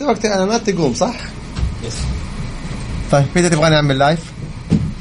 أنت 0.00 0.08
وقت 0.08 0.24
الاعلانات 0.24 0.70
تقوم 0.70 0.94
صح؟ 0.94 1.16
yes 1.86 1.96
طيب 3.12 3.24
متى 3.36 3.48
تبغى 3.48 3.70
نعمل 3.70 3.98
live؟ 3.98 4.32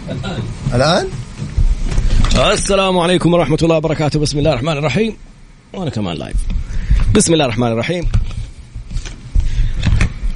الآن. 0.09 0.41
الآن؟ 0.75 1.07
السلام 2.51 2.99
عليكم 2.99 3.33
ورحمة 3.33 3.57
الله 3.63 3.77
وبركاته. 3.77 4.19
بسم 4.19 4.39
الله 4.39 4.49
الرحمن 4.49 4.77
الرحيم. 4.77 5.15
وأنا 5.73 5.89
كمان 5.89 6.17
live 6.17 6.35
بسم 7.15 7.33
الله 7.33 7.45
الرحمن 7.45 7.67
الرحيم. 7.67 8.03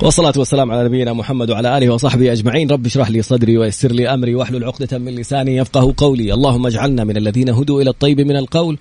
والصلاة 0.02 0.34
والسلام 0.38 0.72
على 0.72 0.84
نبينا 0.84 1.14
محمد 1.14 1.50
وعلى 1.50 1.78
آله 1.78 1.90
وصحبه 1.90 2.32
أجمعين. 2.32 2.72
رب 2.72 2.86
اشرح 2.86 3.10
لي 3.10 3.22
صدري 3.22 3.58
ويسر 3.58 3.92
لي 3.92 4.14
أمري 4.14 4.36
واحلل 4.36 4.64
عقدة 4.64 4.98
من 4.98 5.16
لساني 5.16 5.56
يفقه 5.56 5.94
قولي. 5.98 6.34
اللهم 6.34 6.68
اجعلنا 6.68 7.04
من 7.04 7.18
الذين 7.18 7.50
هدوا 7.50 7.82
إلى 7.82 7.90
الطيب 7.90 8.22
من 8.22 8.36
القول. 8.36 8.78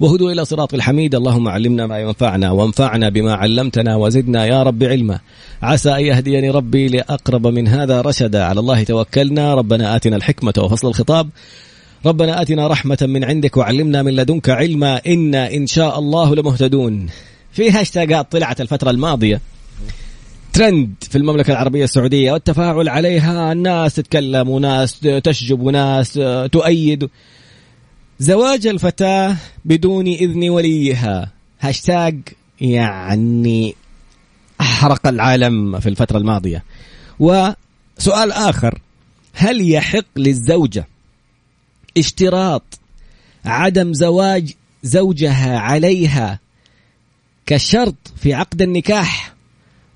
وهدوا 0.00 0.32
إلى 0.32 0.44
صراط 0.44 0.74
الحميد. 0.74 1.14
اللهم 1.14 1.48
علمنا 1.48 1.86
ما 1.86 1.98
ينفعنا 1.98 2.50
وانفعنا 2.50 3.08
بما 3.08 3.34
علمتنا 3.34 3.96
وزدنا 3.96 4.46
يا 4.46 4.62
رب 4.62 4.84
علما. 4.84 5.18
عسى 5.62 5.90
أن 5.90 6.00
يهديني 6.00 6.50
ربي 6.50 6.88
لأقرب 6.88 7.46
من 7.46 7.68
هذا 7.68 8.00
رشدا. 8.00 8.44
على 8.44 8.60
الله 8.60 8.84
توكلنا. 8.84 9.54
ربنا 9.54 9.96
آتنا 9.96 10.16
الحكمة 10.16 10.54
وفصل 10.58 10.88
الخطاب. 10.88 11.28
ربنا 12.06 12.42
آتنا 12.42 12.66
رحمة 12.66 12.98
من 13.02 13.24
عندك 13.24 13.56
وعلمنا 13.56 14.02
من 14.02 14.12
لدنك 14.12 14.50
علما. 14.50 15.00
إنا 15.06 15.54
إن 15.54 15.66
شاء 15.66 15.98
الله 15.98 16.34
لمهتدون. 16.34 17.06
في 17.52 17.70
هاشتاجات 17.70 18.32
طلعت 18.32 18.60
الفترة 18.60 18.90
الماضية. 18.90 19.40
ترند 20.52 20.94
في 21.00 21.18
المملكة 21.18 21.50
العربية 21.50 21.84
السعودية 21.84 22.32
والتفاعل 22.32 22.88
عليها. 22.88 23.52
الناس 23.52 23.94
تتكلم 23.94 24.48
وناس 24.48 25.00
تشجب 25.00 25.60
وناس 25.60 26.20
تؤيد. 26.52 27.08
زواج 28.18 28.66
الفتاة 28.66 29.36
بدون 29.64 30.06
إذن 30.06 30.48
وليها. 30.48 31.30
هاشتاج 31.60 32.20
يعني 32.60 33.74
أحرق 34.60 35.06
العالم 35.06 35.80
في 35.80 35.88
الفترة 35.88 36.18
الماضية. 36.18 36.64
وسؤال 37.18 38.32
آخر 38.32 38.78
هل 39.34 39.70
يحق 39.70 40.04
للزوجة 40.16 40.86
اشتراط 41.98 42.62
عدم 43.44 43.92
زواج 43.92 44.52
زوجها 44.82 45.58
عليها 45.58 46.38
كشرط 47.46 47.94
في 48.16 48.34
عقد 48.34 48.62
النكاح 48.62 49.34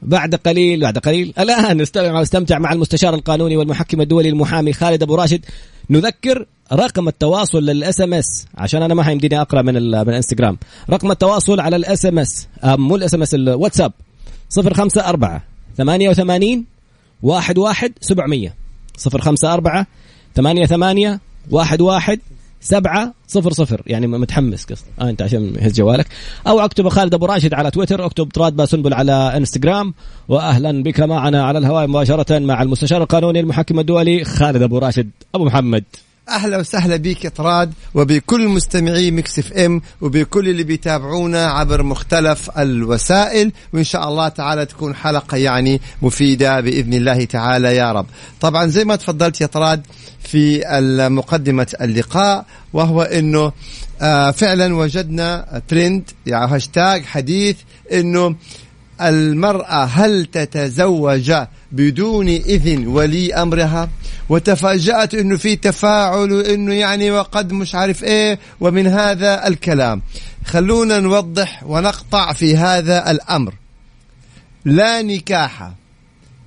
بعد 0.03 0.35
قليل 0.35 0.81
بعد 0.81 0.99
قليل؟ 0.99 1.35
نستمع 1.75 2.23
استمتع 2.23 2.59
مع 2.59 2.73
المستشار 2.73 3.15
القانوني 3.15 3.57
والمحكم 3.57 4.01
الدولي 4.01 4.29
المحامي 4.29 4.73
خالد 4.73 5.03
أبو 5.03 5.15
راشد. 5.15 5.45
نذكر 5.91 6.47
رقم 6.73 7.09
التواصل 7.09 7.59
لل 7.67 8.01
SMS 8.01 8.47
عشان 8.55 8.83
أنا 8.83 8.95
ما 8.95 9.03
حيمديني 9.03 9.41
أقرأ 9.41 9.63
من 9.63 9.75
من 9.75 10.09
الانستغرام 10.09 10.59
رقم 10.91 11.11
التواصل 11.11 11.61
على 11.61 11.77
ال 11.77 12.07
SMS 12.07 12.49
مو 12.65 12.97
ال 12.97 13.15
SMS 13.15 13.35
الواتساب 13.35 13.93
054 14.59 15.41
88 15.77 16.65
11 17.25 17.93
700 18.01 18.53
054 19.15 19.87
88 20.37 21.19
واحد 21.51 21.81
واحد 21.81 22.21
سبعة 22.61 23.15
صفر 23.27 23.53
صفر. 23.53 23.83
يعني 23.87 24.07
متحمس 24.07 24.65
قصد 24.65 24.85
آه 25.01 25.11
انت 25.11 25.23
عشان 25.23 25.55
يهز 25.61 25.73
جوالك. 25.73 26.07
أو 26.47 26.61
اكتب 26.61 26.89
خالد 26.89 27.15
أبو 27.15 27.27
راشد 27.27 27.55
على 27.55 27.71
تويتر 27.71 28.07
اكتب 28.07 28.29
تراد 28.29 28.57
باسنبل 28.57 28.95
على 28.95 29.13
انستغرام. 29.13 29.95
واهلا 30.29 30.83
بك 30.83 31.01
معنا 31.01 31.45
على 31.45 31.59
الهواء 31.59 31.87
مباشرة 31.87 32.39
مع 32.39 32.63
المستشار 32.63 33.03
القانوني 33.03 33.41
المحكم 33.41 33.81
الدولي 33.81 34.25
خالد 34.25 34.63
أبو 34.63 34.79
راشد. 34.79 35.11
أبو 35.35 35.45
محمد. 35.45 35.85
أهلا 36.31 36.59
وسهلا 36.59 36.97
بك 36.97 37.27
طراد 37.27 37.73
وبكل 37.95 38.49
مستمعي 38.49 39.11
مكس 39.11 39.39
إف 39.39 39.53
إم 39.53 39.83
وبكل 40.01 40.49
اللي 40.49 40.63
بيتابعونا 40.63 41.47
عبر 41.47 41.83
مختلف 41.83 42.51
الوسائل 42.59 43.53
وإن 43.73 43.85
شاء 43.85 44.09
الله 44.09 44.29
تعالى 44.29 44.67
تكون 44.67 44.95
حلقة 44.95 45.37
يعني 45.37 45.81
مفيدة 46.03 46.61
بإذن 46.61 46.95
الله 46.95 47.25
تعالى 47.25 47.77
يا 47.77 47.93
رب. 47.93 48.07
طبعا 48.41 48.67
زي 48.67 48.85
ما 48.85 48.97
تفضلت 48.97 49.41
يا 49.41 49.47
طراد 49.47 49.87
في 50.23 50.65
مقدمه 51.11 51.67
اللقاء 51.81 52.45
وهو 52.73 53.03
إنه 53.03 53.53
آه 54.01 54.31
فعلا 54.31 54.77
وجدنا 54.77 55.63
ترند 55.69 56.11
يعني 56.27 56.55
هاشتاج 56.55 57.05
حديث 57.05 57.57
إنه 57.93 58.35
المرأة 59.09 59.85
هل 59.85 60.27
تتزوج 60.27 61.33
بدون 61.73 62.29
إذن 62.29 62.87
ولي 62.87 63.35
أمرها؟ 63.35 63.89
وتفاجأت 64.29 65.15
أنه 65.15 65.37
في 65.37 65.57
تفاعل 65.57 66.33
وأنه 66.33 66.75
يعني 66.75 67.11
وقد 67.11 67.53
مش 67.53 67.75
عارف 67.75 68.05
إيه 68.05 68.39
ومن 68.61 68.87
هذا 68.87 69.49
الكلام. 69.49 70.03
خلونا 70.45 71.01
نوضح 71.01 71.63
ونقطع 71.67 72.33
في 72.33 72.57
هذا 72.57 73.11
الأمر. 73.11 73.55
لا 74.65 75.03
نكاح 75.03 75.71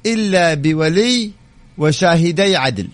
إلا 0.05 0.53
بولي 0.53 1.31
وشاهدي 1.77 2.55
عدل. 2.55 2.87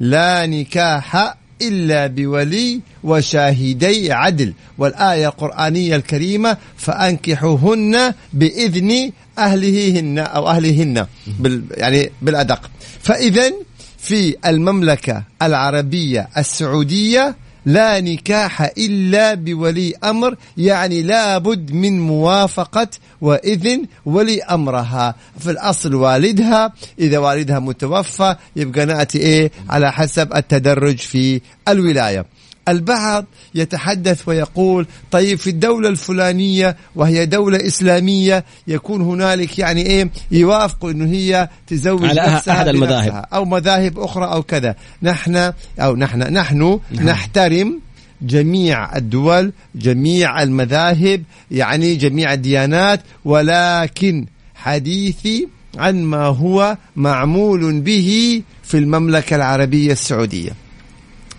لا 0.00 0.46
نكاح 0.46 1.34
إلا 1.62 2.06
بولي 2.06 2.80
وشاهدي 3.04 4.12
عدل. 4.12 4.52
والآية 4.78 5.26
القرآنية 5.26 5.96
الكريمة 5.96 6.56
فأنكحوهن 6.76 8.14
بإذن 8.32 9.12
أهلهن 9.38 10.18
أو 10.18 10.48
أهلهن 10.48 11.06
بال 11.26 11.62
يعني 11.70 12.10
بالأدق. 12.22 12.70
فإذا 13.02 13.52
في 13.98 14.36
المملكة 14.46 15.22
العربية 15.42 16.28
السعودية 16.38 17.36
لا 17.66 18.00
نكاح 18.00 18.62
إلا 18.62 19.34
بولي 19.34 19.94
أمر 20.04 20.36
يعني 20.56 21.02
لابد 21.02 21.72
من 21.72 22.00
موافقة 22.00 22.88
وإذن 23.20 23.86
ولي 24.06 24.42
أمرها. 24.42 25.14
في 25.38 25.50
الأصل 25.50 25.94
والدها 25.94 26.72
إذا 26.98 27.18
والدها 27.18 27.58
متوفى 27.58 28.36
يبقى 28.56 28.86
نأتي 28.86 29.18
إيه؟ 29.18 29.50
على 29.70 29.92
حسب 29.92 30.34
التدرج 30.36 30.98
في 30.98 31.40
الولاية. 31.68 32.26
البعض 32.68 33.24
يتحدث 33.54 34.28
ويقول 34.28 34.86
طيب 35.10 35.38
في 35.38 35.50
الدولة 35.50 35.88
الفلانية 35.88 36.76
وهي 36.96 37.26
دولة 37.26 37.66
إسلامية 37.66 38.44
يكون 38.66 39.00
هنالك 39.00 39.58
يعني 39.58 39.86
إيه 39.86 40.10
يوافقوا 40.30 40.90
إنه 40.90 41.04
هي 41.04 41.48
تزوج 41.66 42.04
على 42.04 42.34
نفسها 42.34 42.54
أحد 42.54 42.68
المذاهب. 42.68 43.24
أو 43.32 43.44
مذاهب 43.44 43.98
أخرى 43.98 44.24
أو 44.24 44.42
كذا. 44.42 44.74
نحن 45.02 45.52
أو 45.80 45.96
نحن 45.96 46.18
نحن 46.18 46.80
نعم. 46.90 47.06
نحترم 47.06 47.80
جميع 48.22 48.96
الدول 48.96 49.52
جميع 49.74 50.42
المذاهب 50.42 51.22
يعني 51.50 51.94
جميع 51.94 52.32
الديانات 52.32 53.00
ولكن 53.24 54.26
حديثي 54.54 55.48
عن 55.78 56.02
ما 56.02 56.26
هو 56.26 56.76
معمول 56.96 57.80
به 57.80 58.42
في 58.62 58.78
المملكة 58.78 59.36
العربية 59.36 59.92
السعودية. 59.92 60.63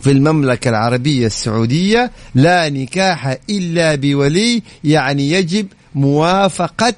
في 0.06 0.12
المملكة 0.12 0.70
العربية 0.70 1.26
السعودية 1.26 2.12
لا 2.36 2.70
نكاح 2.70 3.38
إلا 3.50 3.96
بولي 3.96 4.62
يعني 4.84 5.32
يجب 5.32 5.68
موافقة 5.96 6.94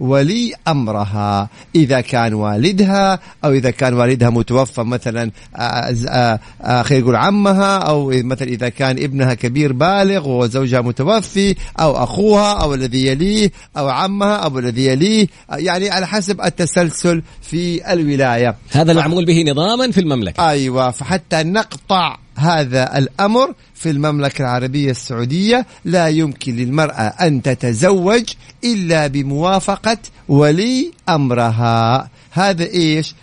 ولي 0.00 0.52
أمرها. 0.68 1.48
إذا 1.74 2.00
كان 2.00 2.34
والدها 2.34 3.18
أو 3.44 3.52
إذا 3.52 3.70
كان 3.70 3.94
والدها 3.94 4.30
متوفى 4.30 4.80
مثلا 4.80 5.30
آه، 5.56 5.94
آه، 6.08 6.40
آه، 6.62 6.82
خلينا 6.82 7.02
نقول 7.04 7.16
عمها 7.16 7.78
أو 7.78 8.12
مثلا 8.14 8.48
إذا 8.48 8.68
كان 8.68 9.02
ابنها 9.02 9.34
كبير 9.34 9.72
بالغ 9.72 10.28
وزوجها 10.28 10.80
متوفي 10.80 11.54
أو 11.80 12.04
أخوها 12.04 12.52
أو 12.52 12.74
الذي 12.74 13.06
يليه 13.06 13.50
أو 13.76 13.88
عمها 13.88 14.36
أو 14.36 14.58
الذي 14.58 14.86
يليه 14.86 15.26
يعني 15.52 15.90
على 15.90 16.06
حسب 16.06 16.40
التسلسل 16.40 17.22
في 17.42 17.92
الولاية. 17.92 18.56
هذا 18.70 18.92
المعمول 18.92 19.24
به 19.24 19.44
نظاما 19.50 19.90
في 19.90 20.00
المملكة. 20.00 20.48
أيوه 20.48 20.90
فحتى 20.90 21.42
نقطع 21.42 22.21
هذا 22.36 22.98
الأمر 22.98 23.54
في 23.74 23.90
المملكة 23.90 24.42
العربية 24.42 24.90
السعودية 24.90 25.66
لا 25.84 26.08
يمكن 26.08 26.56
للمرأة 26.56 27.02
أن 27.02 27.42
تتزوج 27.42 28.24
إلا 28.64 29.06
بموافقة 29.06 29.98
ولي 30.28 30.92
أمرها. 31.08 32.10
هذا 32.30 32.64
إيش؟ 32.64 33.14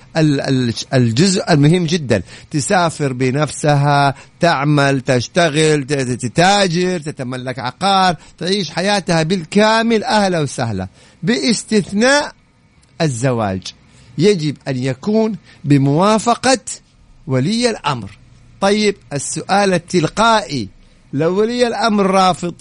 الجزء 0.93 1.53
المهم 1.53 1.85
جدا. 1.85 2.21
تسافر 2.51 3.13
بنفسها 3.13 4.15
تعمل 4.39 5.01
تشتغل 5.01 5.83
تتاجر 5.83 6.99
تتملك 6.99 7.59
عقار 7.59 8.15
تعيش 8.37 8.71
حياتها 8.71 9.23
بالكامل 9.23 10.03
أهلا 10.03 10.39
وسهلا. 10.39 10.87
باستثناء 11.23 12.33
الزواج 13.01 13.61
يجب 14.17 14.57
أن 14.67 14.77
يكون 14.77 15.35
بموافقة 15.63 16.59
ولي 17.27 17.69
الأمر. 17.69 18.09
طيب 18.61 18.95
السؤال 19.13 19.73
التلقائي. 19.73 20.69
لو 21.13 21.39
ولي 21.39 21.67
الأمر 21.67 22.05
رافض 22.05 22.53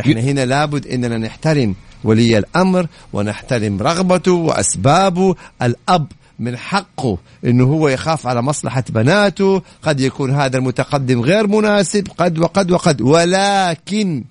إحنا 0.00 0.20
هنا 0.20 0.44
لابد 0.44 0.86
إننا 0.86 1.18
نحترم 1.18 1.74
ولي 2.04 2.38
الأمر 2.38 2.86
ونحترم 3.12 3.82
رغبته 3.82 4.32
وأسبابه. 4.32 5.34
الأب 5.62 6.06
من 6.38 6.56
حقه 6.56 7.18
إنه 7.44 7.64
هو 7.64 7.88
يخاف 7.88 8.26
على 8.26 8.42
مصلحة 8.42 8.84
بناته. 8.88 9.62
قد 9.82 10.00
يكون 10.00 10.30
هذا 10.30 10.58
المتقدم 10.58 11.20
غير 11.20 11.46
مناسب 11.46 12.08
قد 12.18 12.38
وقد 12.38 12.70
وقد. 12.70 13.00
ولكن 13.00 14.24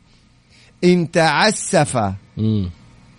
إن 0.83 1.11
تعسف 1.11 2.11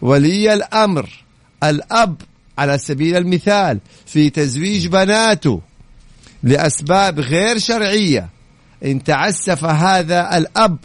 ولي 0.02 0.54
الأمر 0.54 1.24
الأب 1.64 2.22
على 2.58 2.78
سبيل 2.78 3.16
المثال 3.16 3.78
في 4.06 4.30
تزويج 4.30 4.86
بناته 4.86 5.60
لأسباب 6.42 7.20
غير 7.20 7.58
شرعية. 7.58 8.28
إن 8.84 9.04
تعسف 9.04 9.64
هذا 9.64 10.38
الأب 10.38 10.78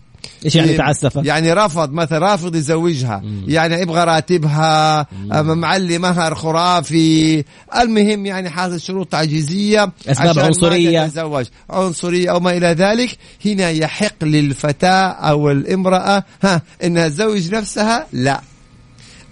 إيش 0.45 0.55
يعني 0.55 0.77
تعسف؟ 0.77 1.15
يعني 1.15 1.53
رفض 1.53 1.91
مثلا 1.91 2.19
رافض 2.19 2.55
يزوجها. 2.55 3.21
مم. 3.23 3.43
يعني 3.47 3.81
يبغى 3.81 4.03
راتبها 4.03 5.07
معلي 5.41 5.97
مهر 5.97 6.35
خرافي 6.35 7.43
المهم 7.77 8.25
يعني 8.25 8.49
حاصل 8.49 8.81
شروط 8.81 9.07
تعجيزية 9.07 9.91
أسباب 10.07 10.39
عنصرية. 10.39 11.07
تتزوج 11.07 11.45
عنصرية 11.69 12.31
أو 12.31 12.39
ما 12.39 12.57
إلى 12.57 12.67
ذلك. 12.67 13.17
هنا 13.45 13.69
يحق 13.69 14.23
للفتاة 14.23 15.07
أو 15.07 15.51
الامرأة 15.51 16.23
ها 16.43 16.61
إنها 16.83 17.07
تزوج 17.07 17.55
نفسها؟ 17.55 18.07
لا. 18.13 18.41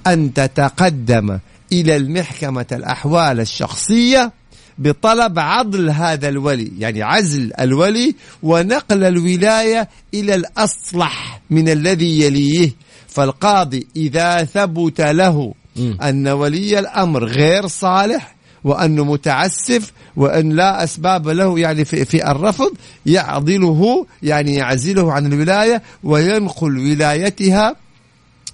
أن 0.07 0.33
تتقدم 0.33 1.39
إلى 1.71 1.95
المحكمة 1.95 2.65
الأحوال 2.71 3.39
الشخصية 3.39 4.31
بطلب 4.77 5.39
عضل 5.39 5.89
هذا 5.89 6.29
الولي 6.29 6.71
يعني 6.79 7.03
عزل 7.03 7.51
الولي 7.59 8.15
ونقل 8.44 9.03
الولاية 9.03 9.89
إلى 10.13 10.35
الأصلح 10.35 11.41
من 11.50 11.69
الذي 11.69 12.21
يليه. 12.21 12.71
فالقاضي 13.07 13.88
إذا 13.95 14.44
ثبت 14.44 15.01
له 15.01 15.53
أن 16.01 16.27
ولي 16.27 16.79
الأمر 16.79 17.25
غير 17.25 17.68
صالح 17.68 18.35
وأنه 18.63 19.03
متعسف 19.03 19.91
وأن 20.15 20.50
لا 20.50 20.83
أسباب 20.83 21.27
له 21.27 21.59
يعني 21.59 21.85
في, 21.85 22.06
في 22.06 22.31
الرفض 22.31 22.71
يعضله 23.06 24.06
يعني 24.24 24.56
يعزله 24.56 25.12
عن 25.13 25.33
الولاية 25.33 25.81
وينقل 26.03 26.77
ولايتها 26.77 27.75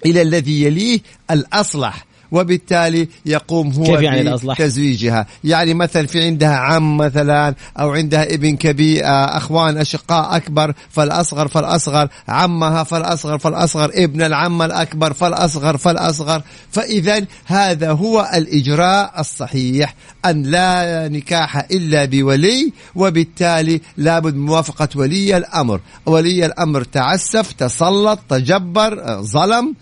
إلى 0.06 0.22
الذي 0.22 0.62
يليه 0.62 1.00
الأصلح. 1.30 2.06
وبالتالي 2.32 3.08
يقوم 3.26 3.72
هو 3.72 3.84
كيف 3.84 4.00
يعني 4.00 4.20
الأصلح؟ 4.20 4.58
تزويجها 4.58 5.26
يعني 5.44 5.74
مثلا 5.74 6.06
في 6.06 6.24
عندها 6.24 6.56
عم 6.56 6.96
مثلا 6.96 7.54
أو 7.80 7.90
عندها 7.90 8.34
ابن 8.34 8.56
كبير 8.56 9.04
آه، 9.04 9.36
أخوان 9.36 9.76
أشقاء 9.76 10.36
أكبر 10.36 10.74
فالأصغر 10.90 11.48
فالأصغر 11.48 12.08
عمها 12.28 12.82
فالأصغر 12.82 13.38
فالأصغر 13.38 13.90
ابن 13.94 14.22
العم 14.22 14.62
الأكبر 14.62 15.12
فالأصغر 15.12 15.76
فالأصغر. 15.76 16.42
فإذا 16.70 17.24
هذا 17.46 17.92
هو 17.92 18.30
الإجراء 18.34 19.20
الصحيح 19.20 19.94
أن 20.24 20.42
لا 20.42 21.08
نكاح 21.08 21.56
إلا 21.56 22.04
بولي 22.04 22.72
وبالتالي 22.94 23.80
لابد 23.96 24.36
موافقة 24.36 24.88
ولي 24.94 25.36
الأمر. 25.36 25.80
ولي 26.06 26.46
الأمر 26.46 26.84
تعسف 26.84 27.52
تسلط 27.52 28.18
تجبر 28.28 29.02
آه، 29.02 29.20
ظلم 29.20 29.74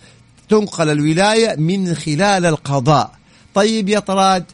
تنقل 0.49 0.91
الولاية 0.91 1.57
من 1.57 1.95
خلال 1.95 2.47
القضاء. 2.47 3.11
طيب 3.55 3.89
يا 3.89 3.99
طراد 3.99 4.45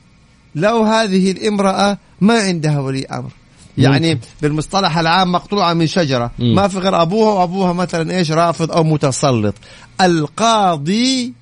لو 0.54 0.82
هذه 0.82 1.30
الامرأة 1.30 1.98
ما 2.20 2.34
عندها 2.34 2.80
ولي 2.80 3.06
أمر. 3.06 3.30
يعني 3.78 4.20
بالمصطلح 4.42 4.98
العام 4.98 5.32
مقطوعة 5.32 5.72
من 5.72 5.86
شجرة. 5.86 6.30
ما 6.38 6.68
في 6.68 6.78
غير 6.78 7.02
أبوها 7.02 7.32
وأبوها 7.32 7.72
مثلا 7.72 8.18
إيش 8.18 8.30
رافض 8.30 8.72
أو 8.72 8.84
متسلط. 8.84 9.54
القاضي 10.00 11.32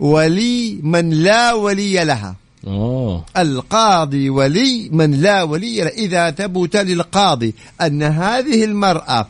ولي 0.00 0.78
من 0.82 1.10
لا 1.10 1.52
ولي 1.52 2.04
لها. 2.04 2.36
أوه. 2.66 3.24
القاضي 3.36 4.30
ولي 4.30 4.88
من 4.92 5.10
لا 5.20 5.42
ولي 5.42 5.80
له 5.80 5.88
إذا 5.88 6.30
ثبت 6.30 6.76
للقاضي 6.76 7.54
أن 7.80 8.02
هذه 8.02 8.64
المرأة 8.64 9.28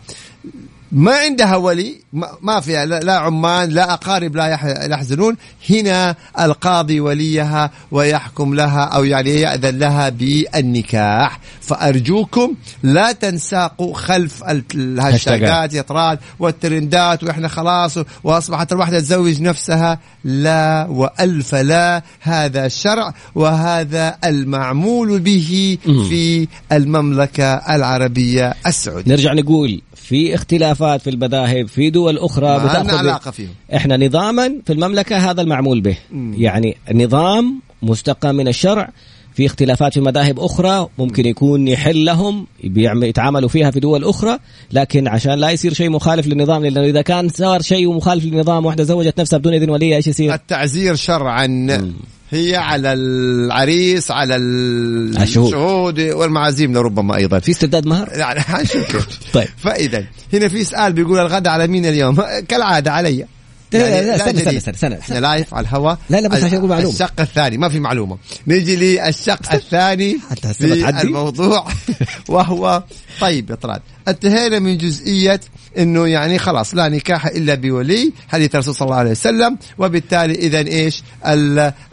ما 0.93 1.17
عندها 1.17 1.57
ولي 1.57 1.95
ما 2.43 2.61
فيها 2.61 2.87
لا 2.87 3.17
عمان 3.17 3.69
لا 3.69 3.93
أقارب 3.93 4.37
لا 4.37 4.47
يحزنون. 4.91 5.37
هنا 5.71 6.17
القاضي 6.41 7.01
وليها 7.01 7.71
ويحكم 7.91 8.55
لها 8.55 8.85
أو 8.85 9.05
يعني 9.05 9.31
يأذن 9.31 9.79
لها 9.79 10.09
بالنكاح. 10.09 11.41
فأرجوكم 11.61 12.55
لا 12.83 13.13
تنساقوا 13.13 13.95
خلف 13.95 14.45
الهاشتاجات 14.75 15.75
يطراد 15.75 16.19
والترندات 16.39 17.25
وإحنا 17.25 17.49
خلاص 17.49 17.99
وأصبحت 18.25 18.73
الواحدة 18.73 19.01
تزوج 19.01 19.43
نفسها. 19.43 19.99
لا 20.25 20.87
وألف 20.91 21.55
لا. 21.55 22.03
هذا 22.21 22.67
الشرع 22.67 23.15
وهذا 23.35 24.19
المعمول 24.25 25.19
به 25.19 25.79
في 25.85 26.49
المملكة 26.73 27.55
العربية 27.55 28.55
السعودية. 28.67 29.13
نرجع 29.13 29.33
نقول 29.33 29.83
في 30.09 30.35
اختلافات 30.35 31.03
في 31.03 31.11
المذاهب 31.11 31.69
في 31.69 31.91
دول 31.91 32.19
أخرى 32.19 32.59
بتأخذ 32.59 32.97
علاقة 32.97 33.31
فيهم 33.31 33.51
إحنا 33.75 33.97
نظاما 33.97 34.55
في 34.67 34.73
المملكة 34.73 35.31
هذا 35.31 35.43
المعمول 35.43 35.81
به 35.81 35.97
مم. 36.11 36.35
يعني 36.39 36.77
نظام 36.95 37.61
مستقى 37.83 38.33
من 38.33 38.49
الشرع 38.49 38.91
في 39.35 39.47
اختلافات 39.47 39.95
في 39.95 40.01
مذاهب 40.01 40.41
أخرى 40.41 40.89
ممكن 40.99 41.27
يكون 41.27 41.69
يحل 41.69 42.05
لهم 42.05 42.47
يتعاملوا 42.85 43.49
فيها 43.49 43.71
في 43.71 43.81
دول 43.81 44.05
أخرى 44.05 44.39
لكن 44.73 45.09
عشان 45.09 45.33
لا 45.33 45.51
يصير 45.51 45.73
شيء 45.73 45.91
مخالف 45.91 46.27
للنظام 46.27 46.63
لأنه 46.63 46.83
إذا 46.83 47.03
كان 47.03 47.29
صار 47.29 47.63
شيء 47.63 47.93
مخالف 47.93 48.25
للنظام 48.25 48.67
واحدة 48.67 48.85
زوجت 48.85 49.21
نفسها 49.21 49.39
بدون 49.39 49.55
إذن 49.55 49.71
ولي 49.71 49.97
إيش 49.97 50.07
يصير؟ 50.07 50.35
التعزير 50.35 50.95
شرعا. 50.95 51.47
هي 52.31 52.57
على 52.57 52.93
العريس 52.93 54.11
على 54.11 54.37
الشهود. 54.37 56.01
والمعازيم 56.01 56.73
لربما 56.73 57.17
أيضا. 57.17 57.39
في 57.39 57.51
استرداد 57.51 57.87
مهر؟ 57.87 58.09
يعني 58.13 58.41
حنشوف 58.41 59.07
طيب. 59.35 59.49
فاذا 59.57 60.05
هنا 60.33 60.49
في 60.49 60.65
سؤال 60.65 60.93
بيقول 60.93 61.19
الغداء 61.19 61.53
على 61.53 61.67
مين 61.67 61.87
اليوم؟ 61.87 62.17
كالعادة 62.49 62.93
علي. 62.93 63.27
يعني 63.77 64.07
لا 64.07 64.17
لا 64.17 64.17
استنى 64.17 64.57
استنى 64.57 64.75
استنى 64.75 64.99
إحنا 64.99 65.19
لايف 65.19 65.55
على 65.55 65.65
الهواء 65.65 65.99
لا 66.11 66.21
لا 66.21 66.29
بس 66.29 66.45
عشان 66.45 66.59
أقول 66.59 66.71
معلومة. 66.71 66.95
الشق 66.95 67.21
الثاني 67.21 67.59
ما 67.59 67.69
في 67.69 67.81
معلومة. 67.81 68.19
نيجي 68.47 68.77
للشق 68.77 69.53
الثاني 69.53 70.19
حتى 70.31 70.55
في 70.55 70.89
الموضوع. 71.03 71.69
وهو 72.29 72.83
طيب 73.21 73.51
يا 73.51 73.55
طلال 73.55 73.81
انتهينا 74.09 74.59
من 74.59 74.79
جزئية 74.79 75.41
إنه 75.79 76.07
يعني 76.07 76.39
خلاص 76.39 76.75
لا 76.75 76.89
نكاح 76.89 77.27
إلا 77.27 77.55
بولي 77.55 78.13
حديث 78.29 78.55
الرسول 78.55 78.75
صلى 78.75 78.87
الله 78.87 78.97
عليه 78.97 79.11
وسلم. 79.11 79.59
وبالتالي 79.79 80.35
اذا 80.35 80.59
إيش؟ 80.59 81.03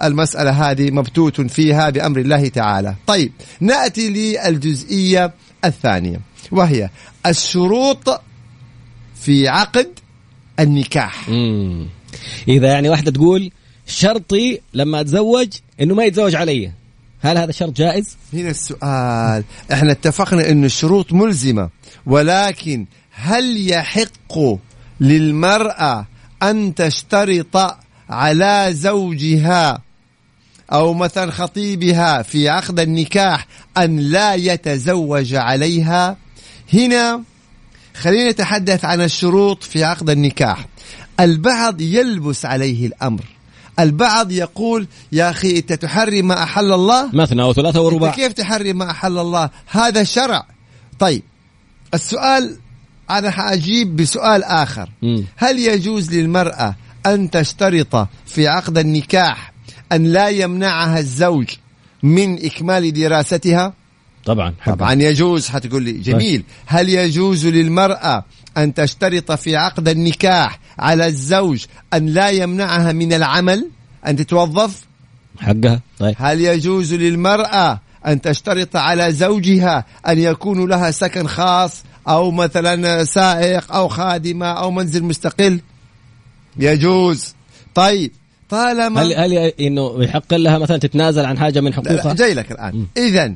المسألة 0.03 0.51
هذه 0.51 0.91
مبتوت 0.91 1.41
فيها 1.41 1.89
بأمر 1.89 2.19
الله 2.19 2.47
تعالى. 2.47 2.95
طيب 3.07 3.31
نأتي 3.59 4.09
للجزئية 4.09 5.33
الثانية 5.65 6.19
وهي 6.51 6.89
الشروط 7.25 8.21
في 9.21 9.47
عقد 9.47 9.87
النكاح 10.59 11.29
مم. 11.29 11.87
إذا 12.47 12.67
يعني 12.67 12.89
واحدة 12.89 13.11
تقول 13.11 13.51
شرطي 13.87 14.59
لما 14.73 15.01
أتزوج 15.01 15.47
إنه 15.81 15.95
ما 15.95 16.03
يتزوج 16.03 16.35
علي 16.35 16.71
هل 17.21 17.37
هذا 17.37 17.51
شرط 17.51 17.77
جائز؟ 17.77 18.17
هنا 18.33 18.49
السؤال 18.49 19.43
إحنا 19.73 19.91
اتفقنا 19.91 20.49
إنه 20.49 20.65
الشروط 20.65 21.13
ملزمة 21.13 21.69
ولكن 22.05 22.85
هل 23.11 23.71
يحق 23.71 24.39
للمرأة 24.99 26.07
أن 26.43 26.75
تشترط 26.75 27.77
على 28.09 28.67
زوجها 28.71 29.81
أو 30.71 30.93
مثلا 30.93 31.31
خطيبها 31.31 32.21
في 32.21 32.49
عقد 32.49 32.79
النكاح 32.79 33.47
أن 33.77 33.99
لا 33.99 34.33
يتزوج 34.33 35.35
عليها 35.35 36.17
هنا 36.73 37.23
خلينا 37.93 38.31
نتحدث 38.31 38.85
عن 38.85 39.01
الشروط 39.01 39.63
في 39.63 39.83
عقد 39.83 40.09
النكاح. 40.09 40.65
البعض 41.19 41.81
يلبس 41.81 42.45
عليه 42.45 42.87
الأمر. 42.87 43.23
البعض 43.79 44.31
يقول 44.31 44.87
يا 45.11 45.29
أخي 45.29 45.57
أنت 45.57 45.73
تحرم 45.73 46.27
ما 46.27 46.43
أحل 46.43 46.71
الله؟ 46.71 47.09
مثنى 47.15 47.43
وثلاثة 47.43 47.81
ورباع. 47.81 48.11
كيف 48.11 48.33
تحرم 48.33 48.77
ما 48.77 48.91
أحل 48.91 49.17
الله؟ 49.17 49.49
هذا 49.67 50.03
شرع. 50.03 50.45
طيب 50.99 51.21
السؤال 51.93 52.57
أنا 53.09 53.31
حأجيب 53.31 53.95
بسؤال 53.95 54.43
آخر. 54.43 54.89
م. 55.01 55.21
هل 55.35 55.59
يجوز 55.59 56.13
للمرأة 56.13 56.75
أن 57.05 57.29
تشترط 57.29 58.07
في 58.25 58.47
عقد 58.47 58.77
النكاح 58.77 59.53
أن 59.91 60.03
لا 60.03 60.29
يمنعها 60.29 60.99
الزوج 60.99 61.47
من 62.03 62.45
إكمال 62.45 62.93
دراستها؟ 62.93 63.73
طبعا. 64.25 64.53
طبعا. 64.65 64.93
يجوز 64.93 65.49
حتقول 65.49 65.83
لي 65.83 65.91
جميل. 65.91 66.43
هل 66.65 66.89
يجوز 66.89 67.47
للمرأة 67.47 68.25
أن 68.57 68.73
تشترط 68.73 69.31
في 69.31 69.55
عقد 69.55 69.87
النكاح 69.89 70.59
على 70.79 71.07
الزوج 71.07 71.65
أن 71.93 72.05
لا 72.05 72.29
يمنعها 72.29 72.91
من 72.91 73.13
العمل؟ 73.13 73.69
أن 74.07 74.15
تتوظف 74.15 74.81
حقها. 75.39 75.81
طيب. 75.99 76.15
هل 76.17 76.41
يجوز 76.41 76.93
للمرأة 76.93 77.79
أن 78.07 78.21
تشترط 78.21 78.75
على 78.75 79.11
زوجها 79.11 79.85
أن 80.07 80.19
يكون 80.19 80.69
لها 80.69 80.91
سكن 80.91 81.27
خاص 81.27 81.83
أو 82.07 82.31
مثلا 82.31 83.03
سائق 83.03 83.73
أو 83.73 83.87
خادمة 83.87 84.45
أو 84.45 84.71
منزل 84.71 85.03
مستقل؟ 85.03 85.59
يجوز. 86.59 87.35
طيب. 87.75 88.11
طالما 88.49 89.01
هل 89.01 89.13
هل 89.13 89.33
إنه 89.33 90.03
يحق 90.03 90.33
لها 90.33 90.57
مثلا 90.57 90.77
تتنازل 90.77 91.25
عن 91.25 91.37
حاجة 91.37 91.61
من 91.61 91.73
حقوقها؟ 91.73 92.13
جاي 92.13 92.33
لك 92.33 92.51
الآن. 92.51 92.85
اذا 92.97 93.33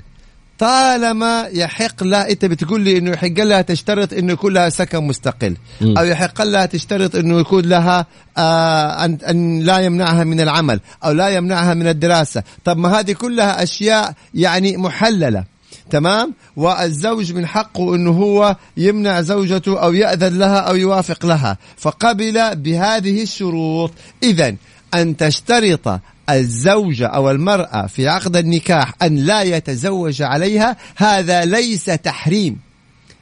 طالما 0.60 1.48
يحق 1.54 2.04
لها 2.04 2.32
انت 2.32 2.46
بتقول 2.46 2.82
لي 2.82 2.98
انه 2.98 3.12
يحق 3.12 3.28
لها 3.28 3.62
تشترط 3.62 4.14
انه 4.14 4.34
يكون 4.34 4.54
لها 4.54 4.70
سكن 4.70 5.04
مستقل. 5.04 5.58
أو 5.82 6.06
يحق 6.06 6.42
لها 6.42 6.66
تشترط 6.66 7.16
انه 7.16 7.40
يكون 7.40 7.66
لها 7.66 8.06
آه 8.38 9.06
أن 9.06 9.18
أن 9.30 9.60
لا 9.60 9.80
يمنعها 9.80 10.24
من 10.24 10.42
العمل 10.42 10.80
أو 11.06 11.12
لا 11.12 11.30
يمنعها 11.30 11.74
من 11.74 11.88
الدراسة. 11.88 12.44
طب 12.66 12.78
ما 12.78 13.00
هذه 13.00 13.12
كلها 13.12 13.64
أشياء 13.64 14.14
يعني 14.34 14.78
محللة 14.78 15.44
تمام؟ 15.90 16.34
والزوج 16.56 17.34
من 17.34 17.46
حقه 17.46 17.96
إنه 17.96 18.12
هو 18.12 18.56
يمنع 18.78 19.22
زوجته 19.22 19.84
أو 19.84 19.94
يأذن 19.94 20.40
لها 20.40 20.58
أو 20.58 20.76
يوافق 20.76 21.26
لها. 21.26 21.58
فقبل 21.78 22.56
بهذه 22.56 23.24
الشروط 23.24 23.92
اذا 24.24 24.56
أن 24.94 25.18
تشترط 25.18 26.02
الزوجة 26.30 27.08
أو 27.08 27.32
المرأة 27.32 27.88
في 27.88 28.08
عقد 28.08 28.38
النكاح 28.38 28.94
أن 29.04 29.16
لا 29.16 29.42
يتزوج 29.42 30.22
عليها 30.22 30.78
هذا 30.96 31.46
ليس 31.46 31.86
تحريم. 31.86 32.60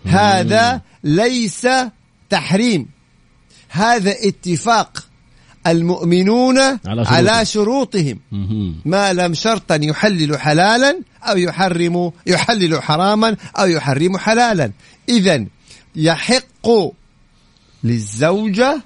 هذا 0.06 0.82
ليس 1.04 1.68
تحريم. 2.30 2.88
هذا 3.70 4.12
اتفاق 4.12 5.06
المؤمنون 5.68 6.58
على 6.60 7.06
شروطهم. 7.06 7.14
على 7.14 7.46
شروطهم. 7.46 8.20
ما 8.86 9.14
لم 9.14 9.34
شرطا 9.34 9.76
يحلل 9.76 10.40
حلالا 10.40 11.00
أو 11.24 11.38
يحرم 11.38 12.12
يحلل 12.28 12.84
حراما 12.84 13.36
أو 13.60 13.66
يحرم 13.66 14.18
حلالا. 14.18 14.72
إذا 15.10 15.46
يحق 15.96 16.70
للزوجة 17.84 18.82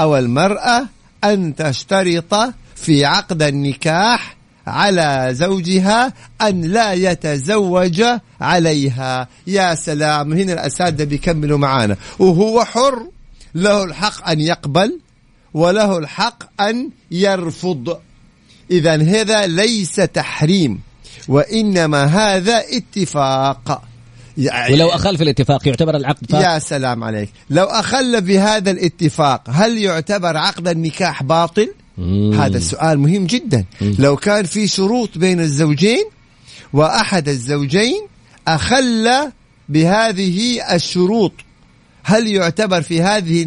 أو 0.00 0.16
المرأة 0.16 0.88
أن 1.24 1.56
تشترط 1.56 2.54
في 2.76 3.04
عقد 3.04 3.42
النكاح 3.42 4.36
على 4.66 5.28
زوجها 5.32 6.12
أن 6.42 6.60
لا 6.60 6.92
يتزوج 6.92 8.02
عليها. 8.40 9.28
يا 9.46 9.74
سلام 9.74 10.32
هنا 10.32 10.52
الأساتذة 10.52 11.04
بيكملوا 11.04 11.58
معانا. 11.58 11.96
وهو 12.18 12.64
حر 12.64 13.06
له 13.54 13.84
الحق 13.84 14.28
أن 14.28 14.40
يقبل 14.40 15.00
وله 15.54 15.98
الحق 15.98 16.62
أن 16.62 16.90
يرفض. 17.10 17.98
إذا 18.70 19.02
هذا 19.02 19.46
ليس 19.46 19.96
تحريم 19.96 20.80
وإنما 21.28 22.04
هذا 22.04 22.62
اتفاق. 22.72 23.82
يعني 24.40 24.74
ولو 24.74 24.88
أخل 24.88 25.16
في 25.16 25.22
الاتفاق 25.22 25.68
يعتبر 25.68 25.96
العقد 25.96 26.30
فاسد 26.30 26.44
يا 26.44 26.58
سلام 26.58 27.04
عليك. 27.04 27.30
لو 27.50 27.64
أخل 27.64 28.20
بهذا 28.20 28.70
الاتفاق 28.70 29.42
هل 29.50 29.78
يعتبر 29.78 30.36
عقد 30.36 30.68
النكاح 30.68 31.22
باطل؟ 31.22 31.72
مم. 31.98 32.40
هذا 32.40 32.56
السؤال 32.56 32.98
مهم 32.98 33.26
جدا. 33.26 33.64
لو 33.80 34.16
كان 34.16 34.44
في 34.44 34.66
شروط 34.66 35.18
بين 35.18 35.40
الزوجين 35.40 36.04
وأحد 36.72 37.28
الزوجين 37.28 38.06
أخل 38.48 39.08
بهذه 39.68 40.60
الشروط 40.74 41.32
هل 42.04 42.26
يعتبر 42.26 42.82
في 42.82 43.02
هذه 43.02 43.42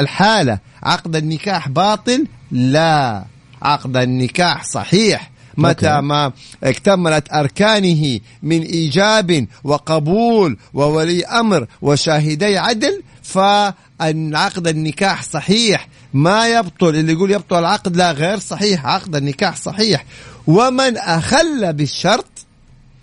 الحالة 0.00 0.58
عقد 0.82 1.16
النكاح 1.16 1.68
باطل؟ 1.68 2.26
لا. 2.50 3.24
عقد 3.62 3.96
النكاح 3.96 4.64
صحيح. 4.64 5.30
متى 5.58 5.88
okay. 5.88 6.06
ما 6.06 6.32
اكتملت 6.64 7.32
أركانه 7.32 8.20
من 8.42 8.62
إيجاب 8.62 9.46
وقبول 9.64 10.58
وولي 10.74 11.24
أمر 11.24 11.66
وشاهدي 11.82 12.58
عدل 12.58 13.02
فإن 13.22 14.36
عقد 14.36 14.68
النكاح 14.68 15.22
صحيح 15.22 15.88
ما 16.14 16.48
يبطل 16.48 16.88
اللي 16.88 17.12
يقول 17.12 17.30
يبطل 17.30 17.58
العقد 17.58 17.96
لا 17.96 18.12
غير 18.12 18.38
صحيح 18.38 18.86
عقد 18.86 19.16
النكاح 19.16 19.56
صحيح 19.56 20.04
ومن 20.46 20.96
أخل 20.96 21.72
بالشرط 21.72 22.46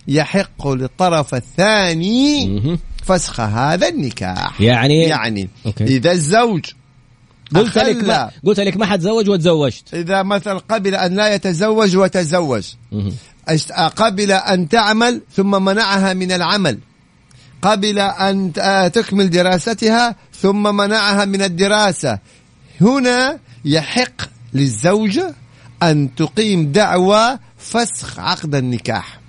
يحق 0.08 0.68
للطرف 0.68 1.36
الثاني. 1.36 2.46
فسخ 3.06 3.40
هذا 3.40 3.88
النكاح 3.88 4.62
يعني 4.62 5.04
يعني 5.04 5.50
okay. 5.66 5.84
إذا 5.84 6.12
الزوج 6.12 6.66
قلت 7.56 7.78
لك 7.78 8.04
ما 8.04 8.30
قلت 8.46 8.60
لك 8.60 8.78
ما 8.78 8.86
حتزوج 8.86 9.30
وتزوجت. 9.30 9.94
إذا 9.94 10.24
مثلا 10.24 10.58
قبلت 10.70 10.96
أن 10.96 11.16
لا 11.16 11.34
يتزوج 11.36 11.98
وتزوج. 11.98 12.64
أشت- 13.50 13.72
قبل 13.96 14.32
أن 14.32 14.70
تعمل 14.70 15.22
ثم 15.36 15.64
منعها 15.66 16.14
من 16.14 16.32
العمل. 16.32 16.80
قبل 17.62 17.96
ت- 18.54 18.60
آه، 18.60 18.88
تكمل 18.88 19.30
دراستها 19.30 20.16
ثم 20.42 20.76
منعها 20.76 21.26
من 21.26 21.42
الدراسة. 21.42 22.20
هنا 22.82 23.40
يحق 23.66 24.22
للزوجة 24.54 25.36
أن 25.84 26.16
تقيم 26.16 26.72
دعوى 26.72 27.38
فسخ 27.58 28.20
عقد 28.20 28.56
النكاح 28.56 29.20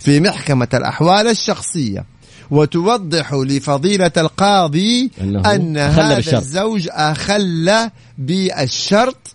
في 0.00 0.20
محكمة 0.20 0.68
الأحوال 0.74 1.28
الشخصية. 1.28 2.04
وتوضح 2.52 3.34
لفضيلة 3.34 4.12
القاضي 4.16 5.10
أنه 5.20 5.54
أن 5.54 5.76
هذا 5.76 6.14
بالشرط. 6.14 6.34
الزوج 6.34 6.88
أخل 6.90 7.90
بالشرط 8.18 9.34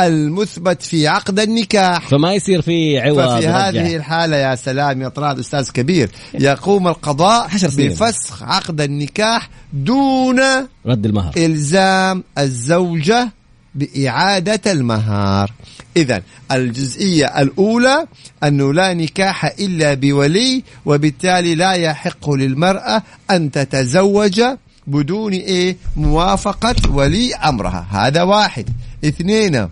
المثبت 0.00 0.82
في 0.82 1.08
عقد 1.08 1.40
النكاح 1.40 2.08
فما 2.08 2.34
يصير 2.34 2.62
في 2.62 3.00
عوض 3.00 3.28
ففي 3.28 3.46
رجع. 3.46 3.68
هذه 3.68 3.96
الحالة 3.96 4.36
يا 4.36 4.54
سلام 4.54 5.02
يا 5.02 5.08
طراد 5.08 5.38
أستاذ 5.38 5.70
كبير 5.70 6.10
يقوم 6.34 6.88
القضاء. 6.88 7.48
بفسخ 7.78 8.42
عقد 8.42 8.80
النكاح 8.80 9.50
دون 9.72 10.40
رد 10.86 11.06
المهر 11.06 11.32
إلزام 11.36 12.24
الزوجة 12.38 13.32
بإعادة 13.76 14.72
المهار. 14.72 15.52
إذا 15.96 16.22
الجزئية 16.52 17.26
الأولى 17.26 18.06
أنه 18.44 18.72
لا 18.72 18.94
نكاح 18.94 19.44
إلا 19.44 19.94
بولي 19.94 20.62
وبالتالي 20.84 21.54
لا 21.54 21.72
يحق 21.72 22.30
للمرأة 22.30 23.02
أن 23.30 23.50
تتزوج 23.50 24.42
بدون 24.86 25.32
إيه؟ 25.32 25.76
موافقة 25.96 26.74
ولي 26.90 27.34
أمرها. 27.34 27.86
هذا 27.90 28.22
واحد. 28.22 28.68
اثنين 29.04 29.68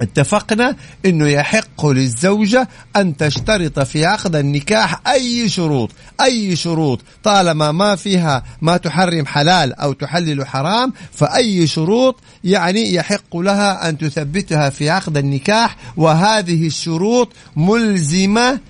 اتفقنا 0.00 0.76
إنه 1.06 1.28
يحق 1.28 1.86
للزوجة 1.86 2.68
أن 2.96 3.16
تشترط 3.16 3.80
في 3.80 4.06
عقد 4.06 4.36
النكاح 4.36 5.00
أي 5.08 5.48
شروط 5.48 5.90
أي 6.20 6.56
شروط. 6.56 7.00
طالما 7.22 7.72
ما 7.72 7.96
فيها 7.96 8.44
ما 8.62 8.76
تحرم 8.76 9.26
حلال 9.26 9.74
أو 9.74 9.92
تحلل 9.92 10.46
حرام 10.46 10.92
فأي 11.12 11.66
شروط 11.66 12.20
يعني 12.44 12.94
يحق 12.94 13.36
لها 13.36 13.88
أن 13.88 13.98
تثبتها 13.98 14.70
في 14.70 14.90
عقد 14.90 15.16
النكاح 15.16 15.76
وهذه 15.96 16.66
الشروط 16.66 17.32
ملزمة 17.56 18.60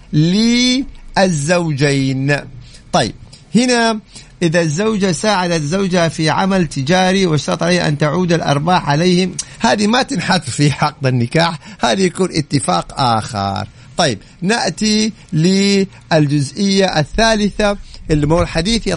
للزوجين. 1.16 2.37
طيب 2.92 3.14
هنا 3.54 4.00
إذا 4.42 4.61
الزوجة 4.61 5.12
ساعدت 5.12 5.62
زوجها 5.62 6.08
في 6.08 6.30
عمل 6.30 6.66
تجاري 6.66 7.26
واشترط 7.26 7.62
عليه 7.62 7.88
أن 7.88 7.99
تعود 7.99 8.32
الأرباح 8.32 8.88
عليهم 8.88 9.35
هذه 9.58 9.86
ما 9.86 10.02
تنحط 10.02 10.42
في 10.42 10.70
عقد 10.70 11.06
النكاح 11.06 11.58
هذه 11.80 12.02
يكون 12.02 12.28
اتفاق 12.32 13.00
آخر. 13.00 13.68
طيب 13.96 14.18
نأتي 14.42 15.12
للجزئية 15.32 16.98
الثالثة 16.98 17.76
اللي 18.10 18.26
هو 18.26 18.42
الحديث 18.42 18.86
يا. 18.86 18.96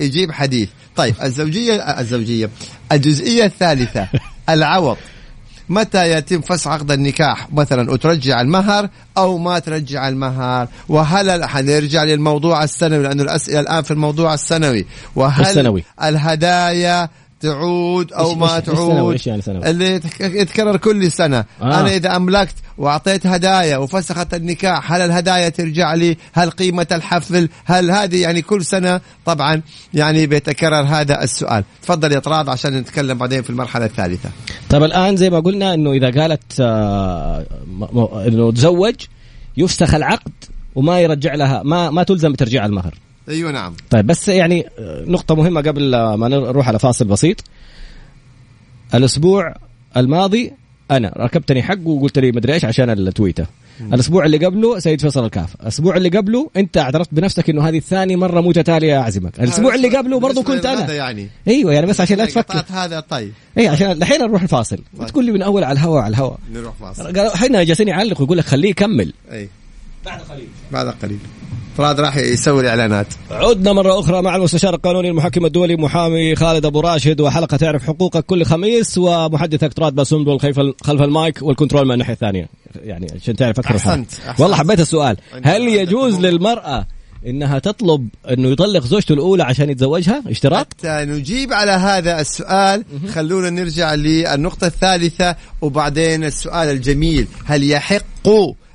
يجيب 0.00 0.32
حديث. 0.32 0.68
طيب 0.96 1.14
الزوجية 1.22 1.74
الزوجية. 1.74 2.50
الجزئية 2.92 3.44
الثالثة 3.44 4.08
العوض. 4.48 4.96
متى 5.68 6.10
يتم 6.10 6.40
فسخ 6.40 6.68
عقد 6.68 6.90
النكاح؟ 6.90 7.52
مثلا 7.52 7.90
وترجع 7.90 8.40
المهر 8.40 8.88
أو 9.18 9.38
ما 9.38 9.58
ترجع 9.58 10.08
المهر؟ 10.08 10.68
وهل 10.88 11.44
حنرجع 11.44 12.04
للموضوع 12.04 12.64
السنوي 12.64 13.02
لأنه 13.02 13.22
الاسئله 13.22 13.60
الآن 13.60 13.82
في 13.82 13.90
الموضوع 13.90 14.34
السنوي. 14.34 14.86
وهل 15.16 15.46
السنوي. 15.46 15.84
الهدايا 16.02 17.08
تعود 17.42 18.12
أو 18.12 18.34
ما؟ 18.34 18.58
تعود. 18.60 19.26
يعني؟ 19.26 19.42
اللي 19.70 19.94
يتك- 20.00 20.20
يتكرر 20.20 20.76
كل 20.76 21.12
سنة. 21.12 21.44
آه. 21.62 21.80
أنا 21.80 21.96
إذا 21.96 22.16
أملكت 22.16 22.54
وأعطيت 22.78 23.26
هدايا 23.26 23.76
وفسخت 23.76 24.34
النكاح 24.34 24.92
هل 24.92 25.00
الهدايا 25.00 25.48
ترجع 25.48 25.94
لي؟ 25.94 26.16
هل 26.32 26.50
قيمة 26.50 26.86
الحفل؟ 26.92 27.48
هل 27.64 27.90
هذه 27.90 28.22
يعني 28.22 28.42
كل 28.42 28.64
سنة؟ 28.64 29.00
طبعا 29.24 29.62
يعني 29.94 30.26
بيتكرر 30.26 30.82
هذا 30.82 31.22
السؤال. 31.24 31.64
تفضل 31.82 32.12
يا 32.12 32.18
طراد 32.18 32.48
عشان 32.48 32.76
نتكلم 32.76 33.18
بعدين 33.18 33.42
في 33.42 33.50
المرحلة 33.50 33.84
الثالثة. 33.84 34.30
طيب 34.70 34.82
الآن 34.82 35.16
زي 35.16 35.30
ما 35.30 35.40
قلنا 35.40 35.74
إنه 35.74 35.92
إذا 35.92 36.20
قالت 36.22 36.42
آه، 36.60 37.46
إنه 38.26 38.52
تزوج 38.52 38.94
يفسخ 39.56 39.94
العقد 39.94 40.32
وما 40.74 41.00
يرجع 41.00 41.34
لها 41.34 41.62
ما 41.64 41.90
ما 41.90 42.02
تلزم 42.02 42.32
بترجيع 42.32 42.66
المهر. 42.66 42.94
أيوه 43.28 43.52
نعم. 43.52 43.74
طيب 43.90 44.06
بس 44.06 44.28
يعني 44.28 44.66
نقطة 45.06 45.34
مهمة 45.34 45.60
قبل 45.60 45.90
ما 46.14 46.28
نروح 46.28 46.68
على 46.68 46.78
فاصل 46.78 47.04
بسيط. 47.04 47.44
الأسبوع 48.94 49.54
الماضي 49.96 50.52
أنا 50.90 51.12
ركبتني 51.16 51.62
حق 51.62 51.86
وقلت 51.86 52.18
لي 52.18 52.32
مدري 52.32 52.54
إيش 52.54 52.64
عشان 52.64 52.90
التويتة 52.90 53.46
الأسبوع 53.80 54.24
اللي 54.24 54.46
قبله 54.46 54.78
سيد 54.78 55.00
فيصل 55.00 55.24
الكاف. 55.24 55.54
الأسبوع 55.62 55.96
اللي 55.96 56.08
قبله 56.08 56.50
أنت 56.56 56.78
اعترفت 56.78 57.14
بنفسك 57.14 57.50
إنه 57.50 57.68
هذه 57.68 57.78
ثاني 57.78 58.16
مرة 58.16 58.40
متتالية 58.40 59.00
أعزمك 59.00 59.40
الأسبوع 59.40 59.74
اللي 59.74 59.96
قبله 59.96 60.20
برضو 60.20 60.42
بالنسبة 60.42 60.54
كنت 60.54 60.66
أنا. 60.66 60.92
يعني؟ 60.92 61.28
أيوه 61.48 61.72
يعني 61.72 61.86
بس 61.86 62.00
عشان 62.00 62.18
لا 62.18 62.24
تفكر. 62.24 62.64
هذا 62.70 63.00
طيب. 63.00 63.32
اي 63.58 63.68
عشان 63.68 63.90
الحين 63.90 64.20
نروح 64.20 64.42
الفاصل. 64.42 64.78
وتقول 64.94 65.24
لي 65.24 65.32
من 65.32 65.42
أول 65.42 65.64
على 65.64 65.72
الهواء 65.72 66.02
على 66.02 66.12
الهواء. 66.12 66.38
نروح 66.52 66.74
فاصل. 66.74 67.18
إحنا 67.18 67.62
جالسين 67.62 67.88
يعلق 67.88 68.20
ويقول 68.20 68.38
لك 68.38 68.44
خليه 68.44 68.70
يكمل. 68.70 69.12
أي. 69.32 69.48
بعد 70.06 70.20
قليل. 70.20 70.48
بعد 70.72 70.86
قليل. 70.86 71.18
طراد 71.78 72.00
راح 72.00 72.16
يسوي 72.16 72.60
الإعلانات. 72.60 73.06
عدنا 73.30 73.72
مرة 73.72 74.00
أخرى 74.00 74.22
مع 74.22 74.36
المستشار 74.36 74.74
القانوني 74.74 75.08
المحكم 75.08 75.46
الدولي 75.46 75.76
محامي 75.76 76.36
خالد 76.36 76.66
أبو 76.66 76.80
راشد 76.80 77.20
وحلقة 77.20 77.56
تعرف 77.56 77.82
حقوقك 77.82 78.24
كل 78.24 78.44
خميس 78.44 78.98
ومحدثك 78.98 79.72
طراد 79.72 79.94
باسنبل 79.94 80.38
خلف 80.40 80.60
خلف 80.82 81.02
ال 81.02 81.12
mic 81.12 81.42
وال 81.42 81.51
control 81.51 81.84
من 81.84 81.92
الناحية 81.92 82.12
الثانية. 82.12 82.48
يعني 82.82 83.06
عشان 83.22 83.36
تعرف 83.36 83.58
أكثر 83.58 83.70
أحسنت, 83.70 84.12
أحسنت. 84.12 84.40
والله 84.40 84.56
حبيت 84.56 84.80
السؤال. 84.80 85.16
هل 85.42 85.68
يجوز 85.68 86.20
للمرأة 86.20 86.86
إنها 87.26 87.58
تطلب 87.58 88.08
إنه 88.30 88.48
يطلق 88.48 88.86
زوجته 88.86 89.12
الأولى 89.12 89.42
عشان 89.42 89.70
يتزوجها؟ 89.70 90.22
اشتراط 90.26 90.66
حتى 90.66 91.04
نجيب 91.04 91.52
على 91.52 91.70
هذا 91.70 92.20
السؤال 92.20 92.84
خلونا 93.14 93.50
نرجع 93.50 93.94
للنقطة 93.94 94.66
الثالثة 94.66 95.36
وبعدين 95.60 96.24
السؤال 96.24 96.68
الجميل 96.68 97.26
هل 97.44 97.70
يحق 97.70 98.28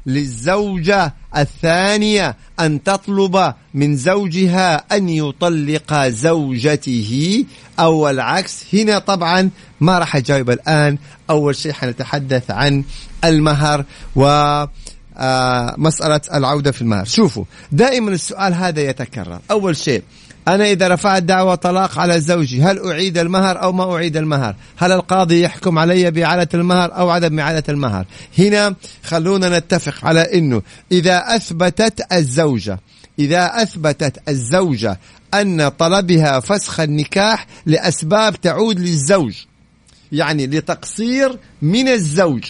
للزوجة 0.06 1.14
الثانية 1.38 2.36
أن 2.60 2.84
تطلب 2.84 3.54
من 3.74 3.96
زوجها 3.96 4.76
أن 4.76 5.10
يطلق 5.10 6.08
زوجته 6.08 7.46
أو 7.80 8.10
العكس. 8.10 8.66
هنا 8.74 9.00
طبعا 9.00 9.50
ما 9.80 10.00
راح 10.00 10.16
أجاوب 10.16 10.50
الآن. 10.50 10.98
أول 11.30 11.56
شيء 11.56 11.72
حنتحدث 11.72 12.52
عن 12.52 12.84
المهر 13.24 13.86
و 14.16 14.26
آه 15.20 15.76
مسألة 15.78 16.22
العودة 16.34 16.72
في 16.72 16.82
المهر. 16.82 17.06
شوفوا 17.06 17.44
دائما 17.72 18.12
السؤال 18.12 18.54
هذا 18.54 18.82
يتكرر. 18.82 19.40
أول 19.52 19.78
شيء 19.78 20.04
أنا 20.48 20.72
إذا 20.72 20.88
رفعت 20.88 21.24
دعوة 21.24 21.56
طلاق 21.56 22.00
على 22.00 22.22
زوجي 22.22 22.62
هل 22.62 22.88
أعيد 22.88 23.18
المهر 23.18 23.62
أو 23.64 23.72
ما 23.72 23.96
أعيد 23.96 24.18
المهر؟ 24.18 24.56
هل 24.78 24.92
القاضي 24.92 25.42
يحكم 25.42 25.80
علي 25.80 26.12
بإعادة 26.12 26.50
المهر 26.54 26.96
أو 26.96 27.10
عدم 27.10 27.40
إعادة 27.40 27.64
المهر؟ 27.70 28.06
هنا 28.40 28.76
خلونا 29.04 29.60
نتفق 29.60 30.06
على 30.06 30.22
أنه 30.22 30.62
إذا 30.92 31.36
أثبتت 31.36 32.14
الزوجة 32.14 32.80
إذا 33.20 33.46
أثبتت 33.46 34.30
الزوجة 34.30 35.00
أن 35.34 35.68
طلبها 35.70 36.40
فسخ 36.40 36.80
النكاح 36.80 37.48
لأسباب 37.66 38.42
تعود 38.42 38.80
للزوج 38.80 39.36
يعني 40.12 40.48
لتقصير 40.48 41.38
من 41.62 41.88
الزوج 41.88 42.44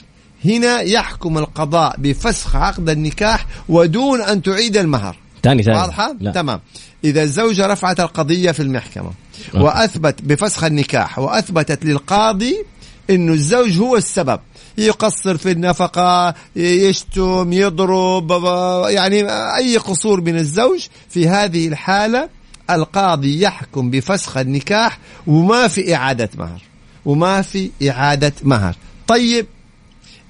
هنا 0.46 0.82
يحكم 0.82 1.38
القضاء 1.38 1.96
بفسخ 1.98 2.56
عقد 2.56 2.90
النكاح 2.90 3.46
ودون 3.70 4.22
أن 4.22 4.42
تعيد 4.42 4.78
المهر. 4.78 5.18
ثاني 5.44 5.64
ثاني. 5.64 5.78
واضحة؟ 5.78 6.16
لا. 6.20 6.32
تمام. 6.32 6.60
إذا 7.04 7.24
الزوجة 7.24 7.68
رفعت 7.68 8.00
القضية 8.00 8.52
في 8.52 8.60
المحكمة. 8.60 9.12
وأثبت 9.54 10.22
بفسخ 10.22 10.64
النكاح 10.64 11.20
وأثبتت 11.20 11.86
للقاضي 11.86 12.66
أنه 13.10 13.34
الزوج 13.34 13.78
هو 13.78 13.96
السبب 13.96 14.40
يقصر 14.78 15.38
في 15.38 15.52
النفقة 15.52 16.34
يشتم 16.56 17.54
يضرب 17.54 18.32
يعني 18.90 19.32
أي 19.56 19.78
قصور 19.78 20.22
من 20.22 20.38
الزوج 20.38 20.88
في 21.10 21.28
هذه 21.28 21.68
الحالة 21.68 22.30
القاضي 22.70 23.42
يحكم 23.42 23.90
بفسخ 23.90 24.38
النكاح 24.38 25.00
وما 25.28 25.68
في 25.68 25.96
إعادة 25.96 26.30
مهر 26.38 26.62
وما 27.06 27.42
في 27.42 27.72
إعادة 27.90 28.34
مهر 28.44 28.76
طيب 29.08 29.46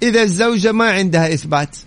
إذا 0.03 0.23
الزوجة 0.23 0.71
ما 0.71 0.91
عندها 0.91 1.33
إثبات 1.33 1.77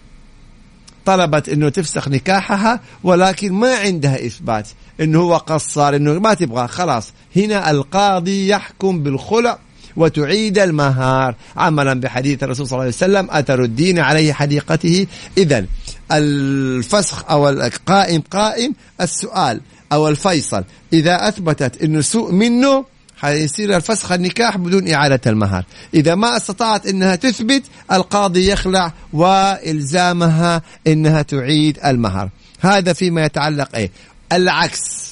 طلبت 1.10 1.48
إنه 1.48 1.68
تفسخ 1.68 2.08
نكاحها 2.08 2.80
ولكن 3.04 3.52
ما 3.52 3.74
عندها 3.74 4.26
إثبات 4.26 4.68
إنه 5.00 5.20
هو 5.20 5.36
قصر 5.36 5.96
إنه 5.96 6.12
ما 6.12 6.34
تبغى. 6.34 6.68
خلاص 6.68 7.12
هنا 7.36 7.70
القاضي 7.70 8.48
يحكم 8.48 9.02
بالخلع 9.02 9.58
وتعيد 9.96 10.58
المهار. 10.58 11.34
عملا 11.56 11.94
بحديث 11.94 12.42
الرسول 12.42 12.66
صلى 12.66 12.72
الله 12.72 12.84
عليه 12.84 12.94
وسلم 12.94 13.28
أتردين 13.30 13.98
عليه 13.98 14.32
حديقته. 14.32 15.06
إذا 15.38 15.66
الفسخ 16.12 17.30
أو 17.30 17.48
القائم 17.48 18.22
قائم 18.30 18.74
السؤال 19.00 19.60
أو 19.92 20.08
الفيصل. 20.08 20.64
إذا 20.92 21.28
أثبتت 21.28 21.82
أنه 21.82 22.00
سوء 22.00 22.32
منه 22.32 22.84
حيصير 23.20 23.76
الفسخ 23.76 24.12
النكاح 24.12 24.56
بدون 24.56 24.92
إعادة 24.92 25.20
المهر. 25.26 25.64
إذا 25.94 26.14
ما 26.14 26.36
استطاعت 26.36 26.86
أنها 26.86 27.14
تثبت 27.14 27.62
القاضي 27.92 28.50
يخلع 28.50 28.92
وإلزامها 29.12 30.62
أنها 30.86 31.22
تعيد 31.22 31.78
المهر. 31.86 32.28
هذا 32.60 32.92
فيما 32.92 33.24
يتعلق 33.24 33.76
إيه؟ 33.76 33.90
العكس. 34.32 35.10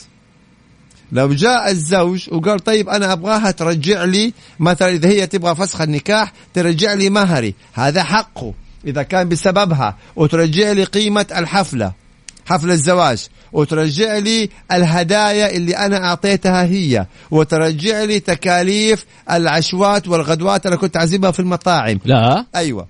لو 1.12 1.33
جاء 1.33 1.71
الزوج 1.71 2.29
وقال 2.33 2.61
طيب 2.61 2.88
أنا 2.88 3.12
أبغاها 3.12 3.51
ترجع 3.51 4.05
لي 4.05 4.33
مثلا 4.61 4.88
إذا 4.88 5.09
هي 5.09 5.27
تبغى 5.27 5.55
فسخ 5.55 5.81
النكاح 5.81 6.33
ترجع 6.55 6.94
لي 6.94 7.11
مهري. 7.11 7.55
هذا 7.73 8.03
حقه 8.03 8.55
إذا 8.85 9.03
كان 9.03 9.29
بسببها 9.29 9.97
وترجع 10.16 10.73
لي 10.73 10.85
قيمة 10.85 11.27
الحفلة. 11.37 11.92
حفل 12.49 12.71
الزواج. 12.71 13.27
وترجع 13.53 14.17
لي 14.19 14.51
الهدايا 14.73 15.57
اللي 15.57 15.77
أنا 15.77 16.05
أعطيتها 16.05 16.65
هي. 16.65 17.07
وترجع 17.31 18.05
لي 18.05 18.21
تكاليف 18.21 19.05
العشوات 19.31 20.09
والغدوات 20.09 20.67
اللي 20.67 20.77
كنت 20.77 20.97
أعزمها 20.97 21.31
في 21.31 21.41
المطاعم. 21.41 21.99
لا. 22.05 22.47
أيوة. 22.55 22.87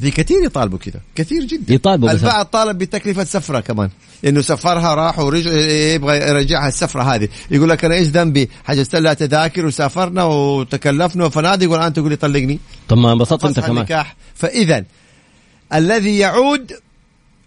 في 0.00 0.10
كثير 0.10 0.44
يطالبوا 0.44 0.78
كذا. 0.78 1.00
كثير 1.14 1.44
جدا. 1.44 1.74
يطالبوا 1.74 2.10
البعض 2.10 2.46
طالب 2.46 2.78
بتكلفة 2.78 3.24
سفرة 3.24 3.60
كمان. 3.60 3.90
إنه 4.24 4.40
سفرها 4.40 4.94
راح 4.94 5.18
ورجع 5.18 5.50
يبغى 5.94 6.16
يرجعها 6.16 6.68
السفرة 6.68 7.02
هذه. 7.02 7.28
يقول 7.50 7.68
لك 7.68 7.84
أنا 7.84 7.94
إيش 7.94 8.08
ذنبي؟ 8.08 8.50
حجزت 8.64 8.96
لها 8.96 9.14
تذاكر 9.14 9.66
وسافرنا 9.66 10.24
وتكلفنا 10.24 11.24
وفنادق 11.24 11.70
والآن 11.70 11.92
تقول 11.92 12.10
لي 12.10 12.16
طلقني. 12.16 12.58
طب 12.88 12.98
ما 12.98 13.12
انبسطت 13.12 13.44
أنت 13.44 13.60
كمان. 13.60 14.04
فاذا 14.34 14.84
الذي 15.74 16.18
يعود 16.18 16.72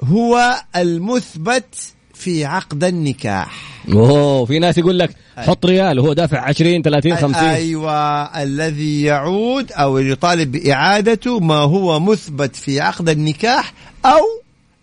هو 0.02 0.64
المثبت 0.76 1.76
في 2.14 2.46
عقد 2.46 2.84
النكاح. 2.84 3.74
أوه 3.94 4.46
في 4.46 4.60
ناس 4.60 4.78
يقول 4.78 5.00
لك 5.00 5.16
حط 5.38 5.66
ريال 5.66 6.00
وهو 6.00 6.14
دافع 6.14 6.40
20 6.40 6.82
30 6.82 7.16
50 7.16 7.44
أيوه 7.44 8.24
الذي 8.44 9.04
يعود 9.04 9.72
أو 9.72 9.98
يطالب 9.98 10.52
بإعادته 10.52 11.40
ما 11.40 11.56
هو 11.56 12.00
مثبت 12.00 12.56
في 12.56 12.82
عقد 12.82 13.10
النكاح 13.10 13.74
أو 14.06 14.22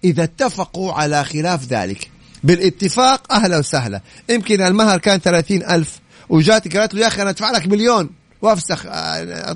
إذا 0.05 0.25
اتفقوا 0.25 0.93
على 0.93 1.25
خلاف 1.25 1.65
ذلك. 1.65 2.11
بالاتفاق 2.45 3.33
أهلا 3.33 3.59
وسهلا. 3.59 4.01
يمكن 4.31 4.63
المهر 4.63 4.99
كان 4.99 5.19
30 5.21 5.63
ألف 5.63 6.01
وجات 6.29 6.77
قالت 6.77 6.95
له 6.95 7.01
يا 7.01 7.07
أخي 7.07 7.23
أنا 7.23 7.31
أدفع 7.31 7.51
لك 7.51 7.67
مليون. 7.67 8.11
وأفسخ 8.43 8.87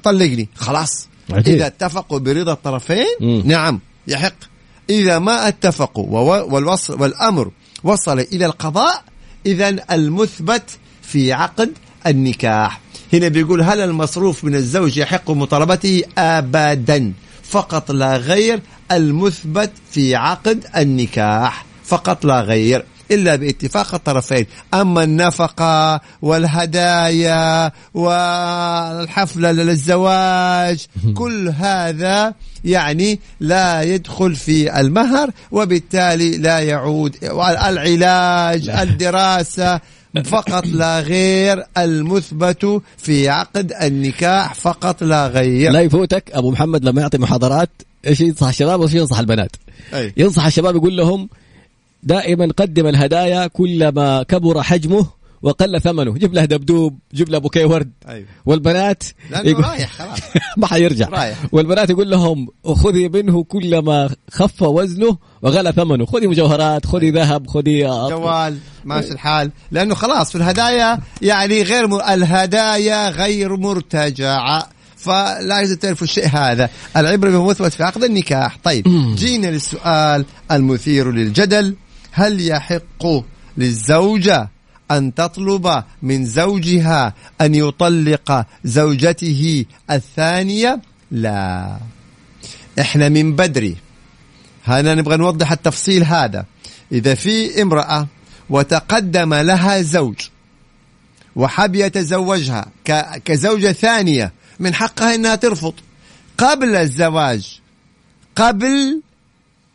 طلقني 0.02 0.48
خلاص. 0.54 1.08
عجيب. 1.30 1.54
إذا 1.54 1.66
اتفقوا 1.66 2.18
برضا 2.18 2.52
الطرفين 2.52 3.06
مم. 3.20 3.42
نعم 3.44 3.80
يحق. 4.08 4.34
إذا 4.90 5.18
ما 5.18 5.48
اتفقوا 5.48 6.40
والوصل 6.40 7.02
والأمر 7.02 7.50
وصل 7.84 8.20
إلى 8.20 8.46
القضاء 8.46 9.02
إذا 9.46 9.76
المثبت 9.90 10.62
في 11.02 11.32
عقد 11.32 11.72
النكاح. 12.06 12.80
هنا 13.12 13.28
بيقول 13.28 13.62
هل 13.62 13.80
المصروف 13.80 14.44
من 14.44 14.54
الزوج 14.54 14.96
يحق 14.96 15.30
مطالبته؟ 15.30 16.02
أبدا. 16.18 17.12
فقط 17.42 17.90
لا 17.90 18.16
غير 18.16 18.60
المثبت 18.92 19.70
في 19.90 20.14
عقد 20.14 20.64
النكاح. 20.76 21.64
فقط 21.84 22.24
لا 22.24 22.40
غير. 22.40 22.84
إلا 23.10 23.36
باتفاق 23.36 23.94
الطرفين. 23.94 24.46
أما 24.74 25.04
النفقة 25.04 26.00
والهدايا 26.22 27.72
والحفلة 27.94 29.52
للزواج 29.52 30.86
كل 31.18 31.48
هذا 31.48 32.34
يعني 32.64 33.20
لا 33.40 33.82
يدخل 33.82 34.34
في 34.34 34.80
المهر 34.80 35.30
وبالتالي 35.52 36.38
لا 36.38 36.58
يعود. 36.58 37.16
العلاج 37.68 38.68
الدراسة 38.68 39.80
فقط 40.24 40.66
لا 40.66 41.00
غير 41.00 41.64
المثبت 41.78 42.82
في 42.98 43.28
عقد 43.28 43.72
النكاح 43.82 44.54
فقط 44.54 45.02
لا 45.02 45.26
غير. 45.26 45.70
لا 45.70 45.80
يفوتك. 45.80 46.30
أبو 46.32 46.50
محمد 46.50 46.84
لما 46.84 47.00
يعطي 47.00 47.18
محاضرات 47.18 47.70
إيش 48.06 48.20
ينصح 48.20 48.46
الشباب 48.48 48.80
وإيش 48.80 48.94
ينصح 48.94 49.18
البنات؟ 49.18 49.50
أي. 49.94 50.12
ينصح 50.16 50.46
الشباب 50.46 50.76
يقول 50.76 50.96
لهم 50.96 51.28
دائما 52.02 52.48
قدم 52.56 52.86
الهدايا 52.86 53.46
كلما 53.46 54.22
كبر 54.22 54.62
حجمه 54.62 55.06
وقل 55.44 55.80
ثمنه. 55.80 56.14
جيب 56.14 56.34
له 56.34 56.44
دبدوب 56.44 56.98
جيب 57.14 57.28
له 57.28 57.38
بوكيه 57.38 57.64
ورد. 57.64 57.92
أيوه. 58.08 58.26
والبنات 58.46 59.04
يقول 59.44 59.64
رايح 59.64 59.92
خلاص. 59.92 60.18
ما 60.56 60.66
حيرجع. 60.66 61.08
رايح. 61.08 61.38
والبنات 61.52 61.90
يقول 61.90 62.10
لهم 62.10 62.48
خذي 62.64 63.08
منه 63.08 63.44
كلما 63.44 64.10
خف 64.30 64.62
وزنه 64.62 65.18
وغلى 65.42 65.72
ثمنه. 65.72 66.06
خذي 66.06 66.26
مجوهرات 66.26 66.86
خذي 66.86 67.10
ذهب 67.10 67.46
خذي 67.46 67.82
جوال 67.84 68.58
ماشي 68.84 69.12
الحال. 69.12 69.50
لأنه 69.70 69.94
خلاص 69.94 70.30
في 70.30 70.38
الهدايا 70.38 70.98
يعني 71.22 71.62
غير 71.62 71.86
م... 71.86 71.94
الهدايا 71.94 73.10
غير 73.10 73.56
مرتجعة. 73.56 74.68
فلا 74.96 75.60
يجوز 75.60 75.76
تعرفوا 75.76 76.06
الشيء 76.06 76.26
هذا. 76.26 76.70
العبرة 76.96 77.30
بمثبت 77.30 77.72
في 77.72 77.82
عقد 77.82 78.04
النكاح. 78.04 78.58
طيب 78.64 78.84
جينا 79.14 79.46
للسؤال 79.46 80.24
المثير 80.50 81.10
للجدل. 81.12 81.76
هل 82.12 82.48
يحق 82.48 83.06
للزوجة 83.56 84.53
أن 84.90 85.14
تطلب 85.14 85.84
من 86.02 86.24
زوجها 86.24 87.14
أن 87.40 87.54
يطلق 87.54 88.46
زوجته 88.64 89.64
الثانية؟ 89.90 90.80
لا. 91.10 91.78
إحنا 92.80 93.08
من 93.08 93.36
بدري. 93.36 93.76
هنا 94.66 94.94
نبغى 94.94 95.16
نوضح 95.16 95.52
التفصيل 95.52 96.04
هذا. 96.04 96.44
إذا 96.92 97.14
في 97.14 97.62
امرأة 97.62 98.06
وتقدم 98.50 99.34
لها 99.34 99.82
زوج 99.82 100.16
وحب 101.36 101.74
يتزوجها 101.74 102.66
كزوجة 103.24 103.72
ثانية 103.72 104.32
من 104.60 104.74
حقها 104.74 105.14
أنها 105.14 105.34
ترفض. 105.34 105.74
قبل 106.38 106.76
الزواج 106.76 107.60
قبل 108.36 109.02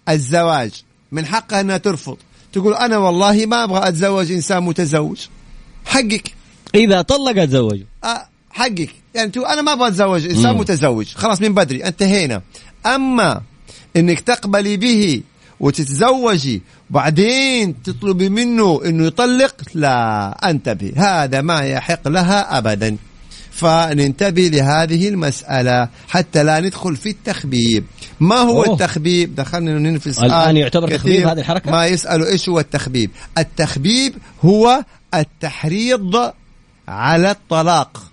الزواج 0.09 0.71
من 1.11 1.25
حقها 1.25 1.61
أنها 1.61 1.77
ترفض. 1.77 2.17
تقول 2.53 2.73
أنا 2.73 2.97
والله 2.97 3.45
ما 3.45 3.63
أبغى 3.63 3.87
أتزوج 3.87 4.31
إنسان 4.31 4.63
متزوج. 4.63 5.17
حقك. 5.85 6.31
إذا 6.75 7.01
طلق 7.01 7.41
أتزوجه. 7.41 7.85
أه 8.03 8.27
حقك. 8.49 8.89
يعني 9.15 9.31
أنا 9.37 9.61
ما 9.61 9.73
أبغى 9.73 9.87
أتزوج 9.87 10.25
إنسان 10.25 10.53
مم. 10.53 10.59
متزوج. 10.59 11.07
خلاص 11.15 11.41
من 11.41 11.53
بدري 11.53 11.85
انتهينا. 11.85 12.41
أما 12.85 13.41
أنك 13.95 14.19
تقبلي 14.19 14.77
به 14.77 15.21
وتتزوجي 15.59 16.61
بعدين 16.89 17.83
تطلبي 17.83 18.29
منه 18.29 18.81
إنه 18.85 19.05
يطلق 19.05 19.55
لا 19.73 20.29
انتبه. 20.49 20.93
هذا 20.97 21.41
ما 21.41 21.59
يحق 21.59 22.07
لها 22.07 22.57
ابدا. 22.57 22.97
فننتبه 23.51 24.47
لهذه 24.47 25.09
المسألة 25.09 25.89
حتى 26.07 26.43
لا 26.43 26.59
ندخل 26.59 26.95
في 26.95 27.09
التخبيب. 27.09 27.85
ما 28.19 28.35
هو 28.35 28.63
أوه. 28.63 28.73
التخبيب؟ 28.73 29.35
دخلنا 29.35 29.99
سؤال 29.99 30.25
الآن 30.25 30.57
يعتبر 30.57 30.97
تخبيب 30.97 31.27
هذه 31.27 31.39
الحركة؟ 31.39 31.71
ما 31.71 31.85
يسألوا 31.85 32.27
إيش 32.27 32.49
هو 32.49 32.59
التخبيب؟ 32.59 33.11
التخبيب 33.37 34.13
هو 34.45 34.83
التحريض 35.13 36.33
على 36.87 37.31
الطلاق. 37.31 38.03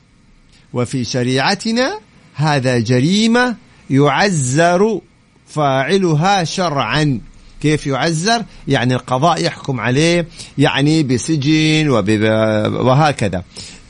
وفي 0.73 1.05
شريعتنا 1.05 1.99
هذا 2.35 2.79
جريمة 2.79 3.57
يعزر 3.91 5.01
فاعلها 5.47 6.45
شرعا. 6.45 7.21
كيف 7.63 7.87
يعزر؟ 7.87 8.45
يعني 8.69 8.95
القضاء 8.95 9.45
يحكم 9.45 9.81
عليه 9.81 10.27
يعني 10.59 11.03
بسجن 11.03 11.89
وهكذا. 11.89 13.43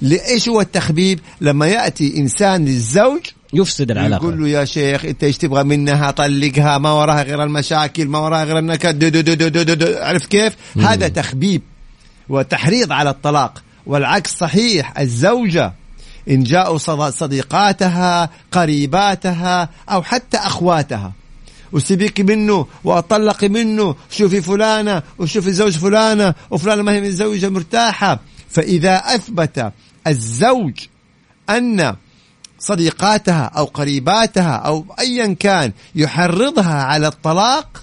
ليش 0.02 0.48
هو 0.48 0.60
التخبيب؟ 0.60 1.20
لما 1.40 1.66
يأتي 1.66 2.16
إنسان 2.18 2.64
للزوج 2.64 3.20
يفسد 3.52 3.90
العلاقة. 3.90 4.22
يقول 4.22 4.40
له 4.40 4.48
يا 4.48 4.64
شيخ 4.64 5.04
انت 5.04 5.24
إيش 5.24 5.38
تبغى 5.38 5.64
منها؟ 5.64 6.10
طلقها 6.10 6.78
ما 6.78 6.92
وراها 6.92 7.22
غير 7.22 7.42
المشاكل 7.42 8.06
ما 8.06 8.18
وراها 8.18 8.44
غير 8.44 8.58
النكد 8.58 8.98
دو 8.98 9.20
دو 9.20 9.34
دو 9.34 9.62
دو 9.62 9.74
دو 9.74 9.86
عرف 9.98 10.26
كيف؟ 10.26 10.56
مم. 10.76 10.86
هذا 10.86 11.08
تخبيب 11.08 11.62
وتحريض 12.28 12.92
على 12.92 13.10
الطلاق. 13.10 13.62
والعكس 13.86 14.36
صحيح 14.36 14.98
الزوجة 14.98 15.72
إن 16.30 16.42
جاءوا 16.42 16.78
صديقاتها 17.10 18.30
قريباتها 18.52 19.68
أو 19.88 20.02
حتى 20.02 20.36
أخواتها. 20.36 21.12
وسيبيكي 21.72 22.22
منه 22.22 22.66
وأطلقي 22.84 23.48
منه 23.48 23.94
شوفي 24.10 24.40
فلانة 24.42 25.02
وشوفي 25.18 25.52
زوج 25.52 25.72
فلانة 25.72 26.34
وفلانة 26.50 26.82
ما 26.82 26.92
هي 26.92 27.00
متزوجه 27.00 27.48
مرتاحة. 27.48 28.20
فإذا 28.50 28.96
أثبت 28.96 29.72
الزوج 30.06 30.74
أن 31.50 31.96
صديقاتها 32.58 33.44
أو 33.44 33.64
قريباتها 33.64 34.56
أو 34.56 34.86
ايا 34.98 35.36
كان 35.40 35.72
يحرضها 35.94 36.82
على 36.82 37.08
الطلاق 37.08 37.82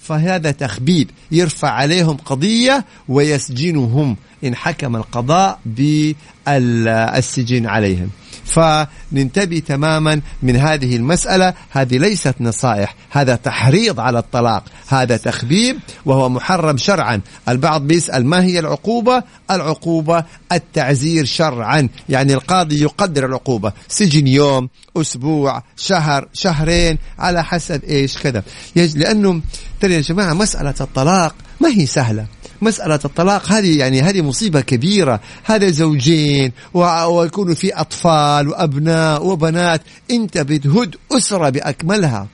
فهذا 0.00 0.50
تخبيب 0.50 1.10
يرفع 1.30 1.70
عليهم 1.70 2.16
قضية 2.16 2.84
ويسجنهم 3.08 4.16
إن 4.44 4.54
حكم 4.54 4.96
القضاء 4.96 5.58
بالسجن 5.66 7.66
عليهم. 7.66 8.10
فننتبه 8.54 9.58
تماما 9.58 10.20
من 10.42 10.56
هذه 10.56 10.96
المسألة. 10.96 11.54
هذه 11.70 11.98
ليست 11.98 12.34
نصائح 12.40 12.94
هذا 13.10 13.34
تحريض 13.34 14.00
على 14.00 14.18
الطلاق 14.18 14.64
هذا 14.88 15.16
تخبيب 15.16 15.78
وهو 16.04 16.28
محرم 16.28 16.76
شرعا. 16.76 17.20
البعض 17.48 17.82
بيسأل 17.82 18.26
ما 18.26 18.44
هي 18.44 18.58
العقوبة؟ 18.58 19.22
العقوبة 19.50 20.24
التعزير 20.52 21.24
شرعا. 21.24 21.88
يعني 22.08 22.34
القاضي 22.34 22.82
يقدر 22.82 23.26
العقوبة. 23.26 23.72
سجن 23.88 24.26
يوم 24.26 24.68
أسبوع 24.96 25.62
شهر 25.76 26.28
شهرين 26.32 26.98
على 27.18 27.44
حسب 27.44 27.84
إيش 27.84 28.18
كذا. 28.18 28.42
لأنه 28.76 29.40
ترى 29.80 29.94
يا 29.94 30.00
جماعة 30.00 30.34
مسألة 30.34 30.74
الطلاق 30.80 31.34
ما 31.60 31.68
هي 31.68 31.86
سهلة. 31.86 32.26
مسألة 32.62 33.00
الطلاق 33.04 33.52
هذه 33.52 33.78
يعني 33.78 34.02
هذه 34.02 34.22
مصيبة 34.22 34.60
كبيرة. 34.60 35.20
هذا 35.44 35.70
زوجين 35.70 36.52
ويكونوا 36.74 37.54
في 37.54 37.74
أطفال 37.74 38.48
وأبناء 38.48 39.26
وبنات. 39.26 39.80
أنت 40.10 40.38
بتهد 40.38 40.96
أسرة 41.12 41.48
بأكملها. 41.48 42.26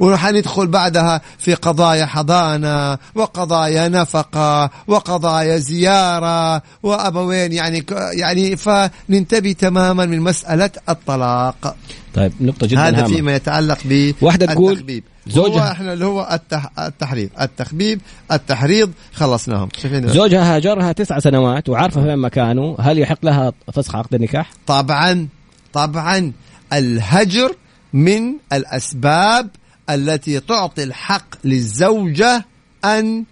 وحندخل 0.00 0.66
بعدها 0.66 1.20
في 1.38 1.54
قضايا 1.54 2.06
حضانة 2.06 2.98
وقضايا 3.14 3.88
نفقة 3.88 4.70
وقضايا 4.86 5.56
زيارة 5.56 6.62
وأبوين 6.82 7.52
يعني 7.52 7.84
يعني 8.12 8.56
فننتبه 8.56 9.52
تماما 9.52 10.06
من 10.06 10.20
مسألة 10.20 10.70
الطلاق. 10.88 11.76
طيب 12.14 12.32
نقطة 12.40 12.66
جدا 12.66 12.88
هذا 12.88 13.04
فيما 13.04 13.34
يتعلق 13.34 13.78
ب 13.84 14.14
واحدة 14.20 14.46
تقول 14.46 15.02
زوجها 15.26 15.68
هو 15.68 15.72
إحنا 15.72 15.92
اللي 15.92 16.04
هو 16.04 16.28
التح... 16.32 16.70
التحريض. 16.78 17.30
التخبيب 17.40 18.00
التحريض 18.32 18.92
خلصناهم. 19.12 19.68
زوجها 19.92 20.56
هاجرها 20.56 20.92
تسع 20.92 21.18
سنوات 21.18 21.68
وعارفة 21.68 22.02
فين 22.02 22.18
مكانه. 22.18 22.76
هل 22.80 22.98
يحق 22.98 23.18
لها 23.22 23.52
فسخ 23.72 23.96
عقد 23.96 24.14
النكاح؟ 24.14 24.50
طبعا 24.66 25.28
طبعا. 25.72 26.32
الهجر 26.72 27.56
من 27.92 28.22
الأسباب 28.52 29.50
التي 29.90 30.40
تعطي 30.40 30.82
الحق 30.82 31.26
للزوجة 31.44 32.44
أن 32.84 33.24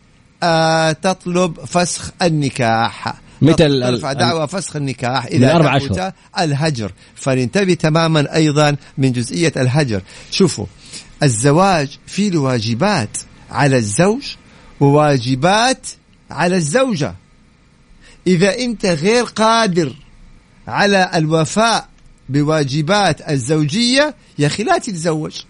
آه 0.43 0.93
تطلب 0.93 1.65
فسخ 1.65 2.11
النكاح. 2.23 3.15
مثل 3.43 3.83
ترفع 3.83 4.13
دعوى 4.13 4.49
فسخ 4.49 4.77
النكاح 4.77 5.27
إذا 5.27 5.57
أربع 5.57 5.77
أشهر. 5.77 6.13
الهجر. 6.39 6.93
فننتبه 7.15 7.75
تماما 7.75 8.35
أيضا 8.35 8.77
من 8.99 9.13
جزئية 9.13 9.53
الهجر. 9.57 10.03
شوفوا 10.31 10.67
الزواج 11.23 11.99
فيه 12.07 12.39
واجبات 12.39 13.19
على 13.51 13.77
الزوج 13.77 14.23
وواجبات 14.81 15.87
على 16.31 16.57
الزوجة. 16.57 17.15
إذا 18.27 18.59
أنت 18.59 18.87
غير 18.87 19.25
قادر 19.25 19.95
على 20.69 21.11
الوفاء 21.15 21.89
بواجبات 22.29 23.31
الزوجية 23.31 24.15
يا 24.39 24.47
أخي 24.47 24.63
لا 24.63 24.79
تتزوج. 24.79 25.41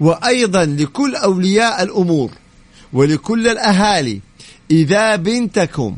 وأيضا 0.00 0.64
لكل 0.64 1.16
أولياء 1.16 1.82
الأمور 1.82 2.30
ولكل 2.92 3.48
الأهالي 3.48 4.20
إذا 4.70 5.16
بنتكم 5.16 5.96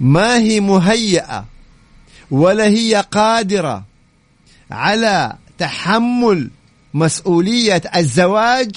ما 0.00 0.38
هي 0.38 0.60
مهيئة 0.60 1.44
ولا 2.30 2.64
هي 2.64 3.04
قادرة 3.10 3.84
على 4.70 5.36
تحمل 5.58 6.50
مسؤولية 6.94 7.82
الزواج 7.96 8.70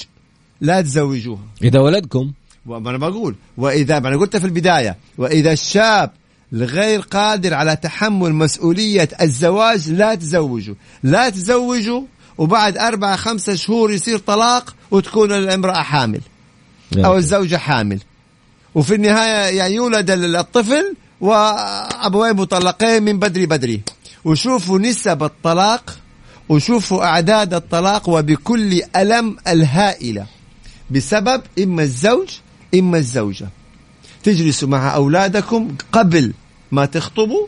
لا 0.61 0.81
تزوجوها. 0.81 1.43
إذا 1.63 1.79
ولدكم. 1.79 2.31
وأنا 2.65 2.97
بقول 2.97 3.35
وإذا 3.57 3.97
أنا 3.97 4.17
قلت 4.17 4.37
في 4.37 4.45
البداية 4.45 4.97
وإذا 5.17 5.51
الشاب 5.51 6.11
غير 6.53 6.99
قادر 6.99 7.53
على 7.53 7.75
تحمل 7.75 8.33
مسؤولية 8.33 9.09
الزواج 9.21 9.89
لا 9.89 10.15
تزوجوا. 10.15 10.75
لا 11.03 11.29
تزوجوا 11.29 12.01
وبعد 12.37 12.77
أربعة 12.77 13.15
خمسة 13.15 13.55
شهور 13.55 13.91
يصير 13.91 14.17
طلاق 14.17 14.75
وتكون 14.91 15.31
الامرأة 15.31 15.81
حامل 15.81 16.21
أو 16.97 17.17
الزوجة 17.17 17.57
حامل. 17.57 17.99
وفي 18.75 18.95
النهاية 18.95 19.57
يعني 19.57 19.75
يولد 19.75 20.11
الطفل 20.11 20.95
وأبوين 21.21 22.35
مطلقين 22.35 23.03
من 23.03 23.19
بدري 23.19 23.45
بدري. 23.45 23.81
وشوفوا 24.25 24.79
نسب 24.79 25.23
الطلاق 25.23 25.97
وشوفوا 26.49 27.03
أعداد 27.03 27.53
الطلاق 27.53 28.09
وبكل 28.09 28.81
ألم 28.95 29.37
الهائلة. 29.47 30.25
بسبب 30.91 31.41
إما 31.59 31.83
الزوج 31.83 32.29
إما 32.75 32.97
الزوجة. 32.97 33.47
تجلسوا 34.23 34.69
مع 34.69 34.95
أولادكم 34.95 35.75
قبل 35.91 36.33
ما 36.71 36.85
تخطبوا 36.85 37.47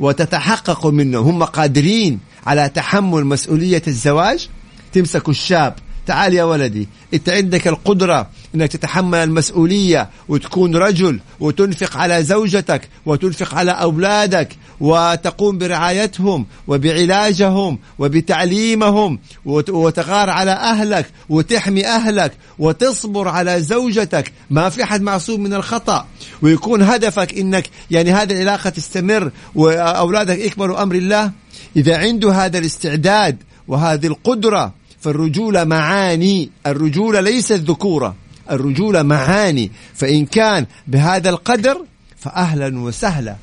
وتتحققوا 0.00 0.90
منهم 0.90 1.26
هم 1.26 1.42
قادرين 1.42 2.20
على 2.46 2.68
تحمل 2.68 3.24
مسؤولية 3.24 3.82
الزواج 3.88 4.48
تمسكوا 4.92 5.32
الشاب. 5.32 5.74
تعال 6.06 6.34
يا 6.34 6.44
ولدي 6.44 6.88
انت 7.14 7.28
عندك 7.28 7.68
القدرة 7.68 8.30
انك 8.54 8.72
تتحمل 8.72 9.18
المسؤولية 9.18 10.10
وتكون 10.28 10.76
رجل 10.76 11.20
وتنفق 11.40 11.96
على 11.96 12.22
زوجتك 12.22 12.88
وتنفق 13.06 13.54
على 13.54 13.70
أولادك 13.70 14.56
وتقوم 14.80 15.58
برعايتهم 15.58 16.46
وبعلاجهم 16.66 17.78
وبتعليمهم 17.98 19.18
وتغار 19.44 20.30
على 20.30 20.50
أهلك 20.50 21.06
وتحمي 21.28 21.86
أهلك 21.86 22.32
وتصبر 22.58 23.28
على 23.28 23.60
زوجتك. 23.62 24.32
ما 24.50 24.68
في 24.68 24.82
أحد 24.82 25.02
معصوم 25.02 25.40
من 25.40 25.54
الخطأ. 25.54 26.06
ويكون 26.42 26.82
هدفك 26.82 27.38
إنك 27.38 27.70
يعني 27.90 28.12
هذه 28.12 28.32
العلاقة 28.32 28.70
تستمر 28.70 29.30
وأولادك 29.54 30.38
يكبروا 30.38 30.82
أمر 30.82 30.94
الله. 30.94 31.32
إذا 31.76 31.98
عنده 31.98 32.32
هذا 32.32 32.58
الاستعداد 32.58 33.36
وهذه 33.68 34.06
القدرة 34.06 34.74
فالرجولة 35.00 35.64
معاني. 35.64 36.50
الرجولة 36.66 37.20
ليست 37.20 37.52
ذكورة 37.52 38.14
الرجولة 38.50 39.02
معاني. 39.02 39.70
فإن 39.94 40.26
كان 40.26 40.66
بهذا 40.86 41.30
القدر 41.30 41.84
فأهلا 42.18 42.80
وسهلا. 42.80 43.36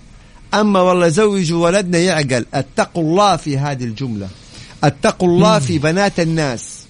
أما 0.53 0.81
والله 0.81 1.07
زوجوا 1.07 1.65
ولدنا 1.65 1.97
يعقل 1.97 2.45
اتقوا 2.53 3.03
الله 3.03 3.35
في 3.35 3.57
هذه 3.57 3.83
الجملة. 3.83 4.27
اتقوا 4.83 5.27
الله 5.27 5.59
في 5.59 5.79
بنات 5.79 6.19
الناس. 6.19 6.85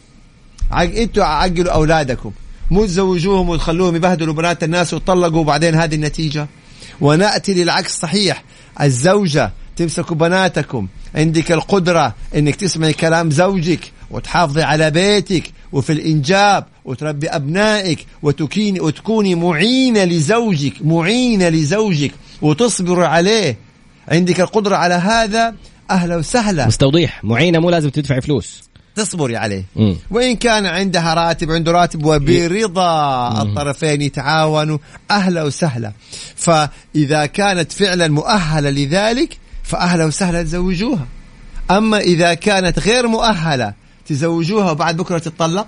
عق... 0.72 0.96
أنتوا 0.96 1.24
عقلوا 1.24 1.74
أولادكم. 1.74 2.32
مو 2.72 2.86
تزوجوهم 2.86 3.50
وتخلوهم 3.50 3.96
يبهدلوا 3.96 4.34
بنات 4.34 4.64
الناس 4.64 4.94
وتطلقوا 4.94 5.40
وبعدين 5.40 5.76
هذه 5.76 5.96
النتيجة. 5.96 6.48
ونأتي 7.02 7.54
للعكس 7.54 8.00
صحيح. 8.00 8.44
الزوجة 8.82 9.52
تمسكوا 9.78 10.16
بناتكم. 10.16 10.88
عندك 11.16 11.52
القدرة 11.52 12.16
إنك 12.36 12.56
تسمعي 12.56 12.94
كلام 12.94 13.32
زوجك 13.32 13.92
وتحافظي 14.12 14.64
على 14.64 14.92
بيتك 14.92 15.44
وفي 15.72 15.94
الإنجاب 15.94 16.66
وتربي 16.86 17.28
أبنائك 17.28 18.06
وتكيني 18.24 18.80
وتكوني 18.80 19.36
معينة 19.36 20.04
لزوجك 20.04 20.74
معينة 20.82 21.50
لزوجك 21.50 22.12
وتصبر 22.42 23.04
عليه. 23.04 23.58
عندك 24.08 24.40
القدرة 24.40 24.76
على 24.76 24.94
هذا؟ 24.94 25.56
أهلا 25.92 26.16
وسهلا. 26.16 26.68
بس 26.68 26.78
توضيح 26.78 27.24
معينة 27.24 27.60
مو 27.60 27.70
لازم 27.70 27.90
تدفعي 27.90 28.22
فلوس. 28.22 28.64
تصبري 28.96 29.38
عليه. 29.38 29.64
مم. 29.76 29.96
وإن 30.12 30.36
كان 30.36 30.66
عندها 30.66 31.14
راتب 31.14 31.52
عنده 31.52 31.72
راتب 31.72 32.06
وبرضا 32.06 33.42
الطرفين 33.42 34.02
يتعاونوا 34.02 34.78
أهلا 35.12 35.44
وسهلا. 35.44 35.92
فإذا 36.36 37.26
كانت 37.26 37.72
فعلا 37.72 38.08
مؤهلة 38.08 38.70
لذلك 38.70 39.38
فأهلا 39.68 40.06
وسهلا 40.06 40.44
تزوجوها. 40.44 41.08
أما 41.72 42.00
إذا 42.00 42.34
كانت 42.34 42.80
غير 42.80 43.08
مؤهلة 43.08 43.74
تزوجوها 44.06 44.72
وبعد 44.72 44.98
بكرة 44.98 45.18
تتطلق؟ 45.18 45.68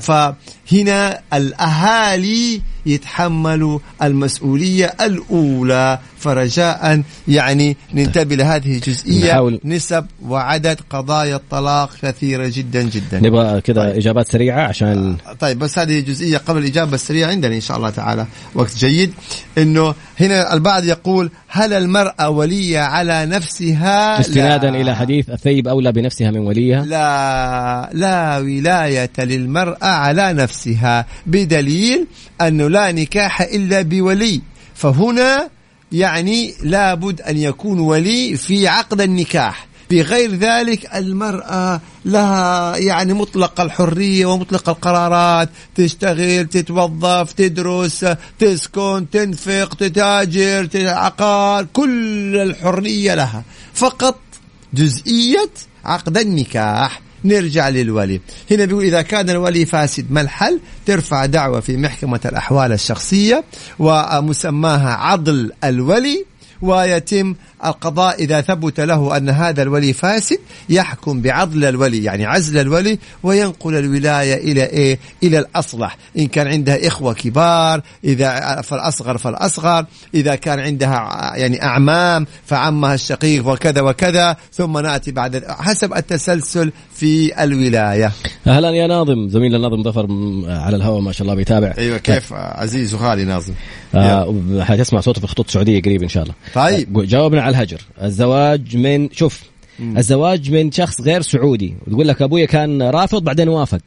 فهنا 0.00 1.20
الأهالي 1.32 2.62
يتحملوا 2.86 3.78
المسؤولية 4.02 4.94
الأولى 5.00 5.98
فرجاء. 6.18 7.02
يعني 7.28 7.76
ننتبه 7.94 8.36
لهذه 8.36 8.74
الجزئية 8.74 9.30
نحاول. 9.30 9.60
نسب 9.64 10.06
وعدد 10.22 10.80
قضايا 10.90 11.36
الطلاق 11.36 11.90
كثيرة 12.02 12.50
جدا 12.54 12.82
جدا. 12.82 13.20
نبغى 13.20 13.60
كذا 13.60 13.96
إجابات 13.96 14.28
سريعة 14.28 14.68
عشان 14.68 15.16
طيب 15.40 15.58
بس 15.58 15.78
هذه 15.78 16.00
جزئية 16.00 16.38
قبل 16.38 16.58
الإجابة 16.58 16.94
السريعة 16.94 17.30
عندنا 17.30 17.54
إن 17.54 17.60
شاء 17.60 17.76
الله 17.76 17.90
تعالى. 17.90 18.26
وقت 18.54 18.76
جيد. 18.76 19.12
إنه 19.58 19.94
هنا 20.20 20.54
البعض 20.54 20.84
يقول 20.84 21.30
هل 21.48 21.72
المرأة 21.72 22.30
ولية 22.30 22.78
على 22.78 23.26
نفسها؟ 23.26 24.20
استنادا 24.20 24.70
لا. 24.70 24.80
إلى 24.80 24.96
حديث 24.96 25.30
الثيب 25.30 25.68
أولى 25.68 25.92
بنفسها 25.92 26.30
من 26.30 26.38
وليها. 26.38 26.84
لا 26.84 27.90
لا 27.92 28.38
ولاية 28.38 29.10
للمرأة 29.18 29.86
على 29.86 30.32
نفسها. 30.32 31.06
بدليل 31.26 32.06
أنه 32.40 32.68
لا 32.70 32.92
نكاح 32.92 33.40
إلا 33.40 33.82
بولي. 33.82 34.40
فهنا 34.74 35.50
يعني 35.92 36.54
لابد 36.62 37.20
أن 37.20 37.36
يكون 37.36 37.78
ولي 37.80 38.36
في 38.36 38.68
عقد 38.68 39.00
النكاح. 39.00 39.66
بغير 39.90 40.34
ذلك 40.34 40.94
المرأة 40.94 41.80
لها 42.04 42.76
يعني 42.76 43.12
مطلق 43.12 43.60
الحرية 43.60 44.26
ومطلق 44.26 44.68
القرارات. 44.68 45.48
تشتغل 45.74 46.46
تتوظف 46.46 47.32
تدرس 47.32 48.06
تسكن 48.38 49.06
تنفق 49.12 49.74
تتاجر 49.74 50.68
عقار 50.74 51.66
كل 51.72 52.36
الحرية 52.36 53.14
لها. 53.14 53.42
فقط 53.74 54.18
جزئية 54.74 55.50
عقد 55.84 56.18
النكاح. 56.18 57.00
نرجع 57.24 57.68
للولي. 57.68 58.20
هنا 58.50 58.64
بيقول 58.64 58.84
إذا 58.84 59.02
كان 59.02 59.30
الولي 59.30 59.66
فاسد 59.66 60.12
ما 60.12 60.20
الحل؟ 60.20 60.60
ترفع 60.86 61.26
دعوة 61.26 61.60
في 61.60 61.76
محكمة 61.76 62.20
الأحوال 62.24 62.72
الشخصية 62.72 63.44
ومسماها 63.78 64.94
عضل 64.94 65.52
الولي 65.64 66.24
ويتم 66.62 67.34
القضاء 67.64 68.22
إذا 68.22 68.40
ثبت 68.40 68.80
له 68.80 69.16
أن 69.16 69.28
هذا 69.28 69.62
الولي 69.62 69.92
فاسد 69.92 70.38
يحكم 70.68 71.22
بعضل 71.22 71.64
الولي 71.64 72.04
يعني 72.04 72.26
عزل 72.26 72.58
الولي 72.58 72.98
وينقل 73.22 73.76
الولاية 73.76 74.52
إلى 74.52 74.64
إيه؟ 74.64 74.98
إلى 75.22 75.38
الأصلح. 75.38 75.96
إن 76.18 76.26
كان 76.26 76.46
عندها 76.48 76.86
إخوة 76.86 77.14
كبار 77.14 77.82
إذا 78.04 78.60
فالأصغر 78.60 79.18
فالأصغر 79.18 79.84
إذا 80.14 80.34
كان 80.34 80.60
عندها 80.60 81.32
يعني 81.36 81.62
أعمام 81.62 82.26
فعمها 82.46 82.94
الشقيق 82.94 83.48
وكذا 83.48 83.80
وكذا 83.80 84.36
ثم 84.52 84.78
نأتي 84.78 85.10
بعد 85.10 85.44
حسب 85.48 85.94
التسلسل 85.94 86.72
في 86.94 87.44
الولاية. 87.44 88.12
أهلا 88.46 88.70
يا 88.70 88.86
ناظم. 88.86 89.28
زميلنا 89.28 89.56
الناظم 89.56 89.82
ظفر 89.82 90.06
على 90.48 90.76
الهواء 90.76 91.00
ما 91.00 91.12
شاء 91.12 91.22
الله 91.22 91.34
بيتابع. 91.34 91.74
أيوة 91.78 91.98
كيف؟ 91.98 92.32
عزيز 92.32 92.94
وغالي 92.94 93.24
ناظم. 93.24 93.52
آه 93.94 94.34
حتسمع 94.60 95.00
صوته 95.00 95.18
في 95.18 95.24
الخطوط 95.24 95.46
السعودية 95.46 95.82
قريب 95.82 96.02
إن 96.02 96.08
شاء 96.08 96.22
الله. 96.22 96.34
طيب. 96.54 97.06
جاوبنا 97.06 97.49
على 97.50 97.64
الهجر. 97.64 97.80
الزواج 98.02 98.76
من 98.76 99.10
شوف 99.12 99.42
الزواج 99.80 100.50
من 100.50 100.72
شخص 100.72 101.00
غير 101.00 101.22
سعودي. 101.22 101.74
وتقول 101.86 102.08
لك 102.08 102.22
أبويا 102.22 102.46
كان 102.46 102.82
رافض 102.82 103.24
بعدين 103.24 103.48
وافق. 103.48 103.80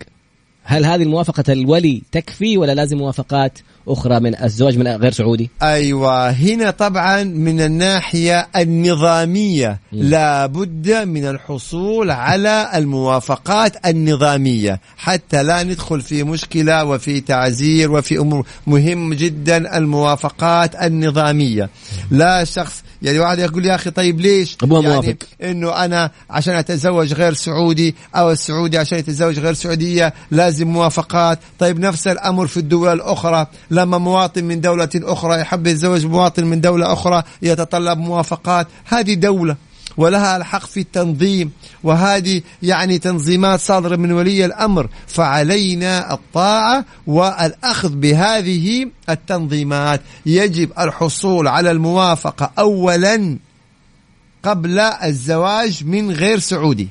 هل 0.64 0.86
هذه 0.86 1.04
الموافقة 1.04 1.54
الولي 1.54 2.02
تكفي 2.12 2.58
ولا 2.58 2.76
لازم 2.76 2.98
موافقات؟ 2.98 3.60
أخرى 3.88 4.20
من 4.20 4.44
الزواج 4.44 4.78
من 4.78 4.88
غير 4.88 5.12
سعودي؟ 5.12 5.50
أيوة 5.62 6.30
هنا 6.30 6.72
طبعا 6.72 7.24
من 7.24 7.62
الناحية 7.62 8.48
النظامية. 8.56 9.80
لا 9.92 10.46
بد 10.46 10.92
من 10.92 11.26
الحصول 11.26 12.12
على 12.12 12.70
الموافقات 12.76 13.86
النظامية. 13.86 14.80
حتى 14.98 15.44
لا 15.44 15.64
ندخل 15.64 16.02
في 16.02 16.24
مشكلة 16.24 16.86
وفي 16.86 17.22
تعزير 17.22 17.92
وفي 17.92 18.18
أمور. 18.18 18.46
مهم 18.68 19.14
جدا 19.14 19.78
الموافقات 19.78 20.76
النظامية. 20.76 21.70
لا 22.12 22.44
شخص 22.44 22.84
يعني 23.02 23.20
واحد 23.20 23.40
يقول 23.40 23.66
يا 23.66 23.76
أخي 23.76 23.92
طيب 23.92 24.22
ليش؟ 24.22 24.58
أبوها 24.64 24.82
يعني 24.82 24.94
موافق. 24.94 25.16
إنه 25.44 25.86
أنا 25.86 26.12
عشان 26.30 26.54
أتزوج 26.54 27.14
غير 27.14 27.34
سعودي 27.34 27.96
أو 28.16 28.32
السعودي 28.32 28.78
عشان 28.78 29.00
يتزوج 29.00 29.40
غير 29.40 29.54
سعودية 29.54 30.14
لازم 30.32 30.68
موافقات. 30.68 31.40
طيب 31.60 31.80
نفس 31.80 32.08
الأمر 32.08 32.48
في 32.48 32.58
الدول 32.58 32.94
الأخرى. 32.94 33.48
لما 33.74 33.98
مواطن 33.98 34.44
من 34.44 34.62
دولة 34.62 34.90
أخرى 34.96 35.40
يحب 35.40 35.68
يتزوج 35.68 36.06
مواطن 36.06 36.46
من 36.46 36.62
دولة 36.62 36.94
أخرى 36.94 37.24
يتطلب 37.42 37.98
موافقات. 37.98 38.68
هذه 38.86 39.14
دولة 39.14 39.56
ولها 39.98 40.38
الحق 40.38 40.66
في 40.66 40.80
التنظيم 40.80 41.52
وهذه 41.84 42.42
يعني 42.64 43.00
تنظيمات 43.00 43.60
صادرة 43.60 43.96
من 43.96 44.12
ولي 44.12 44.46
الأمر. 44.46 44.90
فعلينا 45.08 46.14
الطاعة 46.14 46.86
والأخذ 47.08 47.90
بهذه 47.90 48.86
التنظيمات. 49.10 50.02
يجب 50.26 50.70
الحصول 50.80 51.48
على 51.48 51.72
الموافقة 51.72 52.52
أولا 52.60 53.38
قبل 54.44 54.80
الزواج 54.80 55.84
من 55.86 56.12
غير 56.12 56.40
سعودي. 56.40 56.88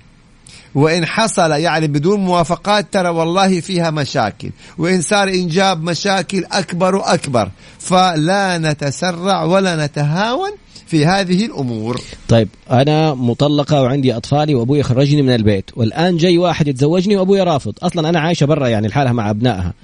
وإن 0.74 1.06
حصل 1.06 1.50
يعني 1.50 1.86
بدون 1.86 2.20
موافقات 2.20 2.92
ترى 2.92 3.08
والله 3.08 3.60
فيها 3.60 3.90
مشاكل. 3.90 4.50
وإن 4.78 5.02
صار 5.02 5.28
إنجاب 5.28 5.82
مشاكل 5.82 6.44
أكبر 6.52 6.94
وأكبر. 6.94 7.50
فلا 7.78 8.58
نتسرع 8.58 9.44
ولا 9.44 9.86
نتهاون 9.86 10.50
في 10.86 11.06
هذه 11.06 11.44
الأمور. 11.46 12.00
طيب 12.28 12.48
أنا 12.70 13.14
مطلقة 13.14 13.82
وعندي 13.82 14.16
أطفالي 14.16 14.54
وأبوي 14.54 14.82
خرجني 14.82 15.22
من 15.22 15.34
البيت. 15.34 15.70
والآن 15.76 16.16
جاي 16.16 16.38
واحد 16.38 16.68
يتزوجني 16.68 17.16
وأبوي 17.16 17.42
رافض. 17.42 17.74
أصلا 17.82 18.08
أنا 18.08 18.20
عايشة 18.20 18.46
برا 18.46 18.68
يعني 18.68 18.88
لحالها 18.88 19.12
مع 19.12 19.30
أبنائها. 19.30 19.74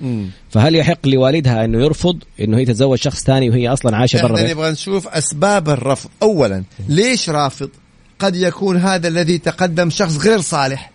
فهل 0.50 0.74
يحق 0.74 1.06
لوالدها 1.06 1.64
أنه 1.64 1.84
يرفض؟ 1.84 2.16
أنه 2.40 2.58
هي 2.58 2.64
تتزوج 2.64 2.98
شخص 2.98 3.24
ثاني 3.24 3.50
وهي 3.50 3.68
أصلا 3.68 3.96
عايشة 3.96 4.22
برا 4.22 4.36
إحنا 4.36 4.50
نبغى 4.50 4.70
نشوف 4.70 5.08
أسباب 5.08 5.68
الرفض. 5.68 6.10
أولا 6.22 6.64
ليش 6.88 7.30
رافض؟ 7.30 7.70
قد 8.18 8.36
يكون 8.36 8.76
هذا 8.76 9.08
الذي 9.08 9.38
تقدم 9.38 9.90
شخص 9.90 10.16
غير 10.16 10.40
صالح. 10.40 10.90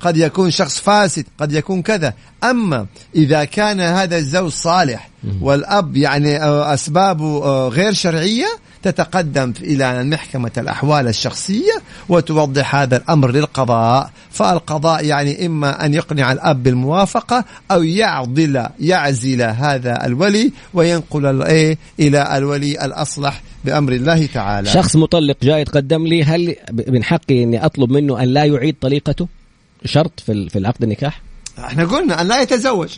قد 0.00 0.16
يكون 0.16 0.50
شخص 0.50 0.80
فاسد 0.80 1.24
قد 1.38 1.52
يكون 1.52 1.82
كذا. 1.82 2.14
أما 2.44 2.86
إذا 3.14 3.44
كان 3.44 3.80
هذا 3.80 4.18
الزوج 4.18 4.50
صالح 4.50 5.10
والأب 5.40 5.96
يعني 5.96 6.42
آه، 6.42 6.74
أسبابه 6.74 7.44
آه، 7.44 7.68
غير 7.68 7.92
شرعية 7.92 8.46
تتقدم 8.82 9.52
إلى 9.60 10.04
محكمة 10.04 10.50
الأحوال 10.58 11.08
الشخصية 11.08 11.72
وتوضح 12.08 12.74
هذا 12.74 12.96
الأمر 12.96 13.30
للقضاء. 13.30 14.10
فالقضاء 14.30 15.04
يعني 15.04 15.46
إما 15.46 15.84
أن 15.84 15.94
يقنع 15.94 16.32
الأب 16.32 16.62
بالموافقة 16.62 17.44
أو 17.70 17.82
يعضل 17.82 18.66
يعزل 18.80 19.42
هذا 19.42 20.06
الولي 20.06 20.52
وينقل 20.74 21.26
الإيه 21.26 21.78
إلى 22.00 22.36
الولي 22.38 22.84
الأصلح. 22.84 23.42
بأمر 23.64 23.92
الله 23.92 24.26
تعالى. 24.26 24.70
شخص 24.70 24.96
مطلق 24.96 25.36
جاي 25.42 25.60
يتقدم 25.60 26.06
لي 26.06 26.24
هل 26.24 26.56
من 26.88 27.04
حقي 27.04 27.42
أني 27.42 27.64
أطلب 27.64 27.90
منه 27.90 28.22
أن 28.22 28.28
لا 28.28 28.44
يعيد 28.44 28.76
طليقته 28.80 29.28
شرط 29.84 30.20
في 30.20 30.48
في 30.48 30.58
العقد 30.58 30.82
النكاح؟ 30.82 31.22
إحنا 31.58 31.84
قلنا 31.84 32.20
أن 32.20 32.28
لا 32.28 32.42
يتزوج. 32.42 32.88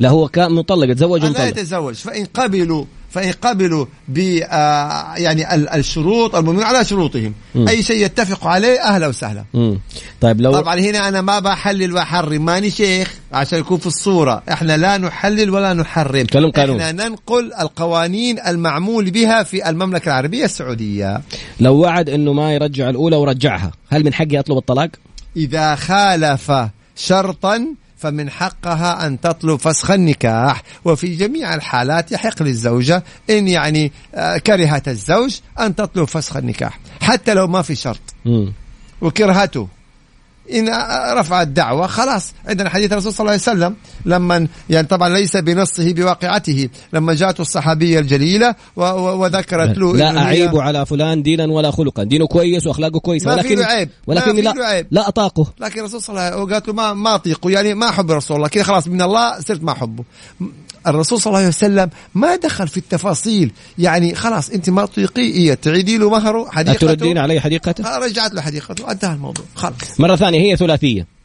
لا 0.00 0.08
هو 0.08 0.28
كان 0.28 0.52
مطلق 0.52 0.90
يتزوج 0.90 1.24
أن 1.24 1.32
لا 1.32 1.48
يتزوج. 1.48 1.94
فإن 1.94 2.24
قبلوا 2.24 2.84
فإن 3.10 3.32
قبلوا 3.32 3.86
ب 4.08 4.18
آه، 4.42 5.14
يعني 5.16 5.54
ال- 5.54 5.68
الشروط 5.68 6.34
المؤمنون 6.36 6.64
على 6.64 6.84
شروطهم. 6.84 7.34
مم. 7.54 7.68
أي 7.68 7.82
شيء 7.82 8.04
يتفقوا 8.04 8.50
عليه 8.50 8.80
أهلا 8.82 9.06
وسهلا. 9.06 9.44
مم. 9.54 9.78
طيب 10.20 10.40
لو 10.40 10.52
طبعا 10.52 10.78
هنا 10.78 11.08
أنا 11.08 11.20
ما 11.20 11.38
بحلل 11.38 11.92
وأحرم. 11.92 12.44
ماني 12.44 12.70
شيخ 12.70 13.14
عشان 13.32 13.58
يكون 13.58 13.78
في 13.78 13.86
الصورة. 13.86 14.42
إحنا 14.52 14.76
لا 14.76 14.96
نحلل 14.98 15.50
ولا 15.50 15.72
نحرم. 15.74 16.26
كلام 16.26 16.50
قانون. 16.50 16.80
إحنا 16.80 17.08
ننقل 17.08 17.52
القوانين 17.60 18.38
المعمول 18.46 19.10
بها 19.10 19.42
في 19.42 19.68
المملكة 19.68 20.08
العربية 20.08 20.44
السعودية. 20.44 21.20
لو 21.60 21.74
وعد 21.76 22.08
إنه 22.10 22.32
ما 22.32 22.54
يرجع 22.54 22.90
الأولى 22.90 23.16
ورجعها 23.16 23.70
هل 23.90 24.04
من 24.04 24.14
حقي 24.14 24.38
أطلب 24.38 24.58
الطلاق؟ 24.58 24.88
إذا 25.36 25.74
خالف 25.74 26.52
شرطا 26.96 27.66
فمن 28.00 28.30
حقها 28.30 29.06
أن 29.06 29.20
تطلب 29.20 29.56
فسخ 29.56 29.90
النكاح. 29.90 30.62
وفي 30.84 31.16
جميع 31.16 31.54
الحالات 31.54 32.12
يحق 32.12 32.42
للزوجة 32.42 33.04
إن 33.30 33.48
يعني 33.48 33.92
آه، 34.14 34.38
كرهت 34.38 34.88
الزوج 34.88 35.38
أن 35.60 35.74
تطلب 35.74 36.04
فسخ 36.04 36.36
النكاح. 36.36 36.78
حتى 37.02 37.34
لو 37.34 37.46
ما 37.46 37.62
في 37.62 37.74
شرط. 37.74 38.00
وكرهته. 39.00 39.68
إن 40.54 40.68
رفع 41.18 41.42
الدعوة 41.42 41.86
خلاص. 41.86 42.32
عندنا 42.46 42.70
حديث 42.70 42.92
الرسول 42.92 43.12
صلى 43.12 43.20
الله 43.20 43.30
عليه 43.32 43.42
وسلم 43.42 43.76
لما 44.06 44.48
يعني 44.70 44.86
طبعا 44.86 45.08
ليس 45.08 45.36
بنصه 45.36 45.92
بواقعته 45.92 46.68
لما 46.92 47.14
جاءته 47.14 47.42
الصحابية 47.42 47.98
الجليلة 47.98 48.54
وذكرت 48.76 49.78
له 49.78 49.96
لا 49.96 50.18
أعيب 50.18 50.56
على 50.56 50.86
فلان 50.86 51.22
دينا 51.22 51.44
ولا 51.44 51.70
خلقا. 51.70 52.02
دينه 52.02 52.26
كويس 52.26 52.66
ما 52.66 52.72
في 52.72 52.82
ولكن 53.26 53.58
له 53.58 53.66
عيب. 53.66 53.88
ولكن 54.06 54.36
ما 54.36 54.40
لا 54.40 54.64
عيب. 54.64 54.86
لا 54.90 55.08
أطاقه. 55.08 55.46
لكن 55.60 55.80
الرسول 55.80 56.02
صلى 56.02 56.14
الله 56.14 56.22
عليه 56.26 56.36
وسلم 56.36 56.52
قالت 56.52 56.68
له 56.68 56.74
ما 56.74 56.94
ما 56.94 57.14
أطيقه 57.14 57.50
يعني 57.50 57.74
ما 57.74 57.88
أحب 57.88 58.10
رسول 58.10 58.36
الله. 58.36 58.48
كذا 58.48 58.62
خلاص 58.62 58.88
من 58.88 59.02
الله 59.02 59.40
صرت 59.40 59.62
ما 59.62 59.72
أحبه. 59.72 60.04
الرسول 60.86 61.20
صلى 61.20 61.30
الله 61.30 61.38
عليه 61.38 61.48
وسلم 61.48 61.90
ما 62.14 62.36
دخل 62.36 62.68
في 62.68 62.76
التفاصيل. 62.76 63.52
يعني 63.78 64.14
خلاص 64.14 64.50
انت 64.50 64.70
ما 64.70 64.86
تطيقيه 64.86 65.54
تعيدي 65.54 65.98
له 65.98 66.10
مهره 66.10 66.50
حديقته. 66.50 66.86
أتردين 66.86 67.18
علي 67.18 67.40
حديقته؟ 67.40 67.86
آه، 67.86 67.98
رجعت 67.98 68.34
له 68.34 68.40
حديقته. 68.40 68.90
انتهى 68.90 69.14
الموضوع. 69.14 69.44
خلاص. 69.54 70.00
مرة 70.00 70.16
ثانية 70.16 70.40
هي 70.40 70.56
ثلاثية. 70.56 71.00
آه، 71.00 71.19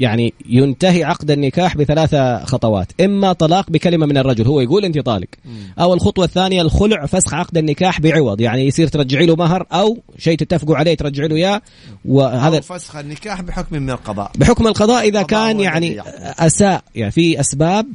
يعني 0.00 0.34
ينتهي 0.48 1.04
عقد 1.04 1.30
النكاح 1.30 1.76
بثلاثة 1.76 2.44
خطوات. 2.44 2.92
إما 3.00 3.32
طلاق 3.32 3.70
بكلمة 3.70 4.06
من 4.06 4.18
الرجل 4.18 4.46
هو 4.46 4.60
يقول 4.60 4.84
أنت 4.84 4.98
طالق. 4.98 5.28
أو 5.78 5.94
الخطوة 5.94 6.24
الثانية 6.24 6.62
الخلع 6.62 7.06
فسخ 7.06 7.34
عقد 7.34 7.58
النكاح 7.58 8.00
بعوض. 8.00 8.40
يعني 8.40 8.66
يصير 8.66 8.88
ترجعي 8.88 9.26
له 9.26 9.36
مهر 9.36 9.66
أو 9.72 9.98
شيء 10.18 10.36
تتفقوا 10.36 10.76
عليه 10.76 10.94
ترجعي 10.94 11.28
له 11.28 11.36
إياه. 11.36 11.62
وهذا 12.04 12.52
هذا 12.52 12.60
فسخ 12.60 12.96
النكاح 12.96 13.42
بحكم 13.42 13.76
من 13.76 13.90
القضاء. 13.90 14.30
بحكم 14.38 14.66
القضاء 14.66 15.08
إذا 15.08 15.20
القضاء 15.20 15.24
كان 15.24 15.60
يعني. 15.60 16.02
أساء 16.38 16.84
يعني 16.94 17.10
في 17.10 17.40
أسباب 17.40 17.86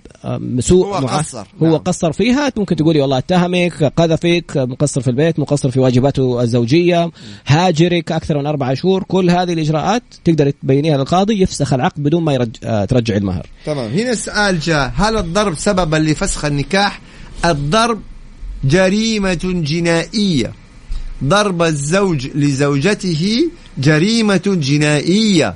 سوء 0.59 0.85
هو 0.85 0.93
قصر، 0.93 1.47
هو 1.61 1.67
نعم. 1.67 1.77
قصر 1.77 2.11
فيها. 2.11 2.51
ممكن 2.57 2.75
تقولي 2.75 3.01
والله 3.01 3.17
اتهمك 3.17 3.83
قذفك 3.83 4.57
مقصر 4.57 5.01
في 5.01 5.07
البيت 5.07 5.39
مقصر 5.39 5.71
في 5.71 5.79
واجباته 5.79 6.41
الزوجية 6.41 7.11
هاجرك 7.47 8.11
أكثر 8.11 8.37
من 8.37 8.45
أربعة 8.45 8.73
شهور. 8.73 9.03
كل 9.03 9.29
هذه 9.29 9.53
الإجراءات 9.53 10.03
تقدر 10.23 10.49
تبينيها 10.49 10.97
للقاضي. 10.97 11.36
يفسخ 11.41 11.73
العقد 11.73 12.03
بدون 12.03 12.23
ما 12.23 12.33
يرج... 12.33 12.55
آه، 12.63 12.85
ترجع 12.85 13.15
المهر. 13.15 13.47
تمام. 13.65 13.91
هنا 13.91 14.11
السؤال 14.11 14.59
جاء 14.59 14.93
هل 14.95 15.17
الضرب 15.17 15.57
سببا 15.57 15.95
لفسخ 15.95 16.45
النكاح؟ 16.45 17.01
الضرب 17.45 18.01
جريمة 18.63 19.39
جنائية. 19.43 20.53
ضرب 21.23 21.61
الزوج 21.61 22.27
لزوجته 22.35 23.49
جريمة 23.77 24.41
جنائية. 24.45 25.55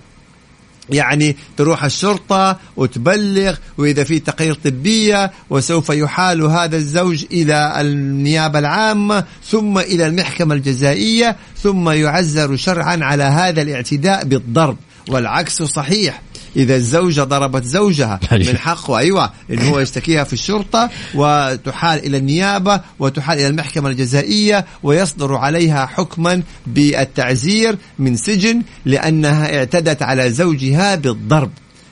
يعني 0.90 1.36
تروح 1.58 1.84
الشرطة 1.84 2.60
وتبلغ 2.78 3.56
وإذا 3.78 4.04
في 4.04 4.20
تقرير 4.20 4.54
طبية 4.54 5.32
وسوف 5.50 5.90
يحال 5.90 6.42
هذا 6.42 6.78
الزوج 6.78 7.26
إلى 7.32 7.82
النيابة 7.82 8.60
العامة 8.60 9.24
ثم 9.50 9.78
إلى 9.78 10.08
المحكمة 10.08 10.56
الجزائية 10.56 11.36
ثم 11.58 11.90
يعزر 11.90 12.56
شرعا 12.56 13.00
على 13.02 13.24
هذا 13.24 13.62
الاعتداء 13.62 14.26
بالضرب. 14.26 14.78
والعكس 15.08 15.64
صحيح. 15.64 16.22
إذا 16.56 16.76
الزوجة 16.76 17.22
ضربت 17.22 17.64
زوجها 17.64 18.20
من 18.32 18.58
حقه 18.58 18.98
أيوة 18.98 19.32
إن 19.52 19.60
هو 19.60 19.80
يشتكيها 19.80 20.24
في 20.24 20.34
الشرطة 20.34 20.90
وتحال 21.16 22.06
إلى 22.06 22.18
النيابة 22.18 22.82
وتحال 23.00 23.40
إلى 23.40 23.48
المحكمة 23.48 23.90
الجزائية 23.90 24.66
ويصدر 24.84 25.36
عليها 25.36 25.86
حكما 25.86 26.42
بالتعزير 26.68 27.78
من 28.00 28.16
سجن 28.16 28.62
لأنها 28.86 29.58
اعتدت 29.58 30.02
على 30.02 30.32
زوجها 30.32 30.96
بالضرب. 30.96 31.52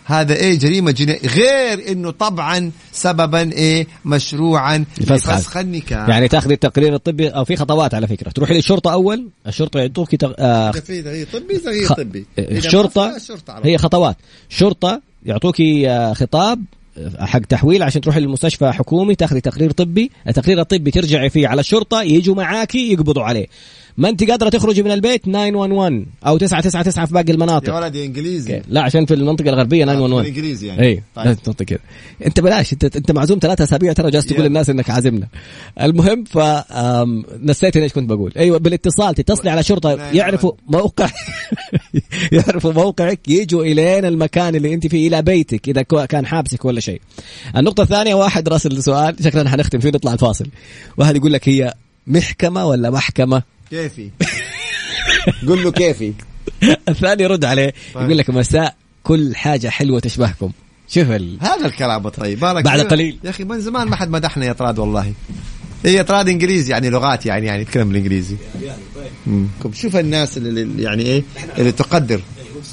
هذا 0.10 0.36
إيه 0.36 0.60
جريمة 0.60 0.91
جنائيه 0.91 1.28
غير 1.28 1.91
إنه 1.91 2.12
طبعا 2.12 2.72
سببا 2.91 3.52
إيه 3.52 3.88
مشروعا 4.06 4.86
لفسخ 4.98 5.30
لفسخ 5.30 5.58
النكاح. 5.58 6.10
يعني 6.10 6.28
تاخذي 6.28 6.54
التقرير 6.54 6.95
الطبي 6.95 7.28
أو 7.28 7.45
في 7.45 7.56
خطوات 7.56 7.93
على 7.93 8.08
فكرة. 8.08 8.30
تروحي 8.30 8.54
للشرطة 8.54 8.93
أول؟ 8.93 9.30
الشرطة 9.48 9.80
يعطوك 9.80 10.15
تق... 10.15 10.36
آه 10.39 10.72
تغيير 10.72 11.28
طبي 11.34 11.58
تغيير 11.58 11.88
خ... 11.88 11.93
طبي. 11.93 12.26
الشرطة 12.39 13.13
على 13.50 13.72
هي 13.72 13.78
خطوات. 13.78 14.17
شرطة 14.50 15.02
يعطوكي 15.26 15.89
آه، 15.89 16.13
خطاب 16.13 16.63
آه، 16.98 17.26
حق 17.26 17.39
تحويل 17.39 17.84
عشان 17.84 18.02
تروحي 18.02 18.19
للمستشفى 18.19 18.72
حكومي 18.72 19.15
تاخذي 19.15 19.41
تقرير 19.41 19.72
طبي. 19.72 20.12
التقرير 20.28 20.62
الطبي 20.62 20.91
ترجعي 20.91 21.30
فيه 21.30 21.48
على 21.48 21.60
الشرطة 21.60 22.02
يجوا 22.02 22.36
معاكي 22.36 22.93
يقبضوا 22.93 23.24
عليه. 23.24 23.48
ما 23.97 24.10
انت 24.10 24.30
قادرة 24.30 24.49
تخرجي 24.49 24.84
من 24.84 24.91
البيت؟ 24.91 25.23
911 25.25 26.06
أو 26.28 26.38
999 26.38 27.06
في 27.06 27.13
باقي 27.13 27.25
يا 27.28 27.34
المناطق 27.34 27.75
ولدي 27.75 28.06
إنجليزي. 28.06 28.62
لا 28.67 28.82
عشان 28.82 29.06
في 29.06 29.13
المنطقة 29.13 29.49
الغربية 29.49 29.86
911 29.86 30.15
بالإنجليزي 30.17 30.67
يعني. 30.67 30.82
اي 30.88 31.04
طيب. 31.15 31.38
تنطق 31.43 31.65
كذا 31.65 31.80
أنت 32.25 32.39
بلاش 32.39 32.73
أنت 32.73 32.95
أنت 32.95 33.12
معزوم 33.12 33.39
ثلاثة 33.41 33.63
أسابيع 33.63 33.93
ترى 33.93 34.12
جالس 34.12 34.25
تقول 34.25 34.41
يا. 34.41 34.47
للناس 34.47 34.69
إنك 34.69 34.89
عازمنا. 34.89 35.28
المهم 35.82 36.23
ف 36.23 36.38
نسيت 37.43 37.78
إيش 37.78 37.93
كنت 37.93 38.10
بقول. 38.10 38.34
أيوه 38.38 38.58
بالاتصال 38.58 39.15
تتصلي 39.15 39.49
على 39.49 39.63
شرطة 39.63 40.12
يعرفوا 40.13 40.52
موقع 40.67 41.10
يعرفوا 42.32 42.73
موقعك 42.73 43.30
يجوا 43.30 43.63
إلين 43.63 44.06
المكان 44.06 44.56
اللي 44.56 44.73
أنت 44.73 44.88
فيه 44.88 45.08
إلى 45.08 45.21
بيتك 45.21 45.69
إذا 45.69 45.82
كان 45.82 46.25
حابسك 46.25 46.65
ولا 46.65 46.80
شيء. 46.80 47.02
النقطة 47.58 47.84
الثانية 47.84 48.15
واحد 48.15 48.49
راسل 48.49 48.84
سؤال. 48.84 49.15
شكلنا 49.23 49.49
حنختم 49.49 49.80
فيه 49.80 49.89
نطلع 49.89 50.13
الفاصل. 50.13 50.45
واحد 50.97 51.15
يقول 51.15 51.34
لك 51.34 51.49
هي 51.49 51.73
محكمة 52.08 52.65
ولا 52.65 52.89
محكمة؟ 52.89 53.43
كيفي؟ 53.69 54.10
قل 55.47 55.63
له 55.63 55.71
كيفي. 55.71 56.13
الثاني 56.89 57.23
يرد 57.23 57.45
عليه 57.45 57.73
طيب. 57.93 58.03
يقول 58.05 58.17
لك 58.17 58.29
مساء 58.29 58.75
كل 59.03 59.36
حاجة 59.36 59.67
حلوة 59.67 59.99
تشبهكم. 59.99 60.51
شوف 60.88 61.12
ال... 61.12 61.38
هذا 61.41 61.65
الكلام 61.65 62.08
الطيب 62.08 62.39
بارك 62.39 62.63
بعد. 62.65 62.79
قليل. 62.79 63.19
يا 63.23 63.29
أخي 63.29 63.43
من 63.43 63.62
زمان 63.62 63.88
ما 63.88 63.95
حد 63.95 64.10
مدحنا 64.10 64.45
يا 64.45 64.53
طراد 64.53 64.79
والله. 64.79 65.13
هي 65.86 66.03
طراد 66.03 66.29
إنجليزي 66.29 66.71
يعني 66.71 66.89
لغات 66.89 67.25
يعني 67.25 67.45
يعني 67.45 67.62
يتكلم 67.62 67.88
بالإنجليزي. 67.89 68.36
طب 69.63 69.73
شوف 69.73 69.95
الناس 69.95 70.38
اللي 70.38 70.84
يعني 70.84 71.03
إيه 71.03 71.23
اللي 71.58 71.71
تقدر. 71.71 72.21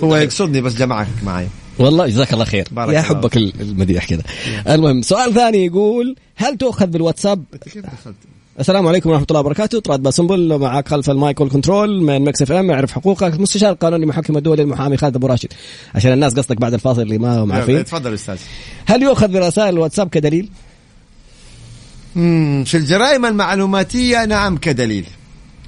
هو 0.05 0.17
يقصدني 0.17 0.61
بس 0.61 0.75
جمعك 0.75 1.09
معي. 1.25 1.49
والله 1.79 2.07
جزاك 2.07 2.33
الله 2.33 2.45
خير. 2.45 2.69
بارك 2.71 2.95
يا 2.95 3.01
الله 3.01 3.09
حبك 3.09 3.37
ال- 3.37 3.61
المديح 3.61 4.05
كذا 4.05 4.23
المهم 4.69 5.03
سؤال 5.03 5.35
ثاني 5.35 5.67
يقول 5.67 6.17
هل 6.37 6.57
تؤخذ 6.57 6.87
بالواتساب؟ 6.87 7.45
كيف 7.65 7.79
دخلت؟ 7.79 8.15
السلام 8.61 8.87
عليكم 8.87 9.11
ورحمة 9.11 9.27
الله 9.31 9.41
وبركاته. 9.41 9.81
طراد 9.81 10.03
باسنبل 10.03 10.59
معك 10.59 10.89
خلف 10.89 11.11
ال 11.11 11.18
mic 11.18 11.41
وال 11.41 11.55
control 11.55 12.03
من 12.03 12.25
مكس 12.25 12.43
اف 12.43 12.53
ام. 12.53 12.71
اعرف 12.71 12.93
حقوقك. 12.93 13.41
مستشار 13.41 13.73
القانوني 13.73 14.07
محكم 14.07 14.37
الدولي 14.37 14.63
المحامي 14.63 14.97
خالد 14.97 15.17
أبو 15.17 15.27
راشد. 15.27 15.49
عشان 15.95 16.13
الناس 16.13 16.35
قصدك 16.35 16.57
بعد 16.61 16.75
الفاصل 16.75 17.03
اللي 17.03 17.19
ما 17.19 17.39
هم 17.39 17.53
عارفين 17.53 17.85
تفضل 17.85 18.15
أستاذ. 18.15 18.37
هل 18.87 19.03
يؤخذ 19.03 19.29
برسائل 19.29 19.75
الواتساب 19.75 20.09
كدليل؟ 20.09 20.49
في 22.65 22.75
الجرائم 22.75 23.27
المعلوماتية 23.27 24.25
نعم 24.25 24.57
كدليل. 24.57 25.07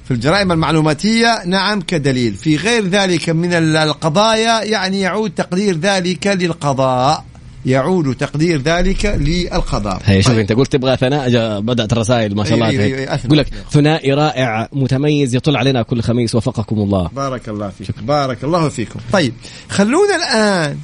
في 0.05 0.11
الجرائم 0.11 0.51
المعلوماتية 0.51 1.45
نعم 1.45 1.81
كدليل. 1.81 2.33
في 2.33 2.55
غير 2.55 2.87
ذلك 2.87 3.29
من 3.29 3.53
ال- 3.53 3.77
القضايا 3.77 4.63
يعني 4.63 4.99
يعود 4.99 5.31
تقدير 5.31 5.77
ذلك 5.77 6.27
للقضاء. 6.27 7.25
يعود 7.65 8.15
تقدير 8.15 8.61
ذلك 8.61 9.05
للقضاء 9.05 10.01
هي 10.05 10.21
شوف 10.21 10.31
طيب. 10.31 10.39
أنت 10.39 10.51
قلت 10.53 10.71
تبغى 10.73 10.97
ثناء 10.97 11.59
بدأت 11.59 11.93
الرسائل 11.93 12.35
ما 12.35 12.43
شاء 12.43 12.53
الله 12.53 12.69
هيك. 12.69 13.09
أي- 13.09 13.11
أثنى. 13.11 13.25
يقول 13.25 13.37
لك 13.37 13.47
ثنائي 13.71 14.13
رائع 14.13 14.69
متميز 14.73 15.35
يطل 15.35 15.55
علينا 15.57 15.81
كل 15.83 16.01
خميس 16.01 16.35
وفقكم 16.35 16.77
الله 16.79 17.09
بارك 17.15 17.49
الله 17.49 17.69
فيك 17.69 18.03
بارك 18.03 18.43
الله 18.43 18.69
فيكم 18.69 18.99
طيب 19.13 19.33
خلونا 19.69 20.15
الآن 20.15 20.77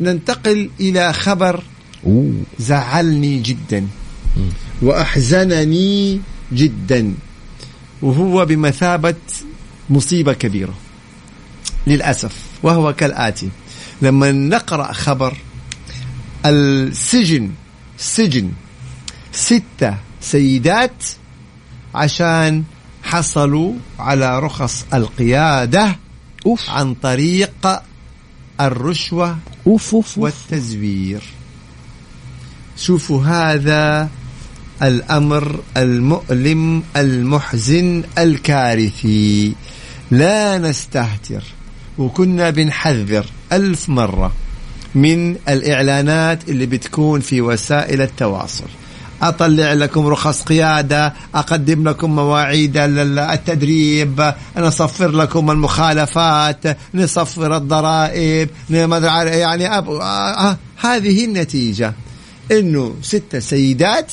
ننتقل 0.00 0.70
إلى 0.80 1.12
خبر 1.12 1.62
أوه. 2.06 2.32
زعلني 2.58 3.38
جدا 3.38 3.86
وأحزنني 4.82 6.20
جدا 6.52 7.14
وهو 8.02 8.46
بمثابة 8.46 9.14
مصيبة 9.90 10.32
كبيرة 10.32 10.74
للأسف 11.86 12.36
وهو 12.62 12.92
كالآتي 12.92 13.48
لما 14.02 14.32
نقرأ 14.32 14.92
خبر 14.92 15.36
السجن 16.46 17.50
سجن. 17.98 18.52
ستة 19.32 19.96
سيدات 20.20 21.04
عشان 21.94 22.64
حصلوا 23.02 23.74
على 23.98 24.38
رخص 24.38 24.84
القيادة 24.94 25.96
أوف. 26.46 26.70
عن 26.70 26.94
طريق 26.94 27.82
الرشوة 28.60 29.38
أوف, 29.66 29.94
أوف. 29.94 30.18
والتزوير. 30.18 31.22
شوفوا 32.76 33.24
هذا 33.24 34.08
الأمر 34.82 35.60
المؤلم 35.76 36.82
المحزن 36.96 38.02
الكارثي. 38.18 39.54
لا 40.10 40.58
نستهتر 40.58 41.42
وكنا 41.98 42.50
بنحذر 42.50 43.26
ألف 43.52 43.88
مرة. 43.88 44.32
من 44.94 45.36
الإعلانات 45.48 46.48
اللي 46.48 46.66
بتكون 46.66 47.20
في 47.20 47.40
وسائل 47.40 48.02
التواصل. 48.02 48.64
أطلع 49.22 49.72
لكم 49.72 50.06
رخص 50.06 50.42
قيادة 50.42 51.14
أقدم 51.34 51.88
لكم 51.88 52.16
مواعيد 52.16 52.76
التدريب 52.76 54.32
نصفر 54.56 55.10
لكم 55.10 55.50
المخالفات 55.50 56.78
نصفر 56.94 57.56
الضرائب 57.56 58.48
يعني 58.70 59.78
أب... 59.78 59.90
آه 59.90 60.56
هذه 60.76 61.24
النتيجة. 61.24 61.94
إنه 62.50 62.94
ستة 63.02 63.38
سيدات 63.38 64.12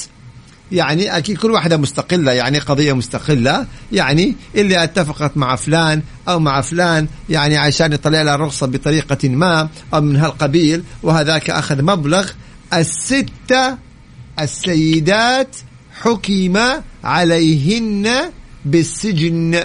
يعني 0.72 1.18
أكيد 1.18 1.38
كل 1.38 1.52
واحدة 1.52 1.78
مستقلة 1.78 2.32
يعني 2.32 2.60
قضية 2.60 2.94
مستقلة. 2.94 3.66
يعني 3.92 4.36
اللي 4.56 4.84
اتفقت 4.84 5.38
مع 5.38 5.56
فلان 5.56 6.02
أو 6.28 6.40
مع 6.40 6.62
فلان 6.62 7.08
يعني 7.30 7.58
عشان 7.58 7.94
يطلع 7.94 8.22
لها 8.22 8.36
الرخصه 8.36 8.68
بطريقة 8.68 9.30
ما 9.30 9.70
أو 9.94 10.02
من 10.02 10.16
هالقبيل 10.16 10.84
وهذاك 11.04 11.50
أخذ 11.50 11.82
مبلغ. 11.82 12.30
الستة 12.74 13.78
السيدات 14.40 15.56
حكم 16.02 16.60
عليهن 17.04 18.32
بالسجن. 18.66 19.64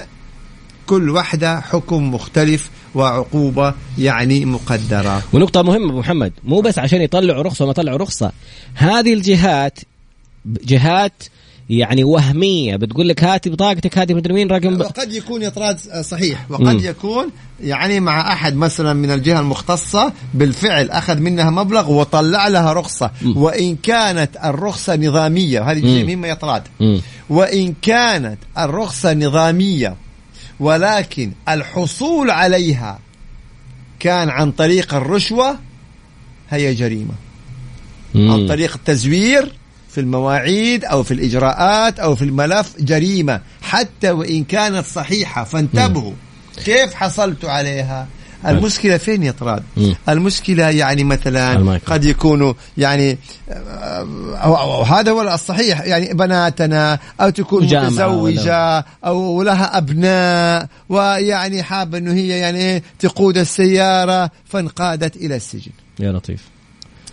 كل 0.86 1.10
واحدة 1.10 1.60
حكم 1.60 2.14
مختلف 2.14 2.70
وعقوبة 2.94 3.74
يعني 3.98 4.44
مقدرة. 4.44 5.22
ونقطة 5.32 5.62
مهمة 5.62 5.90
أبو 5.90 5.98
محمد 5.98 6.32
مو 6.44 6.60
بس 6.60 6.78
عشان 6.78 7.02
يطلعوا 7.02 7.42
رخصة 7.42 7.64
وما 7.64 7.70
يطلعوا 7.70 7.98
رخصة 7.98 8.32
هذه 8.74 9.12
الجهات 9.12 9.78
جهات 10.46 11.22
يعني 11.70 12.04
وهمية. 12.04 12.76
بتقول 12.76 13.08
لك 13.08 13.24
هاتي 13.24 13.50
بطاقتك 13.50 13.98
هاتي 13.98 14.14
مدري 14.14 14.34
مين 14.34 14.50
رقم 14.50 14.80
وقد 14.80 15.12
يكون 15.12 15.44
إطراد 15.44 15.78
صحيح. 16.00 16.46
وقد 16.50 16.62
م. 16.62 16.78
يكون 16.84 17.30
يعني 17.60 18.00
مع 18.00 18.32
أحد 18.32 18.56
مثلا 18.56 18.92
من 18.92 19.10
الجهة 19.10 19.40
المختصة 19.40 20.12
بالفعل 20.34 20.90
أخذ 20.90 21.16
منها 21.20 21.50
مبلغ 21.50 21.92
وطلع 21.92 22.48
لها 22.48 22.72
رخصة. 22.72 23.10
م. 23.22 23.36
وإن 23.36 23.76
كانت 23.76 24.30
الرخصة 24.44 24.96
نظامية 24.96 25.70
هذه 25.70 26.04
مهمه 26.04 26.28
يا 26.28 26.32
اطراد 26.32 26.62
وإن 27.30 27.74
كانت 27.82 28.38
الرخصة 28.58 29.14
نظامية 29.14 29.96
ولكن 30.60 31.32
الحصول 31.48 32.30
عليها 32.30 32.98
كان 34.00 34.28
عن 34.28 34.52
طريق 34.52 34.94
الرشوة 34.94 35.58
هي 36.50 36.74
جريمة. 36.74 37.14
م. 38.14 38.30
عن 38.30 38.46
طريق 38.48 38.74
التزوير 38.74 39.52
في 39.94 40.00
المواعيد 40.00 40.84
أو 40.84 41.02
في 41.02 41.14
الإجراءات 41.14 42.00
أو 42.00 42.14
في 42.14 42.24
الملف 42.24 42.74
جريمة 42.80 43.40
حتى 43.62 44.10
وإن 44.10 44.44
كانت 44.44 44.86
صحيحة 44.86 45.44
فانتبهوا. 45.44 46.12
كيف 46.64 46.94
حصلت 46.94 47.44
عليها؟ 47.44 48.06
المشكلة 48.46 48.96
فين 48.96 49.22
يا 49.22 49.32
طراد؟ 49.32 49.62
المشكلة 50.08 50.70
يعني 50.70 51.04
مثلا 51.04 51.78
قد 51.86 52.04
يكونوا 52.04 52.54
يعني 52.78 53.18
أو, 53.48 54.54
أو 54.54 54.82
هذا 54.82 55.10
هو 55.10 55.22
الصحيح 55.22 55.80
يعني 55.80 56.14
بناتنا 56.14 56.98
أو 57.20 57.30
تكون 57.30 57.64
متزوجة 57.64 58.84
أو 59.04 59.42
لها 59.42 59.78
أبناء 59.78 60.68
ويعني 60.88 61.62
حابة 61.62 61.98
أنه 61.98 62.12
هي 62.12 62.28
يعني 62.28 62.82
تقود 62.98 63.38
السيارة 63.38 64.30
فانقادت 64.44 65.16
إلى 65.16 65.36
السجن. 65.36 65.72
يا 66.00 66.12
لطيف. 66.12 66.40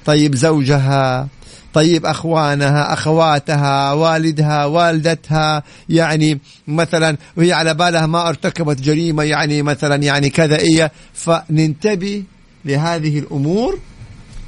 طيب 0.05 0.35
زوجها؟ 0.35 1.27
طيب 1.73 2.05
أخوانها 2.05 2.93
أخواتها 2.93 3.93
والدها 3.93 4.65
والدتها 4.65 5.63
يعني 5.89 6.39
مثلا 6.67 7.17
وهي 7.37 7.53
على 7.53 7.73
بالها 7.73 8.05
ما 8.05 8.29
ارتكبت 8.29 8.81
جريمة 8.81 9.23
يعني 9.23 9.61
مثلا 9.61 9.95
يعني 9.95 10.29
كذا 10.29 10.57
إيه. 10.57 10.91
فننتبه 11.13 12.23
لهذه 12.65 13.19
الأمور 13.19 13.79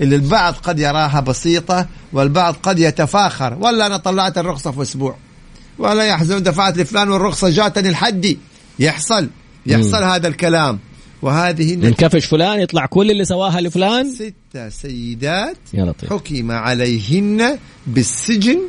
اللي 0.01 0.15
البعض 0.15 0.53
قد 0.53 0.79
يراها 0.79 1.19
بسيطة 1.19 1.87
والبعض 2.13 2.55
قد 2.63 2.79
يتفاخر. 2.79 3.57
ولا 3.59 3.85
أنا 3.85 3.97
طلعت 3.97 4.37
الرخصة 4.37 4.71
في 4.71 4.81
أسبوع. 4.81 5.15
ولا 5.79 6.03
يحزن 6.03 6.43
دفعت 6.43 6.77
لفلان 6.77 7.09
والرخصة 7.09 7.49
جاتني 7.49 7.89
الحدي. 7.89 8.39
يحصل 8.79 9.29
يحصل 9.65 10.03
هذا 10.03 10.27
الكلام. 10.27 10.79
وهذه 11.21 11.89
كفش 11.89 12.25
فلان 12.25 12.59
يطلع 12.59 12.85
كل 12.85 13.11
اللي 13.11 13.25
سواها 13.25 13.61
لفلان 13.61 14.09
ستة 14.09 14.69
سيدات 14.69 15.57
يا 15.73 15.85
لطيف. 15.85 16.09
حكم 16.09 16.51
عليهن 16.51 17.57
بالسجن 17.87 18.59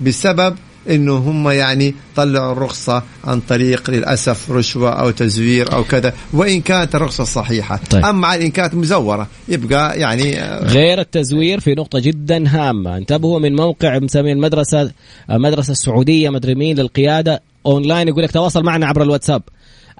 بسبب 0.00 0.56
إنه 0.90 1.16
هم 1.16 1.48
يعني 1.48 1.94
طلعوا 2.16 2.52
الرخصة 2.52 3.02
عن 3.24 3.40
طريق 3.40 3.90
للأسف 3.90 4.50
رشوة 4.50 4.90
أو 4.90 5.10
تزوير 5.10 5.72
أو 5.72 5.84
كذا 5.84 6.12
وإن 6.32 6.60
كانت 6.60 6.94
الرخصة 6.94 7.24
صحيحة 7.24 7.80
طيب. 7.90 8.04
أما 8.04 8.34
إن 8.34 8.50
كانت 8.50 8.74
مزورة 8.74 9.28
يبقى 9.48 10.00
يعني 10.00 10.40
آه، 10.40 10.64
غير 10.64 11.00
التزوير 11.00 11.60
في 11.60 11.74
نقطة 11.74 11.98
جدا 11.98 12.48
هامة 12.48 12.96
انتبهوا 12.96 13.38
من 13.38 13.56
موقع 13.56 13.98
مسمين 13.98 14.36
المدرسة 14.36 14.92
المدرسة 15.30 15.72
السعودية 15.72 16.30
مدري 16.30 16.54
مين 16.54 16.76
للقيادة 16.76 17.42
أونلاين 17.66 18.08
يقول 18.08 18.22
لك 18.22 18.30
تواصل 18.30 18.62
معنا 18.64 18.86
عبر 18.86 19.02
الواتساب 19.02 19.42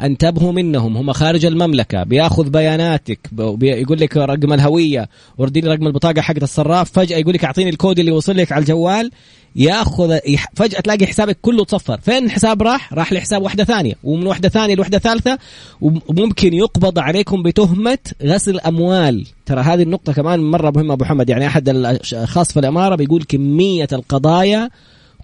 انتبهوا 0.01 0.53
منهم. 0.53 0.97
هم 0.97 1.13
خارج 1.13 1.47
المملكة. 1.47 2.03
بيأخذ 2.03 2.51
بياناتك. 2.51 3.19
يقول 3.63 4.01
لك 4.01 4.17
رقم 4.17 4.53
الهوية. 4.53 5.09
ورديني 5.39 5.69
رقم 5.69 5.87
البطاقة 5.87 6.21
حقت 6.21 6.43
الصراف. 6.43 6.91
فجأة 6.93 7.19
يقول 7.19 7.35
لك 7.35 7.45
أعطيني 7.45 7.71
الكود 7.71 7.99
اللي 7.99 8.11
وصل 8.11 8.37
لك 8.37 8.53
على 8.53 8.63
الجوال. 8.63 9.11
يأخذ 9.57 10.19
فجأة 10.55 10.81
تلاقي 10.81 11.07
حسابك 11.07 11.39
كله 11.43 11.65
تصفر. 11.65 12.01
فين 12.01 12.25
الحساب 12.25 12.63
راح؟ 12.63 12.93
راح 12.93 13.13
لحساب 13.13 13.43
واحدة 13.43 13.65
ثانية. 13.65 13.95
ومن 14.05 14.27
واحدة 14.27 14.49
ثانية 14.49 14.75
لواحدة 14.75 14.99
ثالثة. 14.99 15.39
وممكن 15.81 16.55
يقبض 16.55 16.99
عليكم 16.99 17.43
بتهمة 17.43 17.99
غسل 18.23 18.61
أموال. 18.61 19.27
ترى 19.47 19.61
هذه 19.61 19.83
النقطة 19.83 20.13
كمان 20.13 20.41
مرة 20.41 20.71
مهمة 20.71 20.95
أبو 20.95 21.05
محمد 21.05 21.31
يعني 21.31 21.47
أحد 21.47 21.69
الاشخاص 21.69 22.53
في 22.53 22.61
الإمارة 22.61 22.95
بيقول 22.95 23.23
كمية 23.23 23.89
القضايا 23.93 24.71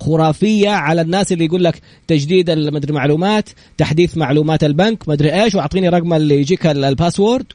خرافية 0.01 0.71
على 0.71 1.01
الناس 1.01 1.33
اللي 1.33 1.45
يقول 1.45 1.65
لك 1.65 1.81
تجديد 2.09 2.51
المدري 2.51 2.93
معلومات 2.93 3.49
تحديث 3.79 4.17
معلومات 4.17 4.65
البنك 4.65 5.09
مدري 5.09 5.43
إيش 5.43 5.55
واعطيني 5.55 5.89
رقم 5.89 6.15
اللي 6.15 6.41
يجيك 6.41 6.67
الباسورد 6.67 7.47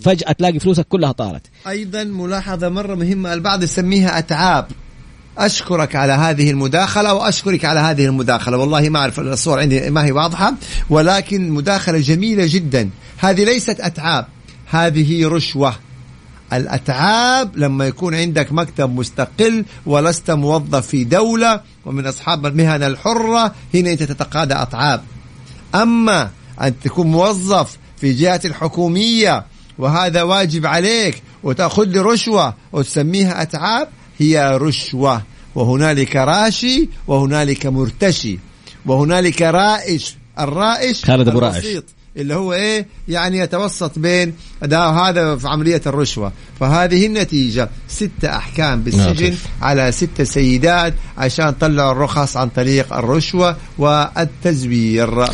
فجأة 0.00 0.32
تلاقي 0.32 0.58
فلوسك 0.58 0.86
كلها 0.88 1.12
طارت. 1.12 1.42
أيضا 1.68 2.04
ملاحظة 2.04 2.68
مرة 2.68 2.94
مهمة 2.94 3.32
البعض 3.32 3.62
يسميها 3.62 4.18
أتعاب. 4.18 4.66
أشكرك 5.38 5.96
على 5.96 6.12
هذه 6.12 6.50
المداخلة 6.50 7.14
وأشكرك 7.14 7.64
على 7.64 7.80
هذه 7.80 8.06
المداخلة. 8.06 8.56
والله 8.56 8.88
ما 8.88 8.98
أعرف 8.98 9.20
الصور 9.20 9.60
عندي 9.60 9.90
ما 9.90 10.04
هي 10.04 10.12
واضحة 10.12 10.54
ولكن 10.90 11.50
مداخلة 11.50 11.98
جميلة 11.98 12.46
جدا. 12.48 12.90
هذه 13.18 13.44
ليست 13.44 13.80
أتعاب 13.80 14.26
هذه 14.70 15.28
رشوة. 15.28 15.74
الأتعاب 16.52 17.56
لما 17.56 17.86
يكون 17.86 18.14
عندك 18.14 18.52
مكتب 18.52 18.90
مستقل 18.90 19.64
ولست 19.86 20.30
موظف 20.30 20.86
في 20.86 21.04
دولة 21.04 21.60
ومن 21.86 22.06
أصحاب 22.06 22.46
المهن 22.46 22.82
الحرة 22.82 23.54
هنا 23.74 23.92
أنت 23.92 24.02
تتقاضى 24.02 24.54
أتعاب 24.54 25.02
أما 25.74 26.30
أن 26.62 26.80
تكون 26.80 27.06
موظف 27.06 27.78
في 27.96 28.12
جهة 28.12 28.40
الحكومية 28.44 29.44
وهذا 29.78 30.22
واجب 30.22 30.66
عليك 30.66 31.22
وتأخذ 31.42 31.84
لي 31.84 32.00
رشوة 32.00 32.54
وتسميها 32.72 33.42
أتعاب 33.42 33.88
هي 34.18 34.58
رشوة. 34.60 35.22
وهنالك 35.54 36.16
راشي 36.16 36.88
وهنالك 37.06 37.66
مرتشي. 37.66 38.38
وهنالك 38.86 39.42
رائش 39.42 40.16
الرائش 40.38 41.04
خالد 41.04 41.28
أبو 41.28 41.38
رائش 41.38 41.64
اللي 42.16 42.34
هو 42.34 42.52
إيه؟ 42.52 42.86
يعني 43.08 43.38
يتوسط 43.38 43.98
بين 43.98 44.34
ده 44.62 44.86
هذا 44.88 45.36
في 45.36 45.48
عملية 45.48 45.82
الرشوة. 45.86 46.32
فهذه 46.60 47.06
النتيجة. 47.06 47.68
ستة 47.88 48.36
أحكام 48.36 48.82
بالسجن 48.82 49.34
على 49.62 49.92
ستة 49.92 50.24
سيدات 50.24 50.94
عشان 51.18 51.50
طلعوا 51.50 51.92
الرخص 51.92 52.36
عن 52.36 52.48
طريق 52.48 52.92
الرشوة 52.92 53.56
والتزوير. 53.78 55.24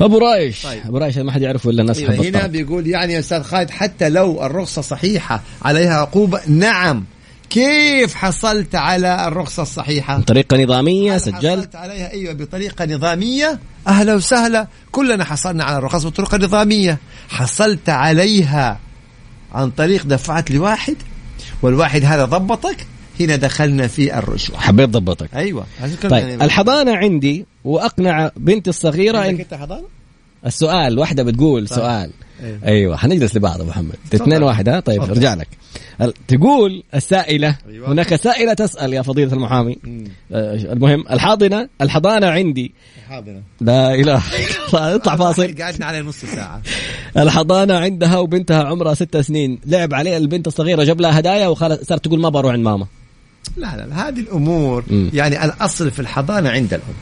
أبو 0.00 0.18
رايش 0.18 0.62
طيب. 0.62 0.82
أبو 0.86 0.98
رايش 0.98 1.18
ما 1.18 1.32
حد 1.32 1.42
يعرفه 1.42 1.70
الا 1.70 1.82
الناس 1.82 1.98
هنا 2.00 2.46
بيقول 2.46 2.86
يعني 2.86 3.12
يا 3.12 3.18
أستاذ 3.18 3.42
خالد 3.42 3.70
حتى 3.70 4.08
لو 4.08 4.46
الرخصة 4.46 4.82
صحيحة 4.82 5.42
عليها 5.62 5.94
عقوبة 5.94 6.40
نعم. 6.48 7.04
كيف 7.50 8.14
حصلت 8.14 8.74
على 8.74 9.28
الرخصة 9.28 9.62
الصحيحة؟ 9.62 10.18
بطريقة 10.18 10.62
نظامية 10.62 11.18
سجلت 11.18 11.58
حصلت 11.58 11.76
عليها؟ 11.76 12.10
أيوة 12.10 12.32
بطريقة 12.32 12.84
نظامية. 12.84 13.58
أهلا 13.86 14.14
وسهلا. 14.14 14.68
كلنا 14.92 15.24
حصلنا 15.24 15.64
على 15.64 15.78
الرخص 15.78 16.06
بطريقة 16.06 16.38
نظامية. 16.38 16.98
حصلت 17.28 17.88
عليها 17.88 18.78
عن 19.52 19.70
طريق 19.70 20.06
دفعت 20.06 20.50
لواحد 20.50 20.96
والواحد 21.62 22.04
هذا 22.04 22.24
ضبطك. 22.24 22.86
هنا 23.20 23.36
دخلنا 23.36 23.86
في 23.86 24.18
الرشوة. 24.18 24.58
حبيت 24.58 24.88
ضبطك. 24.88 25.34
أيوة. 25.34 25.66
طيب 26.02 26.12
يعني 26.12 26.44
الحضانة 26.44 26.96
عندي 26.96 27.46
وأقنع 27.64 28.30
بنتي 28.36 28.70
الصغيرة 28.70 29.18
إن... 29.18 29.38
أنت 29.40 29.54
حضانة؟ 29.54 29.84
السؤال 30.46 30.98
واحدة 30.98 31.22
بتقول 31.22 31.68
طيب. 31.68 31.78
سؤال. 31.78 32.10
أيوه, 32.44 32.58
أيوة. 32.66 32.96
حنجلس 32.96 33.36
لبعض 33.36 33.60
أبو 33.60 33.70
محمد. 33.70 33.94
اثنين 34.14 34.42
واحد 34.42 34.68
ها؟ 34.68 34.80
طيب 34.80 35.02
ارجع 35.02 35.34
لك. 35.34 35.48
تقول 36.28 36.82
السائلة 36.94 37.56
أيوة. 37.68 37.92
هناك 37.92 38.14
سائلة 38.14 38.52
تسأل 38.52 38.92
يا 38.92 39.02
فضيلة 39.02 39.32
المحامي. 39.32 39.78
آه 40.32 40.54
المهم 40.54 41.04
الحاضنة 41.10 41.68
الحضانة 41.80 42.26
عندي. 42.26 42.72
الحاضنة. 43.06 43.42
لا 43.60 43.94
إله 43.94 44.22
اطلع 44.74 45.16
فاصل. 45.26 45.54
قعدنا 45.62 45.86
عليه 45.86 46.00
نص 46.00 46.24
ساعة. 46.24 46.62
الحضانة 47.16 47.74
عندها 47.74 48.18
وبنتها 48.18 48.64
عمرها 48.64 48.94
ست 48.94 49.16
سنين. 49.16 49.58
لعب 49.66 49.94
عليه 49.94 50.16
البنت 50.16 50.46
الصغيرة 50.46 50.84
جاب 50.84 51.00
لها 51.00 51.18
هدايا 51.18 51.46
وصارت 51.48 52.04
تقول 52.04 52.20
ما 52.20 52.28
بروح 52.28 52.52
عند 52.52 52.64
ماما. 52.64 52.86
لا 53.56 53.76
لا 53.76 54.08
هذه 54.08 54.20
الأمور 54.20 54.84
م. 54.90 55.08
يعني 55.12 55.44
الأصل 55.44 55.90
في 55.90 56.00
الحضانة 56.00 56.50
عند 56.50 56.74
الأم. 56.74 56.94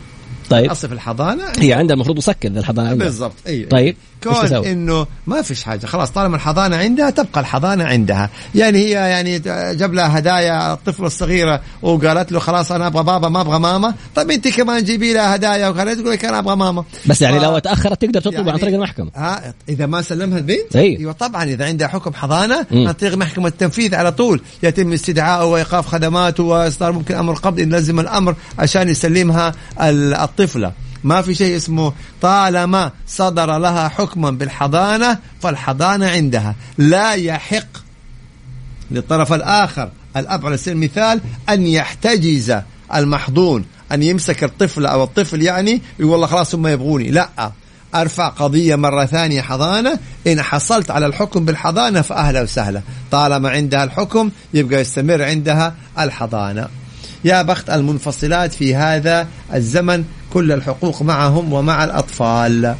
طيب. 0.50 0.70
اصل 0.70 0.88
في 0.88 0.94
الحضانة 0.94 1.44
هي 1.58 1.72
عندها 1.72 1.94
المفروض 1.94 2.16
مسكن 2.16 2.58
الحضانه 2.58 2.88
عندها. 2.88 3.06
بالضبط. 3.06 3.32
أيوه. 3.46 3.68
طيب. 3.68 3.96
كون 4.24 4.66
إنه 4.66 5.06
ما 5.26 5.42
فيش 5.42 5.64
حاجة. 5.64 5.86
خلاص 5.86 6.10
طالما 6.10 6.36
الحضانة 6.36 6.76
عندها 6.76 7.10
تبقى 7.10 7.40
الحضانة 7.40 7.84
عندها. 7.84 8.30
يعني 8.54 8.78
هي 8.78 8.90
يعني 8.90 9.38
جاب 9.74 9.94
لها 9.94 10.18
هدايا 10.18 10.72
الطفله 10.72 11.06
الصغيرة 11.06 11.60
وقالت 11.82 12.32
له 12.32 12.38
خلاص 12.38 12.72
أنا 12.72 12.86
أبغى 12.86 13.04
بابا 13.04 13.28
ما 13.28 13.40
أبغى 13.40 13.58
ماما. 13.58 13.94
طيب 14.14 14.30
أنت 14.30 14.48
كمان 14.48 14.84
جيبي 14.84 15.12
لها 15.12 15.36
هدايا 15.36 15.68
وقالت 15.68 16.00
تقول 16.00 16.12
لك 16.12 16.24
أنا 16.24 16.38
أبغى 16.38 16.56
ماما. 16.56 16.84
بس 17.06 17.22
يعني 17.22 17.40
ف... 17.40 17.42
لو 17.42 17.58
تاخرت 17.58 18.02
تقدر 18.02 18.20
تطلب 18.20 18.34
يعني 18.34 18.50
عن 18.50 18.58
طريق 18.58 18.74
المحكمة. 18.74 19.10
ها 19.16 19.54
إذا 19.68 19.86
ما 19.86 20.02
سلمها 20.02 20.38
البنت. 20.38 20.76
أيوه 20.76 21.12
طبعا 21.12 21.44
إذا 21.44 21.64
عندها 21.64 21.88
حكم 21.88 22.12
حضانة 22.14 22.66
عن 22.72 22.92
طريق 22.92 23.16
محكمة 23.16 23.48
التنفيذ 23.48 23.94
على 23.94 24.12
طول. 24.12 24.40
يتم 24.62 24.92
استدعائه 24.92 25.44
وإيقاف 25.44 25.86
خدماته 25.86 26.42
وإصدار 26.42 26.92
ممكن 26.92 27.14
أمر 27.14 27.34
قبض 27.34 27.60
إن 27.60 27.74
لزم 27.74 28.00
الأمر 28.00 28.34
عشان 28.58 28.88
يسلمها 28.88 29.52
الطفلة. 29.80 30.72
ما 31.04 31.22
في 31.22 31.34
شيء 31.34 31.56
اسمه 31.56 31.92
طالما 32.22 32.90
صدر 33.06 33.58
لها 33.58 33.88
حكما 33.88 34.30
بالحضانة 34.30 35.18
فالحضانة 35.42 36.06
عندها. 36.06 36.54
لا 36.78 37.12
يحق 37.12 37.66
للطرف 38.90 39.32
الآخر 39.32 39.90
الأب 40.16 40.46
على 40.46 40.56
سبيل 40.56 40.72
المثال 40.72 41.20
أن 41.48 41.66
يحتجز 41.66 42.56
المحضون 42.94 43.64
أن 43.92 44.02
يمسك 44.02 44.44
الطفل 44.44 44.86
أو 44.86 45.04
الطفل 45.04 45.42
يعني 45.42 45.82
يقول 45.98 46.12
والله 46.12 46.26
خلاص 46.26 46.54
هم 46.54 46.66
يبغوني. 46.66 47.10
لا 47.10 47.52
أرفع 47.94 48.28
قضية 48.28 48.76
مرة 48.76 49.04
ثانية 49.04 49.42
حضانة 49.42 49.98
إن 50.26 50.42
حصلت 50.42 50.90
على 50.90 51.06
الحكم 51.06 51.44
بالحضانة 51.44 52.00
فأهلا 52.00 52.42
وسهلا. 52.42 52.82
طالما 53.10 53.50
عندها 53.50 53.84
الحكم 53.84 54.30
يبقى 54.54 54.80
يستمر 54.80 55.22
عندها 55.22 55.74
الحضانة. 55.98 56.68
يا 57.24 57.42
بخت 57.42 57.70
المنفصلات 57.70 58.52
في 58.52 58.74
هذا 58.74 59.28
الزمن 59.54 60.04
كل 60.32 60.52
الحقوق 60.52 61.02
معهم 61.02 61.52
ومع 61.52 61.84
الأطفال. 61.84 62.74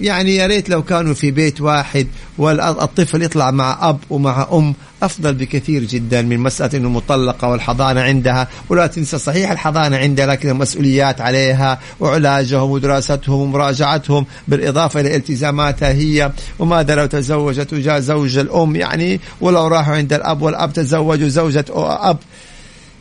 يعني 0.00 0.36
يا 0.36 0.46
ريت 0.46 0.68
لو 0.68 0.82
كانوا 0.82 1.14
في 1.14 1.30
بيت 1.30 1.60
واحد 1.60 2.06
والطفل 2.38 3.22
يطلع 3.22 3.50
مع 3.50 3.88
أب 3.88 3.98
ومع 4.10 4.48
أم 4.52 4.74
أفضل 5.02 5.34
بكثير 5.34 5.84
جدا 5.84 6.22
من 6.22 6.38
مسألة 6.38 6.78
إنه 6.78 6.88
مطلقة 6.88 7.48
والحضانة 7.48 8.00
عندها. 8.00 8.48
ولا 8.68 8.86
تنسى 8.86 9.18
صحيح 9.18 9.50
الحضانة 9.50 9.96
عندها 9.96 10.26
لكن 10.26 10.48
المسؤوليات 10.48 11.20
عليها 11.20 11.80
وعلاجهم 12.00 12.70
ودراستهم 12.70 13.40
ومراجعتهم 13.40 14.26
بالإضافة 14.48 15.00
إلى 15.00 15.16
التزاماتها 15.16 15.92
هي. 15.92 16.32
وماذا 16.58 16.94
لو 16.94 17.06
تزوجت 17.06 17.72
وجاء 17.72 18.00
زوج 18.00 18.38
الأم؟ 18.38 18.76
يعني 18.76 19.20
ولو 19.40 19.66
راحوا 19.66 19.94
عند 19.94 20.12
الأب 20.12 20.42
والأب 20.42 20.72
تزوجوا 20.72 21.28
زوجة 21.28 21.64
أب 21.76 22.18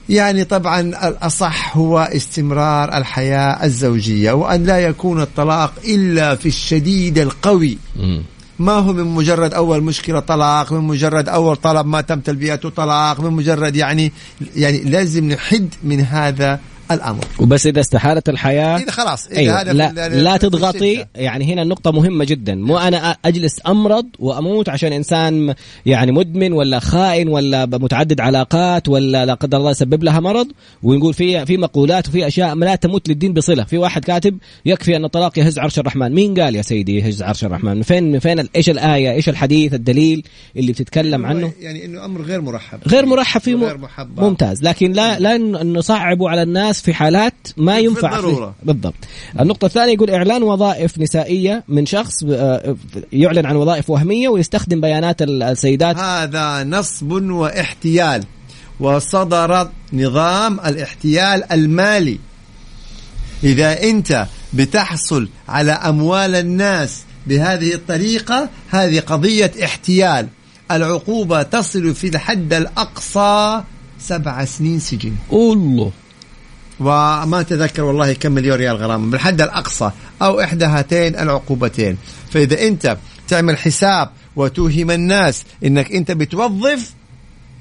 يعني 0.10 0.44
طبعا 0.44 0.80
الأصح 0.82 1.78
هو 1.78 2.00
استمرار 2.00 2.98
الحياة 2.98 3.66
الزوجية 3.66 4.32
وأن 4.32 4.64
لا 4.64 4.80
يكون 4.80 5.22
الطلاق 5.22 5.74
إلا 5.86 6.36
في 6.36 6.46
الشديد 6.46 7.18
القوي. 7.18 7.78
ما 8.60 8.72
هو 8.72 8.94
من 8.94 9.04
مجرد 9.04 9.54
أول 9.54 9.84
مشكلة 9.84 10.20
طلاق 10.20 10.74
من 10.74 10.82
مجرد 10.82 11.30
أول 11.30 11.56
طلب 11.56 11.86
ما 11.86 12.02
تم 12.02 12.20
تلبيته 12.20 12.70
طلاق 12.70 13.20
من 13.22 13.32
مجرد 13.32 13.76
يعني 13.76 14.12
يعني 14.56 14.80
لازم 14.84 15.32
نحد 15.32 15.70
من 15.84 16.02
هذا 16.02 16.60
الأمر. 16.92 17.26
وبس 17.40 17.68
إذا 17.68 17.80
استحالت 17.80 18.30
الحياة 18.30 18.78
إذا 18.78 18.92
خلاص 18.92 19.28
إذا 19.28 19.38
أيوة. 19.38 19.62
هذا 19.62 19.74
لا, 19.74 20.10
لا 20.10 20.38
تضغطي. 20.38 21.06
يعني 21.16 21.54
هنا 21.54 21.62
النقطة 21.62 21.92
مهمة 21.92 22.26
جدا. 22.26 22.56
مو 22.56 22.78
أنا 22.78 23.18
أجلس 23.26 23.60
أمرض 23.68 24.06
وأموت 24.20 24.70
عشان 24.70 24.94
إنسان 24.94 25.54
يعني 25.86 26.12
مدمن 26.12 26.54
ولا 26.54 26.80
خائن 26.80 27.28
ولا 27.28 27.66
متعدد 27.66 28.22
علاقات 28.22 28.90
ولا 28.90 29.26
لا 29.26 29.34
قدر 29.34 29.58
الله 29.58 29.72
يسبب 29.72 30.04
لها 30.04 30.20
مرض. 30.20 30.48
ونقول 30.84 31.14
في 31.14 31.46
في 31.46 31.58
مقولات 31.58 32.08
وفي 32.08 32.28
أشياء 32.28 32.56
لا 32.56 32.76
تموت 32.76 33.10
للدين 33.10 33.34
بصلة. 33.34 33.64
في 33.64 33.78
واحد 33.78 34.06
كاتب 34.06 34.38
يكفي 34.66 34.96
أن 34.96 35.06
الطلاق 35.06 35.40
يهز 35.40 35.60
عرش 35.60 35.80
الرحمن. 35.80 36.12
مين 36.12 36.40
قال 36.42 36.56
يا 36.56 36.62
سيدي 36.62 36.98
يهز 36.98 37.24
عرش 37.24 37.46
الرحمن؟ 37.46 37.82
فين 37.82 38.20
فين 38.20 38.48
إيش 38.56 38.70
الآية؟ 38.70 39.12
إيش 39.12 39.30
الحديث 39.30 39.74
الدليل 39.74 40.24
اللي 40.58 40.72
بتتكلم 40.72 41.26
عنه؟ 41.26 41.52
يعني 41.60 41.86
إنه 41.86 42.06
أمر 42.06 42.22
غير 42.22 42.42
مرحب. 42.42 42.80
غير 42.88 43.06
مرحب 43.06 43.42
فيه 43.42 43.56
غير 43.56 43.78
محبب. 43.78 44.20
ممتاز. 44.20 44.64
لكن 44.64 44.92
لا 44.92 45.20
لا 45.20 45.38
نصعبه 45.64 46.30
على 46.30 46.42
الناس 46.42 46.75
الناس 46.76 46.82
في 46.82 46.94
حالات 46.94 47.34
ما 47.58 47.80
ينفع 47.80 48.12
بالضرورة. 48.12 48.56
فيه. 48.60 48.66
بالضبط. 48.66 48.96
النقطة 49.40 49.66
الثانية 49.66 49.94
يقول 49.94 50.12
إعلان 50.12 50.44
وظائف 50.44 51.00
نسائية 51.00 51.64
من 51.68 51.86
شخص 51.86 52.24
آه، 52.30 52.76
يعلن 53.14 53.46
عن 53.46 53.56
وظائف 53.56 53.90
وهمية 53.90 54.30
ويستخدم 54.30 54.82
بيانات 54.82 55.22
السيدات. 55.22 55.98
هذا 55.98 56.64
نصب 56.64 57.12
واحتيال. 57.12 58.24
وصدر 58.80 59.70
نظام 59.94 60.60
الاحتيال 60.60 61.52
المالي. 61.52 62.20
إذا 63.44 63.84
أنت 63.84 64.28
بتحصل 64.54 65.30
على 65.48 65.72
أموال 65.72 66.36
الناس 66.36 67.04
بهذه 67.28 67.74
الطريقة 67.74 68.50
هذه 68.70 69.00
قضية 69.00 69.52
احتيال. 69.64 70.28
العقوبة 70.72 71.44
تصل 71.44 71.96
في 71.96 72.08
الحد 72.08 72.54
الأقصى 72.54 73.64
سبع 74.00 74.46
سنين 74.46 74.80
سجن. 74.80 75.16
الله. 75.34 75.92
وما 76.80 77.46
تذكر 77.50 77.84
والله 77.84 78.14
كم 78.14 78.32
مليون 78.32 78.58
ريال 78.58 78.76
غرامة 78.76 79.12
بالحد 79.12 79.42
الأقصى 79.42 79.92
أو 80.22 80.42
إحدى 80.42 80.66
هاتين 80.66 81.16
العقوبتين. 81.20 81.98
فإذا 82.32 82.68
أنت 82.68 82.98
تعمل 83.28 83.58
حساب 83.58 84.10
وتوهم 84.36 84.92
الناس 84.92 85.44
إنك 85.66 85.92
أنت 85.92 86.12
بتوظف 86.12 86.94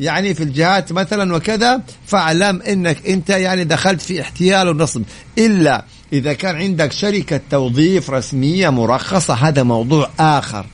يعني 0.01 0.35
في 0.35 0.43
الجهات 0.43 0.93
مثلا 0.93 1.35
وكذا 1.37 1.81
فاعلم 2.07 2.63
إنك 2.63 3.07
أنت 3.07 3.31
يعني 3.31 3.65
دخلت 3.65 4.01
في 4.01 4.21
احتيال 4.21 4.69
ونصب 4.69 5.03
إلا 5.39 5.85
إذا 6.13 6.33
كان 6.33 6.57
عندك 6.57 6.93
شركة 6.93 7.41
توظيف 7.51 8.11
رسمية 8.11 8.69
مرخصة 8.69 9.35
هذا 9.35 9.63
موضوع 9.63 10.11
آخر. 10.21 10.67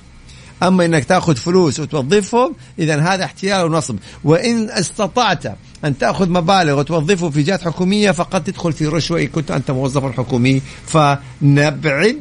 أما 0.62 0.84
إنك 0.84 1.04
تأخذ 1.04 1.36
فلوس 1.36 1.80
وتوظفهم 1.80 2.54
اذا 2.78 3.00
هذا 3.00 3.24
احتيال 3.24 3.64
ونصب 3.64 3.96
وإن 4.24 4.70
استطعت 4.70 5.44
أن 5.84 5.98
تأخذ 5.98 6.28
مبالغ 6.30 6.78
وتوظفه 6.78 7.30
في 7.30 7.42
جهات 7.42 7.62
حكومية 7.62 8.10
فقد 8.10 8.44
تدخل 8.44 8.72
في 8.72 8.86
رشوة 8.86 9.20
إن 9.20 9.26
كنت 9.26 9.50
أنت 9.50 9.70
موظف 9.70 10.16
حكومي. 10.16 10.62
فنبعد 10.86 12.16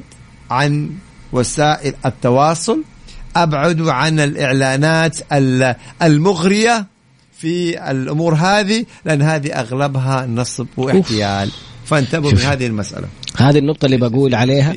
عن 0.52 0.90
وسائل 1.32 1.94
التواصل. 2.06 2.84
ابعدوا 3.36 3.92
عن 3.92 4.20
الإعلانات 4.20 5.18
المغرية 6.02 6.86
في 7.38 7.92
الأمور 7.92 8.34
هذه 8.34 8.86
لأن 9.06 9.22
هذه 9.22 9.52
أغلبها 9.60 10.26
نصب 10.26 10.68
واحتيال. 10.78 11.52
فانتبهوا 11.86 12.32
من 12.32 12.38
هذه 12.38 12.68
المسألة. 12.68 13.08
هذه 13.38 13.58
النقطة 13.58 13.86
اللي 13.86 13.98
بقول 13.98 14.36
عليها 14.36 14.76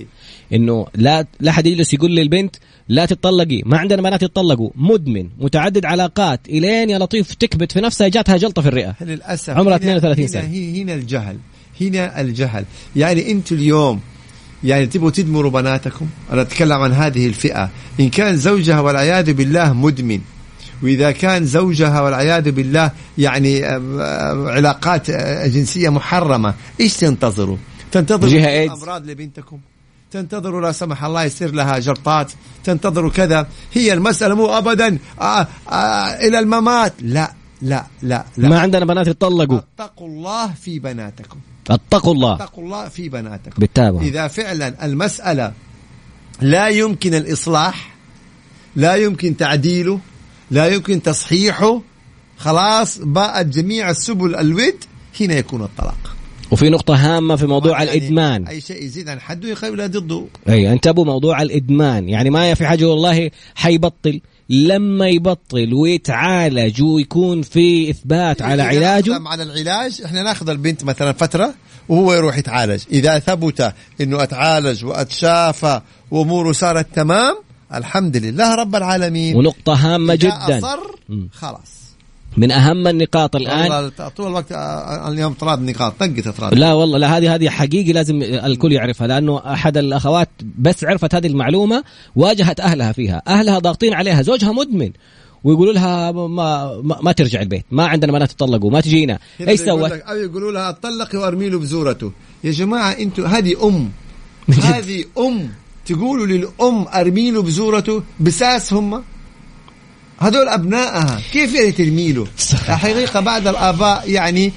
إنه 0.53 0.87
لا 0.95 1.27
لا 1.41 1.53
حد 1.53 1.67
يجلس 1.67 1.95
يقول 1.95 2.17
للبنت 2.17 2.57
لا 2.89 3.07
تتطلقي. 3.07 3.63
ما 3.67 3.79
عندنا 3.79 4.03
بنات 4.03 4.23
يتطلقوا 4.23 4.71
مدمن 4.75 5.29
متعدد 5.39 5.85
علاقات 5.85 6.41
إلين 6.49 6.91
يا 6.91 6.99
لطيف 6.99 7.35
تكبت 7.35 7.73
في 7.73 7.81
نفسها 7.81 8.09
جاتها 8.09 8.37
جلطة 8.37 8.63
في 8.63 8.69
الرئة. 8.69 8.95
للأسف 9.01 9.51
عمرها 9.51 9.77
32 9.77 10.27
سنة. 10.27 10.43
هنا, 10.43 10.83
هنا 10.83 10.95
الجهل. 10.95 11.39
هنا 11.81 12.21
الجهل. 12.21 12.65
يعني 12.97 13.31
أنتم 13.31 13.57
اليوم 13.57 14.01
يعني 14.65 14.87
تبغوا 14.87 15.11
تدمروا 15.11 15.51
بناتكم؟ 15.51 16.07
أنا 16.33 16.43
أتكلم 16.43 16.73
عن 16.81 16.93
هذه 16.93 17.27
الفئة. 17.27 17.71
إن 18.01 18.09
كان 18.09 18.37
زوجها 18.37 18.81
والعياذ 18.81 19.33
بالله 19.33 19.73
مدمن 19.73 20.21
وإذا 20.83 21.11
كان 21.11 21.47
زوجها 21.47 22.01
والعياذ 22.01 22.51
بالله 22.51 22.91
يعني 23.19 23.65
علاقات 24.47 25.11
جنسية 25.47 25.89
محرمة 25.89 26.55
إيش 26.81 26.97
تنتظروا؟ 26.97 27.57
تنتظروا 27.93 28.73
أمراض 28.73 29.07
لبنتكم؟ 29.07 29.59
تنتظروا 30.13 30.61
لا 30.61 30.73
سمح 30.73 31.05
الله 31.05 31.25
يصير 31.25 31.55
لها 31.55 31.79
جلطات 31.79 32.33
تنتظروا 32.65 33.11
كذا. 33.11 33.47
هي 33.73 33.93
المسألة 33.93 34.35
مو 34.35 34.47
أبدا 34.47 34.99
آآ 35.21 35.47
آآ 35.69 36.29
إلى 36.29 36.39
الممات. 36.39 36.93
لا 37.01 37.33
لا 37.63 37.87
لا 38.03 38.25
لا. 38.37 38.49
ما 38.49 38.61
عندنا 38.61 38.85
بنات 38.85 39.07
يطلقوا 39.07 39.61
اتقوا 39.79 40.09
الله 40.09 40.55
في 40.55 40.79
بناتكم. 40.79 41.39
اتقوا 41.71 42.15
الله. 42.15 42.35
اتقوا 42.35 42.65
الله 42.65 42.89
في 42.89 43.09
بناتكم. 43.09 43.61
بالتابع 43.61 44.01
إذا 44.01 44.29
فعلا 44.29 44.85
المسألة 44.85 45.53
لا 46.41 46.69
يمكن 46.69 47.15
الإصلاح 47.15 47.95
لا 48.77 48.95
يمكن 48.95 49.37
تعديله 49.37 50.01
لا 50.51 50.67
يمكن 50.67 51.03
تصحيحه 51.03 51.81
خلاص 52.39 52.99
باءت 52.99 53.47
جميع 53.47 53.91
السبل 53.91 54.35
الود 54.35 54.85
هنا 55.21 55.35
يكون 55.35 55.63
الطلاق. 55.63 56.17
وفي 56.53 56.71
نقطة 56.71 56.95
هامة 56.95 57.37
في 57.37 57.47
موضوع 57.47 57.83
يعني 57.83 57.99
الإدمان. 57.99 58.47
أي 58.47 58.61
شيء 58.61 58.83
يزيد 58.83 59.09
عن 59.09 59.21
حده 59.21 59.49
يقابل 59.49 59.89
ضده 59.89 60.25
أي 60.49 60.73
انتبهوا 60.73 61.07
موضوع 61.07 61.43
الإدمان. 61.43 62.09
يعني 62.09 62.31
ما 62.31 62.55
في 62.55 62.67
حاجة 62.67 62.85
والله 62.85 63.31
حيبطل. 63.55 64.21
لما 64.49 65.09
يبطل 65.09 65.75
ويتعالج 65.75 66.83
ويكون 66.83 67.43
في 67.43 67.91
إثبات 67.91 68.43
على 68.43 68.63
علاجه. 68.63 69.21
على 69.27 69.43
العلاج 69.43 70.03
إحنا 70.05 70.23
ناخذ 70.23 70.49
البنت 70.49 70.85
مثلا 70.85 71.13
فترة 71.13 71.55
وهو 71.89 72.15
يروح 72.15 72.39
يتعالج. 72.39 72.83
إذا 72.91 73.19
ثبت 73.19 73.75
إنه 74.01 74.23
أتعالج 74.23 74.85
وأتشافى 74.85 75.81
وأموره 76.11 76.53
صارت 76.53 76.87
تمام 76.95 77.35
الحمد 77.75 78.17
لله 78.17 78.55
رب 78.55 78.77
العالمين. 78.77 79.37
ونقطة 79.37 79.75
هامة 79.75 80.15
إذا 80.15 80.47
جدا. 80.47 80.61
مم. 81.09 81.29
خلاص. 81.33 81.82
من 82.37 82.51
أهم 82.51 82.89
النقاط 82.89 83.35
والله 83.35 83.89
طول 83.89 84.27
الوقت 84.27 84.53
اليوم 85.09 85.33
طراد 85.33 85.63
نقاط 85.63 85.95
طقت 86.01 86.29
طراد 86.29 86.55
لا 86.55 86.73
والله 86.73 86.99
لا 86.99 87.17
هذه 87.17 87.35
هذه 87.35 87.49
حقيقي 87.49 87.93
لازم 87.93 88.23
الكل 88.23 88.73
يعرفها 88.73 89.07
لأنه 89.07 89.53
أحد 89.53 89.77
الأخوات 89.77 90.29
بس 90.59 90.85
عرفت 90.85 91.15
هذه 91.15 91.27
المعلومة 91.27 91.85
واجهت 92.17 92.61
أهلها 92.61 92.93
فيها، 92.93 93.23
أهلها 93.29 93.59
ضاغطين 93.59 93.95
عليها، 93.95 94.23
زوجها 94.23 94.53
مدمن 94.53 94.91
ويقولوا 95.45 95.73
لها 95.73 96.13
ما 96.13 96.27
ما, 96.83 96.99
ما 97.03 97.13
ترجع 97.13 97.43
البيت، 97.43 97.65
ما 97.71 97.87
عندنا 97.87 98.13
بنات 98.13 98.33
تطلقوا، 98.33 98.71
ما 98.71 98.81
تجينا، 98.81 99.19
إيش 99.41 99.61
سوت؟ 99.61 99.93
أو 99.93 100.17
يقولوا 100.17 100.53
لها 100.53 100.71
طلقي 100.71 101.19
وارمي 101.19 101.49
له 101.49 101.59
بزورته. 101.59 102.13
يا 102.45 102.51
جماعة 102.51 102.91
أنتم 102.91 103.25
هذه 103.27 103.69
أم. 103.69 103.91
هذه 104.73 105.05
أم. 105.19 105.51
تقولوا 105.87 106.27
للأم 106.27 106.87
أرمي 106.95 107.31
له 107.31 107.43
بزورته 107.43 108.03
بساس 108.21 108.73
هم؟ 108.73 109.03
هذول 110.23 110.49
ابنائها 110.49 111.21
كيف 111.33 111.55
يعني 111.55 111.73
ترمي 111.73 112.13
له 112.13 112.27
حقيقه 112.69 113.21
بعد 113.21 113.47
الآباء 113.47 114.11
يعني 114.11 114.53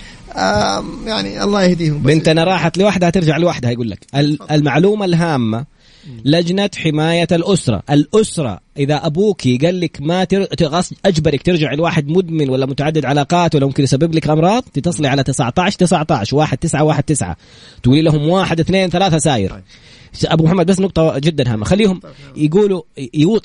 يعني 1.05 1.43
الله 1.43 1.63
يهديهم. 1.63 1.97
بنتنا 1.97 2.43
راحت 2.43 2.77
لوحدها 2.77 3.09
ترجع 3.09 3.37
لوحدها 3.37 3.71
يقول 3.71 3.89
لك. 3.89 3.99
ال- 4.15 4.51
المعلومة 4.51 5.05
الهامة 5.05 5.65
لجنة 6.25 6.69
حماية 6.77 7.27
الأسرة. 7.31 7.83
الأسرة 7.89 8.59
إذا 8.77 9.05
أبوك 9.05 9.41
قال 9.47 9.79
لك 9.79 9.97
ما 10.01 10.23
تر... 10.23 10.43
تغص- 10.45 10.93
أجبرك 11.05 11.41
ترجع 11.41 11.73
لواحد 11.73 12.07
مدمن 12.07 12.49
ولا 12.49 12.65
متعدد 12.65 13.05
علاقات 13.05 13.55
ولا 13.55 13.65
ممكن 13.65 13.83
يسبب 13.83 14.15
لك 14.15 14.29
أمراض 14.29 14.63
تتصلي 14.73 15.07
على 15.07 15.23
19 15.23 15.77
19 15.77 16.35
واحد 16.35 16.57
تسعة 16.57 16.83
واحد 16.83 17.03
تسعة. 17.03 17.37
تقولي 17.83 18.01
لهم 18.01 18.29
واحد 18.29 18.59
اثنين 18.59 18.89
ثلاثة 18.89 19.17
ساير. 19.17 19.61
أبو 20.25 20.43
محمد 20.45 20.65
بس 20.65 20.79
نقطة 20.79 21.19
جدا 21.19 21.53
هامة. 21.53 21.65
خليهم 21.65 21.99
يقولوا 22.35 22.81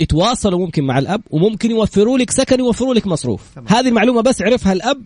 يتواصلوا 0.01 0.59
ممكن 0.59 0.85
مع 0.85 0.99
الأب 0.99 1.21
وممكن 1.31 1.71
يوفروا 1.71 2.19
لك 2.19 2.31
سكن 2.31 2.59
يوفروا 2.61 2.95
لك 2.95 3.07
مصروف. 3.07 3.41
تمام. 3.57 3.67
هذه 3.69 3.89
المعلومة 3.89 4.21
بس 4.21 4.43
عرفها 4.43 4.73
الأب 4.73 5.03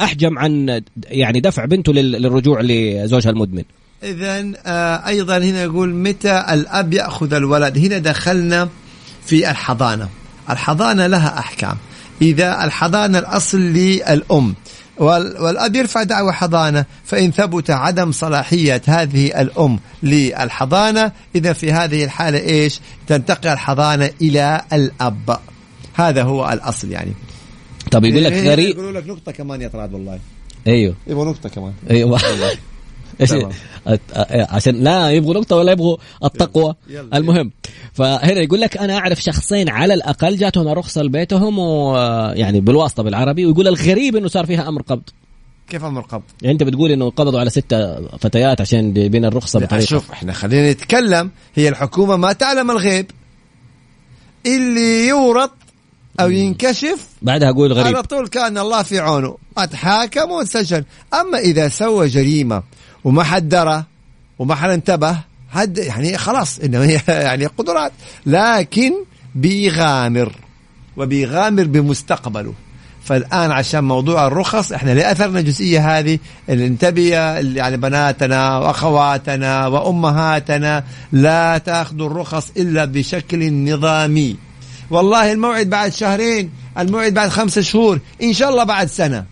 أحجم 0.00 0.38
عن 0.38 0.82
يعني 1.10 1.40
دفع 1.40 1.64
بنته 1.64 1.92
لل- 1.92 2.12
للرجوع 2.22 2.60
لزوجها 2.62 3.30
المدمن. 3.30 3.62
اذا 4.02 4.52
آه 4.66 5.06
أيضا 5.06 5.38
هنا 5.38 5.62
يقول 5.62 5.94
متى 5.94 6.44
الأب 6.50 6.92
يأخذ 6.94 7.32
الولد؟ 7.34 7.78
هنا 7.78 7.98
دخلنا 7.98 8.68
في 9.26 9.50
الحضانة. 9.50 10.08
الحضانة 10.50 11.06
لها 11.06 11.38
أحكام. 11.38 11.76
إذا 12.22 12.64
الحضانة 12.64 13.18
الأصل 13.18 13.58
للأم 13.60 14.54
وال- 15.00 15.40
والأب 15.42 15.76
يرفع 15.76 16.02
دعوى 16.02 16.32
حضانة 16.32 16.84
فإن 17.04 17.30
ثبت 17.30 17.70
عدم 17.70 18.12
صلاحية 18.12 18.82
هذه 18.86 19.40
الأم 19.40 19.78
للحضانة 20.02 21.12
إذا 21.34 21.52
في 21.52 21.72
هذه 21.72 22.04
الحالة 22.04 22.38
إيش؟ 22.38 22.80
تنتقل 23.06 23.48
الحضانة 23.48 24.10
إلى 24.20 24.60
الأب. 24.72 25.38
هذا 25.94 26.22
هو 26.22 26.50
الأصل 26.52 26.90
يعني. 26.90 27.12
طب 27.90 28.04
يقول 28.04 28.24
لك 28.24 28.32
هنا 28.32 28.50
غريب 28.50 28.70
يقولوا 28.78 29.00
لك 29.00 29.08
نقطة 29.08 29.32
كمان 29.32 29.60
يا 29.62 29.68
طراد 29.68 29.92
والله. 29.94 30.18
أيوه. 30.66 30.94
يبغى 31.06 31.24
نقطه 31.24 31.48
كمان. 31.48 31.72
أيوه. 31.90 32.20
إيش؟ 33.20 33.32
أ- 33.32 33.98
عشان 34.32 34.74
لا 34.74 35.10
يبغوا 35.10 35.34
نقطة 35.34 35.56
ولا 35.56 35.72
يبغوا 35.72 35.96
التقوى. 36.24 36.74
يلا. 36.88 37.16
المهم 37.18 37.50
فهنا 37.92 38.40
يقول 38.40 38.60
لك 38.60 38.76
أنا 38.76 38.98
أعرف 38.98 39.20
شخصين 39.20 39.68
على 39.68 39.94
الأقل 39.94 40.36
جاتهم 40.36 40.68
الرخصه 40.68 41.02
لبيتهم 41.02 41.58
ويعني 41.58 42.60
بالواسطة 42.60 43.02
بالعربي 43.02 43.46
ويقول 43.46 43.68
الغريب 43.68 44.16
إنه 44.16 44.28
صار 44.28 44.46
فيها 44.46 44.68
أمر 44.68 44.82
قبض. 44.82 45.02
كيف 45.68 45.84
أمر 45.84 46.00
قبض؟ 46.00 46.22
يعني 46.42 46.52
أنت 46.52 46.62
بتقول 46.62 46.90
إنه 46.90 47.10
قبضوا 47.10 47.40
على 47.40 47.50
ستة 47.50 48.06
فتيات 48.16 48.60
عشان 48.60 48.92
بين 48.92 49.24
الرخصة 49.24 49.60
بطريقة. 49.60 49.84
شوف 49.84 50.10
إحنا 50.10 50.32
خلينا 50.32 50.72
نتكلم. 50.72 51.30
هي 51.54 51.68
الحكومة 51.68 52.16
ما 52.16 52.32
تعلم 52.32 52.70
الغيب. 52.70 53.10
اللي 54.46 55.08
يورط 55.08 55.52
أو 56.20 56.30
ينكشف 56.30 57.08
بعدها 57.22 57.50
أقول 57.50 57.72
غريب. 57.72 57.86
على 57.86 58.02
طول 58.02 58.28
كأن 58.28 58.58
الله 58.58 58.82
في 58.82 58.98
عونه. 58.98 59.36
أتحاكم 59.58 60.30
وانسجن. 60.30 60.84
أما 61.14 61.38
إذا 61.38 61.68
سوى 61.68 62.08
جريمة 62.08 62.62
وما 63.08 63.22
حد 63.22 63.48
درى 63.48 63.84
وما 64.38 64.54
حد 64.54 64.70
انتبه 64.70 65.18
حد 65.50 65.78
يعني 65.78 66.18
خلاص 66.18 66.58
إنه 66.58 66.82
هي 66.82 67.00
يعني 67.08 67.46
قدرات. 67.46 67.92
لكن 68.26 68.92
بيغامر 69.34 70.32
وبيغامر 70.96 71.64
بمستقبله. 71.64 72.54
فالآن 73.04 73.50
عشان 73.50 73.84
موضوع 73.84 74.26
الرخص 74.26 74.72
إحنا 74.72 74.90
لأثرنا 74.90 75.40
الجزئيه 75.40 75.98
هذه 75.98 76.18
اللي 76.48 76.66
انتبه 76.66 77.08
يعني 77.38 77.76
بناتنا 77.76 78.58
وأخواتنا 78.58 79.66
وأمهاتنا 79.66 80.84
لا 81.12 81.58
تأخذوا 81.58 82.06
الرخص 82.06 82.50
إلا 82.56 82.84
بشكل 82.84 83.52
نظامي. 83.52 84.36
والله 84.90 85.32
الموعد 85.32 85.70
بعد 85.70 85.92
شهرين 85.92 86.50
الموعد 86.78 87.14
بعد 87.14 87.28
خمسة 87.28 87.60
شهور 87.60 88.00
إن 88.22 88.32
شاء 88.32 88.50
الله 88.50 88.64
بعد 88.64 88.88
سنة. 88.88 89.24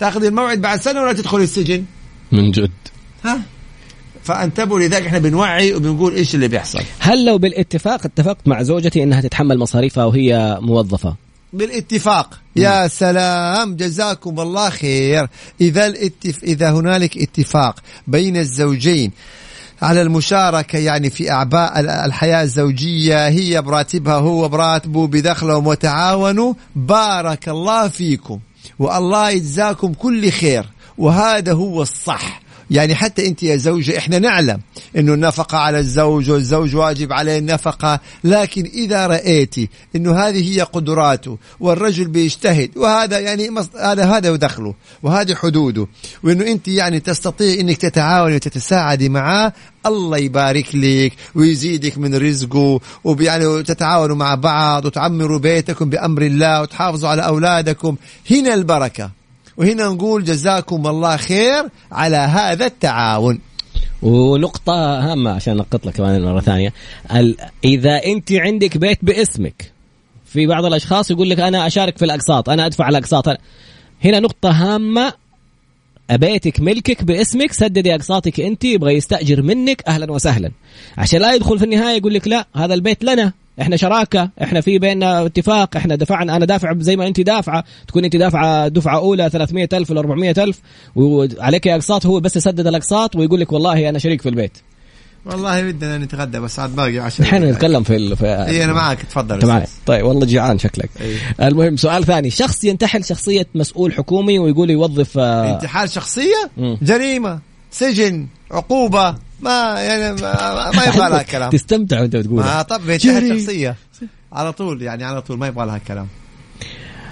تأخذ 0.00 0.24
الموعد 0.24 0.60
بعد 0.60 0.80
سنة 0.80 1.02
ولا 1.02 1.12
تدخل 1.12 1.38
السجن؟ 1.38 1.84
من 2.32 2.50
جد. 2.50 2.70
ها؟ 3.28 3.40
فأنتبهوا 4.24 4.80
لذلك 4.80 5.06
إحنا 5.06 5.18
بنوعي 5.18 5.74
وبنقول 5.74 6.14
إيش 6.14 6.34
اللي 6.34 6.48
بيحصل. 6.48 6.82
هل 6.98 7.24
لو 7.24 7.38
بالاتفاق 7.38 8.04
اتفقت 8.04 8.48
مع 8.48 8.62
زوجتي 8.62 9.02
إنها 9.02 9.20
تتحمل 9.20 9.58
مصاريفها 9.58 10.04
وهي 10.04 10.58
موظفة؟ 10.60 11.14
بالاتفاق. 11.52 12.40
يا 12.56 12.88
سلام 12.88 13.76
جزاكم 13.76 14.40
الله 14.40 14.70
خير. 14.70 15.28
إذا 15.60 15.86
الاتف... 15.86 16.44
إذا 16.44 16.70
هنالك 16.70 17.18
اتفاق 17.18 17.80
بين 18.06 18.36
الزوجين 18.36 19.10
على 19.82 20.02
المشاركة 20.02 20.78
يعني 20.78 21.10
في 21.10 21.30
أعباء 21.30 21.80
ال- 21.80 21.88
الحياة 21.88 22.42
الزوجية 22.42 23.28
هي 23.28 23.62
براتبها 23.62 24.14
هو 24.14 24.48
براتبه 24.48 25.06
بدخلهم 25.06 25.66
وتعاونوا 25.66 26.54
بارك 26.76 27.48
الله 27.48 27.88
فيكم. 27.88 28.38
والله 28.78 29.30
يجزاكم 29.30 29.92
كل 29.92 30.30
خير. 30.30 30.66
وهذا 30.98 31.52
هو 31.52 31.82
الصح. 31.82 32.45
يعني 32.70 32.94
حتى 32.94 33.26
انت 33.26 33.42
يا 33.42 33.56
زوجة 33.56 33.98
إحنا 33.98 34.18
نعلم 34.18 34.60
إنه 34.96 35.14
النفقة 35.14 35.58
على 35.58 35.78
الزوج 35.78 36.30
والزوج 36.30 36.76
واجب 36.76 37.12
عليه 37.12 37.38
النفقة 37.38 38.00
لكن 38.24 38.64
إذا 38.64 39.06
رأيتي 39.06 39.68
إنه 39.96 40.18
هذه 40.18 40.56
هي 40.56 40.60
قدراته 40.60 41.38
والرجل 41.60 42.08
بيجتهد 42.08 42.70
وهذا 42.76 43.18
يعني 43.18 43.50
هذا 43.80 44.04
هذا 44.04 44.36
دخله 44.36 44.74
وهذه 45.02 45.34
حدوده 45.34 45.86
وإنه 46.22 46.46
أنت 46.46 46.68
يعني 46.68 47.00
تستطيع 47.00 47.60
إنك 47.60 47.76
تتعاوني 47.76 48.34
وتتساعدي 48.34 49.08
معاه 49.08 49.52
الله 49.86 50.18
يبارك 50.18 50.74
لك 50.74 51.12
ويزيدك 51.34 51.98
من 51.98 52.14
رزقه 52.14 52.80
ويعني 53.04 53.62
تتعاونوا 53.62 54.16
مع 54.16 54.34
بعض 54.34 54.84
وتعمروا 54.84 55.38
بيتكم 55.38 55.90
بأمر 55.90 56.22
الله 56.22 56.62
وتحافظوا 56.62 57.08
على 57.08 57.26
أولادكم. 57.26 57.96
هنا 58.30 58.54
البركة. 58.54 59.10
وهنا 59.56 59.88
نقول 59.88 60.24
جزاكم 60.24 60.86
الله 60.86 61.16
خير 61.16 61.68
على 61.92 62.16
هذا 62.16 62.66
التعاون 62.66 63.38
ونقطة 64.02 64.72
هامة 65.12 65.30
عشان 65.30 65.56
نقط 65.56 65.86
لك 65.86 65.94
كمان 65.94 66.22
مرة 66.22 66.40
ثانية. 66.40 66.72
إذا 67.64 68.04
أنت 68.04 68.32
عندك 68.32 68.78
بيت 68.78 68.98
باسمك 69.02 69.72
في 70.24 70.46
بعض 70.46 70.64
الأشخاص 70.64 71.10
يقول 71.10 71.30
لك 71.30 71.40
أنا 71.40 71.66
أشارك 71.66 71.98
في 71.98 72.04
الأقساط 72.04 72.48
أنا 72.48 72.66
أدفع 72.66 72.88
الأقساط. 72.88 73.28
هنا 74.04 74.20
نقطة 74.20 74.50
هامة 74.50 75.12
بيتك 76.10 76.60
ملكك 76.60 77.04
باسمك 77.04 77.52
سددي 77.52 77.94
أقساطك 77.94 78.40
أنت 78.40 78.64
يبغى 78.64 78.94
يستأجر 78.94 79.42
منك 79.42 79.82
أهلا 79.88 80.12
وسهلا 80.12 80.50
عشان 80.98 81.20
لا 81.20 81.34
يدخل 81.34 81.58
في 81.58 81.64
النهاية 81.64 81.96
يقول 81.96 82.14
لك 82.14 82.28
لا 82.28 82.46
هذا 82.56 82.74
البيت 82.74 83.04
لنا 83.04 83.32
إحنا 83.60 83.76
شراكة 83.76 84.30
إحنا 84.42 84.60
في 84.60 84.78
بيننا 84.78 85.26
اتفاق 85.26 85.76
إحنا 85.76 85.94
دفعنا 85.94 86.36
أنا 86.36 86.44
دافع 86.44 86.74
زي 86.78 86.96
ما 86.96 87.06
انت 87.06 87.20
دافعة 87.20 87.64
تكون 87.88 88.04
انت 88.04 88.16
دافعة 88.16 88.68
دفعة 88.68 88.96
أولى 88.96 89.30
300000 89.30 89.90
ولا 89.90 90.00
400000 90.00 90.58
وعليك 90.96 91.68
اقساط 91.68 92.06
هو 92.06 92.20
بس 92.20 92.36
يسدد 92.36 92.66
الأقساط 92.66 93.16
ويقول 93.16 93.40
لك 93.40 93.52
والله 93.52 93.88
أنا 93.88 93.98
شريك 93.98 94.22
في 94.22 94.28
البيت. 94.28 94.58
والله 95.26 95.66
ودنا 95.66 95.98
نتغدى 95.98 96.40
بس 96.40 96.58
عاد 96.58 96.76
باقي 96.76 96.98
عشان 96.98 97.24
نحن 97.24 97.44
نتكلم 97.44 97.82
في 97.82 97.96
ال... 97.96 98.16
في 98.16 98.26
اي 98.26 98.64
أنا 98.64 98.72
معك 98.72 99.02
تفضل 99.02 99.38
أستاذ. 99.38 99.64
طيب 99.86 100.04
والله 100.04 100.26
جيعان 100.26 100.58
شكلك. 100.58 100.90
أي. 101.00 101.46
المهم 101.48 101.76
سؤال 101.76 102.04
ثاني. 102.04 102.30
شخص 102.30 102.64
ينتحل 102.64 103.04
شخصية 103.04 103.46
مسؤول 103.54 103.92
حكومي 103.92 104.38
ويقول 104.38 104.70
يوظف 104.70 105.18
آه، 105.18 105.54
انتحال 105.54 105.90
شخصية؟ 105.90 106.50
مم. 106.56 106.78
جريمة. 106.82 107.38
سجن 107.70 108.26
عقوبة 108.50 109.14
ما 109.40 109.80
يعني 109.80 110.22
ما, 110.22 110.70
ما 110.70 110.84
يبغى 110.84 111.08
لها 111.10 111.22
كلام. 111.32 111.50
تستمتع 111.50 112.00
وأنت 112.00 112.16
بتقولها. 112.16 112.62
طب 112.62 112.90
انتحال 112.90 113.28
جري. 113.28 113.40
شخصية. 113.40 113.76
على 114.32 114.52
طول 114.52 114.82
يعني 114.82 115.04
على 115.04 115.22
طول 115.22 115.38
ما 115.38 115.46
يبغى 115.46 115.66
لها 115.66 115.78
كلام. 115.78 116.08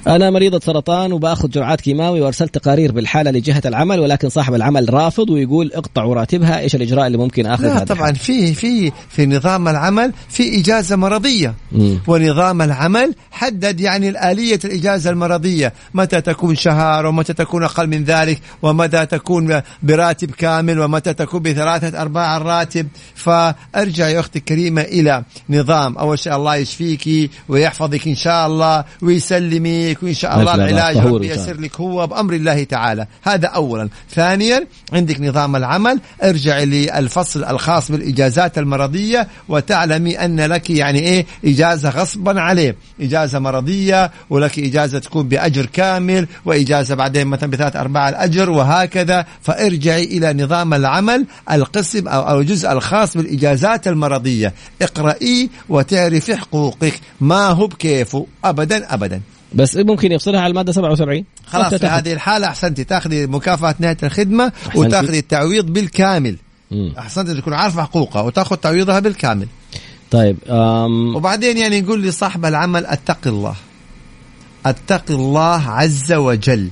أنا 0.06 0.30
مريضه 0.30 0.60
سرطان 0.60 1.12
وبأخذ 1.12 1.48
جرعات 1.50 1.80
كيماوي 1.80 2.20
وأرسلت 2.20 2.54
تقارير 2.54 2.92
بالحالة 2.92 3.30
لجهة 3.30 3.62
العمل 3.66 4.00
ولكن 4.00 4.28
صاحب 4.28 4.54
العمل 4.54 4.94
رافض 4.94 5.30
ويقول 5.30 5.72
اقطعوا 5.74 6.14
راتبها 6.14 6.60
إيش 6.60 6.74
الإجراء 6.74 7.06
اللي 7.06 7.18
ممكن 7.18 7.46
اخذه 7.46 7.74
لا 7.74 7.84
طبعا 7.84 8.12
في 8.12 8.54
في 8.54 8.92
في 9.08 9.26
نظام 9.26 9.68
العمل 9.68 10.12
في 10.28 10.60
إجازة 10.60 10.96
مرضية. 10.96 11.54
مم. 11.72 11.98
ونظام 12.06 12.62
العمل 12.62 13.14
حدد 13.30 13.80
يعني 13.80 14.08
الاليه 14.08 14.58
الإجازة 14.64 15.10
المرضية. 15.10 15.72
متى 15.94 16.20
تكون 16.20 16.54
شهر 16.54 17.06
ومتى 17.06 17.32
تكون 17.32 17.62
أقل 17.62 17.86
من 17.86 18.04
ذلك 18.04 18.40
ومتى 18.62 19.06
تكون 19.06 19.60
براتب 19.82 20.30
كامل 20.30 20.80
ومتى 20.80 21.14
تكون 21.14 21.42
بثلاثة 21.42 22.02
أرباع 22.02 22.36
الراتب. 22.36 22.88
فأرجع 23.14 24.08
يا 24.08 24.20
أختي 24.20 24.38
الكريمة 24.38 24.82
إلى 24.82 25.24
نظام. 25.50 25.98
أول 25.98 26.18
شيء 26.18 26.36
الله 26.36 26.56
يشفيك 26.56 27.30
ويحفظك 27.48 28.08
إن 28.08 28.14
شاء 28.14 28.46
الله 28.46 28.84
ويسلمك. 29.02 29.93
وان 30.02 30.14
شاء 30.14 30.40
الله 30.40 30.54
العلاج 30.54 30.96
ربي 30.96 31.28
ييسر 31.28 31.60
لك 31.60 31.80
هو 31.80 32.06
بأمر 32.06 32.32
الله 32.32 32.64
تعالى. 32.64 33.06
هذا 33.22 33.48
اولا. 33.48 33.88
ثانيا 34.10 34.66
عندك 34.92 35.20
نظام 35.20 35.56
العمل. 35.56 36.00
ارجع 36.22 36.58
للفصل 36.58 37.44
الخاص 37.44 37.92
بالإجازات 37.92 38.58
المرضية 38.58 39.28
وتعلمي 39.48 40.24
أن 40.24 40.40
لك 40.40 40.70
يعني 40.70 40.98
إيه 40.98 41.26
إجازة 41.44 41.88
غصبا 41.90 42.40
عليه. 42.40 42.76
إجازة 43.00 43.38
مرضية 43.38 44.10
ولك 44.30 44.58
إجازة 44.58 44.98
تكون 44.98 45.28
بأجر 45.28 45.66
كامل 45.66 46.26
وإجازة 46.44 46.94
بعدين 46.94 47.26
مثلا 47.26 47.50
بثلاث 47.50 47.76
أرباع 47.76 48.08
الأجر 48.08 48.50
وهكذا. 48.50 49.26
فارجعي 49.42 50.04
إلى 50.04 50.44
نظام 50.44 50.74
العمل 50.74 51.26
القسم 51.52 52.08
أو 52.08 52.40
الجزء 52.40 52.72
الخاص 52.72 53.16
بالإجازات 53.16 53.88
المرضية. 53.88 54.54
اقرأي 54.82 55.50
وتعرفي 55.68 56.36
حقوقك. 56.36 57.00
ما 57.20 57.48
هو 57.48 57.66
بكيفه؟ 57.66 58.26
ابدا 58.44 58.94
ابدا. 58.94 59.20
بس 59.54 59.76
ممكن 59.76 60.12
يفصلها 60.12 60.40
على 60.40 60.50
المادة 60.50 60.72
77 60.72 61.24
خلاص 61.46 61.74
في 61.74 61.86
هذه 61.86 62.12
الحالة 62.12 62.46
أحسنتي 62.46 62.84
تاخذي 62.84 63.26
مكافأة 63.26 63.74
نهاية 63.78 63.96
الخدمة 64.02 64.52
وتاخذي 64.74 65.18
التعويض 65.18 65.66
بالكامل. 65.66 66.36
أحسنتي 66.98 67.34
تكون 67.34 67.54
عارفة 67.54 67.82
حقوقها 67.82 68.22
وتاخذ 68.22 68.56
تعويضها 68.56 69.00
بالكامل. 69.00 69.46
طيب 70.10 70.36
أم... 70.48 71.16
وبعدين 71.16 71.58
يعني 71.58 71.78
يقول 71.78 72.00
لي 72.00 72.10
صاحب 72.10 72.44
العمل 72.44 72.86
اتق 72.86 73.18
الله. 73.26 73.54
اتق 74.66 75.04
الله 75.10 75.70
عز 75.70 76.12
وجل. 76.12 76.68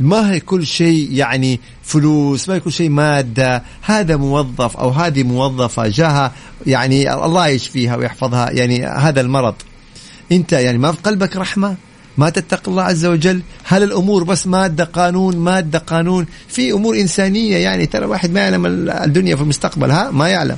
ما 0.00 0.32
هي 0.32 0.40
كل 0.40 0.66
شيء 0.66 1.08
يعني 1.12 1.60
فلوس 1.82 2.48
ما 2.48 2.54
هي 2.54 2.60
كل 2.60 2.72
شيء 2.72 2.90
مادة. 2.90 3.62
هذا 3.82 4.16
موظف 4.16 4.76
أو 4.76 4.90
هذه 4.90 5.22
موظفة 5.22 5.88
جاها 5.88 6.32
يعني 6.66 7.14
الله 7.14 7.48
يشفيها 7.48 7.96
ويحفظها 7.96 8.50
يعني 8.50 8.86
هذا 8.86 9.20
المرض. 9.20 9.54
أنت 10.32 10.52
يعني 10.52 10.78
ما 10.78 10.92
في 10.92 11.02
قلبك 11.02 11.36
رحمة؟ 11.36 11.76
ما 12.18 12.30
تتقي 12.30 12.70
الله 12.70 12.82
عز 12.82 13.06
وجل؟ 13.06 13.42
هل 13.64 13.82
الأمور 13.82 14.24
بس 14.24 14.46
مادة 14.46 14.84
قانون 14.84 15.36
مادة 15.36 15.78
قانون؟ 15.78 16.26
في 16.48 16.72
أمور 16.72 17.00
إنسانية 17.00 17.56
يعني 17.56 17.86
ترى 17.86 18.06
واحد 18.06 18.30
ما 18.30 18.40
يعلم 18.40 18.66
الدنيا 18.90 19.36
في 19.36 19.42
المستقبل 19.42 19.90
ها؟ 19.90 20.10
ما 20.10 20.28
يعلم. 20.28 20.56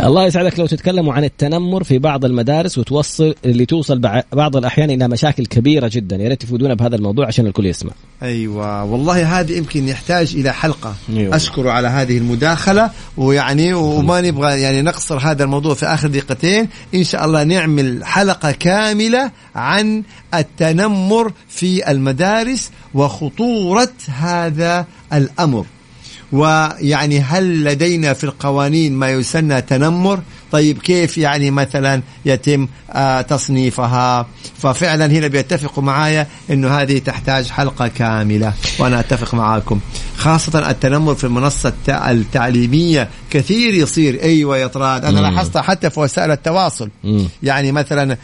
الله 0.00 0.26
يسعدك 0.26 0.58
لو 0.58 0.66
تتكلموا 0.66 1.14
عن 1.14 1.24
التنمر 1.24 1.84
في 1.84 1.98
بعض 1.98 2.24
المدارس 2.24 2.78
وتوصل 2.78 3.34
اللي 3.44 3.66
توصل 3.66 4.22
بعض 4.32 4.56
الأحيان 4.56 4.90
إلى 4.90 5.08
مشاكل 5.08 5.46
كبيرة 5.46 5.90
جدا. 5.92 6.16
يا 6.16 6.28
ريت 6.28 6.42
تفيدونا 6.42 6.74
بهذا 6.74 6.96
الموضوع 6.96 7.26
عشان 7.26 7.46
الكل 7.46 7.66
يسمع. 7.66 7.92
أيوه. 8.22 8.84
والله 8.84 9.40
هذه 9.40 9.56
يمكن 9.56 9.88
يحتاج 9.88 10.36
إلى 10.36 10.52
حلقة. 10.52 10.94
أيوة. 11.16 11.36
أشكر 11.36 11.68
على 11.68 11.88
هذه 11.88 12.18
المداخلة. 12.18 12.90
ويعني 13.16 13.74
وما 13.74 14.20
نبغى 14.20 14.60
يعني 14.60 14.82
نقصر 14.82 15.18
هذا 15.18 15.44
الموضوع 15.44 15.74
في 15.74 15.86
آخر 15.86 16.08
دقيقتين. 16.08 16.68
إن 16.94 17.04
شاء 17.04 17.24
الله 17.24 17.44
نعمل 17.44 18.04
حلقة 18.04 18.50
كاملة 18.50 19.30
عن 19.54 20.02
التنمر 20.34 21.32
في 21.48 21.90
المدارس 21.90 22.70
وخطورة 22.94 23.92
هذا 24.18 24.86
الأمر. 25.12 25.64
ويعني 26.32 27.20
هل 27.20 27.64
لدينا 27.64 28.12
في 28.12 28.24
القوانين 28.24 28.92
ما 28.92 29.10
يسمى 29.10 29.60
تنمر؟ 29.60 30.20
طيب 30.52 30.78
كيف 30.78 31.18
يعني 31.18 31.50
مثلا 31.50 32.02
يتم 32.24 32.68
آه 32.90 33.20
تصنيفها؟ 33.20 34.26
ففعلا 34.58 35.06
هنا 35.06 35.26
بيتفقوا 35.26 35.84
معايا 35.84 36.26
إنه 36.50 36.68
هذه 36.68 36.98
تحتاج 36.98 37.48
حلقة 37.50 37.88
كاملة 37.88 38.52
وأنا 38.78 39.00
أتفق 39.00 39.34
معاكم. 39.34 39.80
خاصة 40.16 40.70
التنمر 40.70 41.14
في 41.14 41.24
المنصة 41.24 41.72
التعليمية 41.88 43.08
كثير 43.30 43.74
يصير. 43.74 44.22
أيوه 44.22 44.58
يا 44.58 44.66
طراد 44.66 45.04
أنا 45.04 45.20
لاحظتها 45.20 45.62
حتى 45.62 45.90
في 45.90 46.00
وسائل 46.00 46.30
التواصل. 46.30 46.90
مم. 47.04 47.24
يعني 47.42 47.72
مثلا 47.72 48.16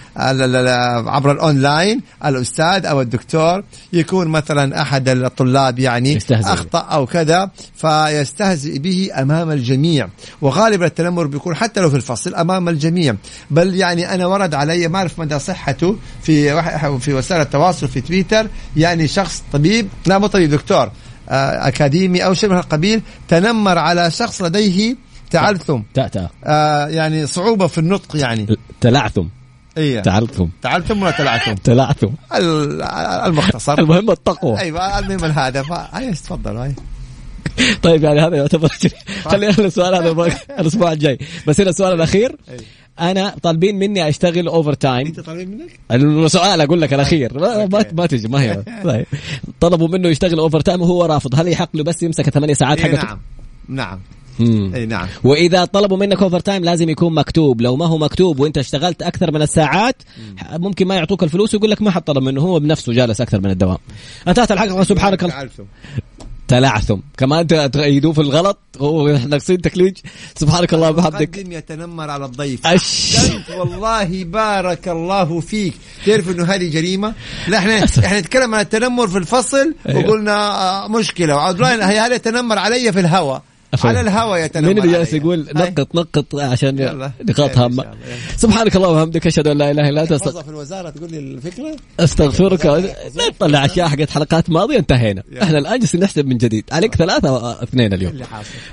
عبر 1.11 1.32
الأونلاين 1.32 2.00
الأستاذ 2.24 2.86
أو 2.86 3.00
الدكتور 3.00 3.62
يكون 3.92 4.28
مثلا 4.28 4.82
أحد 4.82 5.09
الطلاب 5.09 5.78
يعني 5.78 6.12
يستهزئ. 6.12 6.52
أخطأ 6.52 6.78
أو 6.78 7.07
كذا 7.07 7.50
فيستهزئ 7.76 8.78
به 8.78 9.11
أمام 9.18 9.50
الجميع. 9.50 10.09
وغالبا 10.42 10.86
التنمر 10.86 11.26
بيكون 11.26 11.55
حتى 11.57 11.80
لو 11.80 11.90
في 11.90 11.96
الفصل 11.96 12.14
الفصل 12.14 12.34
أمام 12.34 12.68
الجميع. 12.68 13.14
بل 13.50 13.74
يعني 13.74 14.14
أنا 14.14 14.26
ورد 14.26 14.55
علي 14.55 14.88
ما 14.88 14.98
أعرف 14.98 15.18
مدى 15.18 15.38
صحته 15.38 15.96
في 16.22 16.62
في 16.98 17.14
وسائل 17.14 17.40
التواصل 17.40 17.88
في 17.88 18.00
تويتر. 18.00 18.46
يعني 18.76 19.09
شخص 19.09 19.42
طبيب 19.52 19.88
لا 20.07 20.18
مو 20.18 20.26
طبيب 20.26 20.50
دكتور. 20.50 20.90
آه، 21.28 21.68
أكاديمي 21.68 22.24
أو 22.24 22.34
شيء 22.34 22.50
من 22.50 22.56
القبيل 22.56 23.02
تنمر 23.28 23.78
على 23.78 24.10
شخص 24.10 24.42
لديه 24.42 24.96
تعلثم. 25.30 25.80
تأتأ 25.94 26.28
آه 26.44 26.86
يعني 26.86 27.26
صعوبة 27.26 27.66
في 27.66 27.78
النطق 27.78 28.16
يعني. 28.16 28.56
تلعثم. 28.80 29.24
إيه. 29.76 30.00
تعلثم. 30.00 30.46
تعلثم 30.62 31.02
ولا 31.02 31.10
تلعثم؟ 31.10 31.54
تلعثم. 31.54 32.08
المختصر. 33.26 33.78
المهم 33.78 34.10
التقوى. 34.10 34.58
أيوه 34.58 34.98
المهم 34.98 35.24
هذا 35.24 35.64
هاي 35.92 36.10
تفضل 36.12 36.56
هاي. 36.56 36.74
طيب 37.82 38.04
يعني 38.04 38.20
هذا 38.20 38.36
يعتبر 38.36 38.68
خلينا 39.24 39.50
السؤال 39.58 39.94
هذا 39.94 40.36
الأسبوع 40.60 40.92
الجاي. 40.92 41.18
بس 41.46 41.60
هنا 41.60 41.70
السؤال 41.70 41.94
الأخير. 41.94 42.36
أنا 43.01 43.34
طالبين 43.42 43.78
مني 43.78 44.09
أشتغل 44.09 44.47
overtime 44.46 45.07
أنت 45.07 45.20
طالبين 45.20 45.51
منك؟ 45.51 45.80
السؤال 46.24 46.61
أقول 46.61 46.80
لك 46.80 46.95
الأخير. 46.95 47.40
ما, 47.40 47.84
ما 47.92 48.07
تجي 48.07 48.28
ما 48.28 48.42
هي. 48.42 48.62
طيب. 48.84 49.07
طلبوا 49.61 49.88
منه 49.88 50.09
يشتغل 50.09 50.38
overtime 50.38 50.82
وهو 50.82 51.05
رافض. 51.05 51.40
هل 51.40 51.49
يحق 51.49 51.68
له 51.74 51.84
بس 51.84 52.03
يمسك 52.03 52.30
ثمانية 52.30 52.55
ساعات 52.55 52.80
إيه 52.80 52.95
نعم. 52.95 53.18
نعم. 53.68 54.01
اي 54.74 54.86
نعم. 54.86 55.09
وإذا 55.24 55.64
طلبوا 55.64 55.97
منك 55.97 56.22
overtime 56.22 56.64
لازم 56.64 56.88
يكون 56.88 57.14
مكتوب. 57.14 57.61
لو 57.61 57.76
ما 57.76 57.86
هو 57.86 57.99
مكتوب 57.99 58.40
وأنت 58.40 58.59
اشتغلت 58.59 59.03
أكثر 59.03 59.32
من 59.32 59.42
الساعات 59.42 59.97
ممكن 60.53 60.86
ما 60.86 60.95
يعطوك 60.95 61.22
الفلوس 61.22 61.55
ويقول 61.55 61.70
لك 61.70 61.82
ما 61.82 61.90
حد 61.90 62.03
طلب 62.03 62.22
منه. 62.22 62.40
هو 62.40 62.61
بنفسه 62.61 62.92
جالس 62.92 63.20
أكثر 63.20 63.40
من 63.40 63.51
الدوام. 63.51 63.78
انتهت 64.28 64.53
الحلقة 64.53 64.84
سبحانك 64.84 65.24
الله. 65.24 65.49
تلعثم 66.55 66.96
كمان 67.16 67.46
تأيدوه 67.46 68.12
في 68.12 68.20
الغلط. 68.20 68.59
هو 68.80 69.09
ناقصين 69.09 69.61
تكليج. 69.61 69.96
سبحانك 70.36 70.74
الله 70.74 70.90
وبحمدك. 70.90 71.36
يتنمر 71.36 72.11
على 72.11 72.24
الضيف. 72.24 72.66
أش... 72.66 73.16
والله 73.59 74.24
بارك 74.24 74.88
الله 74.88 75.40
فيك. 75.40 75.74
تعرف 76.07 76.30
إنه 76.30 76.44
هذه 76.44 76.70
جريمة؟ 76.70 77.14
لا 77.48 77.59
إحنا 77.59 77.84
إحنا 77.84 78.20
نتكلم 78.20 78.55
عن 78.55 78.61
التنمر 78.61 79.09
في 79.09 79.18
الفصل 79.18 79.74
أيوه. 79.88 80.00
وقلنا 80.00 80.36
آه، 80.84 80.88
مشكلة. 80.88 81.34
وعاد 81.34 81.62
هذا 81.62 82.14
يتنمر 82.14 82.59
علي 82.59 82.92
في 82.92 83.00
الهواء. 83.00 83.42
على 83.84 84.00
الهواء 84.00 84.44
يتنمر 84.44 84.68
مين 84.68 84.78
اللي 84.78 84.92
جالس 84.92 85.12
يقول 85.12 85.46
نقط 85.54 85.94
نقط 85.94 86.34
عشان 86.34 87.00
نقاط 87.28 87.58
هامة. 87.58 87.84
سبحانك 88.36 88.76
اللهم 88.76 88.92
وبحمدك 88.92 89.26
أشهد 89.26 89.48
أن 89.48 89.58
لا 89.58 89.70
إله 89.70 89.88
إلا 89.88 90.02
أنت 90.02 90.14
في 90.14 90.48
الوزارة 90.48 90.90
تقول 90.90 91.10
لي 91.10 91.18
الفكرة؟ 91.18 91.76
أستغفرك. 92.00 92.92
نطلع 93.28 93.64
اشياء 93.64 93.88
حقت 93.88 94.10
حلقات 94.10 94.50
ماضية 94.50 94.78
انتهينا. 94.78 95.22
إحنا 95.42 95.58
الآن 95.58 95.78
جالسين 95.78 96.00
نحسب 96.00 96.26
من 96.26 96.38
جديد. 96.38 96.64
عليك 96.72 96.94
ثلاثة 96.94 97.62
اثنين 97.62 97.92
اليوم. 97.92 98.20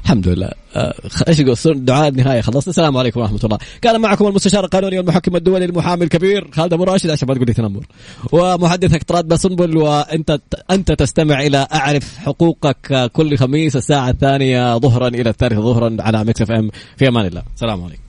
الحمد 0.03 0.27
لله. 0.27 0.49
آه، 0.75 0.93
إيش 1.27 1.39
يقول؟ 1.39 1.85
دعاء 1.85 2.07
النهاية 2.07 2.41
خلصنا. 2.41 2.69
السلام 2.69 2.97
عليكم 2.97 3.19
ورحمة 3.19 3.39
الله. 3.43 3.57
كان 3.81 4.01
معكم 4.01 4.27
المستشار 4.27 4.65
القانوني 4.65 4.97
والمحكم 4.97 5.35
الدولي 5.35 5.65
المحامي 5.65 6.03
الكبير 6.03 6.47
خالد 6.53 6.73
أبو 6.73 6.83
راشد 6.83 7.09
عشان 7.09 7.27
ما 7.27 7.33
تقول 7.33 7.47
لي 7.47 7.53
تنمر. 7.53 7.85
ومحدثك 8.31 9.03
طراد 9.03 9.25
باسنبل 9.25 9.77
وانت 9.77 10.39
أنت 10.71 10.91
تستمع 10.91 11.41
إلى 11.41 11.67
أعرف 11.73 12.17
حقوقك 12.17 13.11
كل 13.13 13.37
خميس 13.37 13.75
الساعة 13.75 14.09
الثانية 14.09 14.75
ظهرا 14.91 15.07
إلى 15.07 15.29
الثالثة 15.29 15.61
ظهرا 15.61 15.97
على 15.99 16.23
مكس 16.23 16.41
إف 16.41 16.51
إم. 16.51 16.69
في 16.97 17.07
أمان 17.07 17.25
الله. 17.25 17.43
السلام 17.55 17.83
عليكم. 17.83 18.01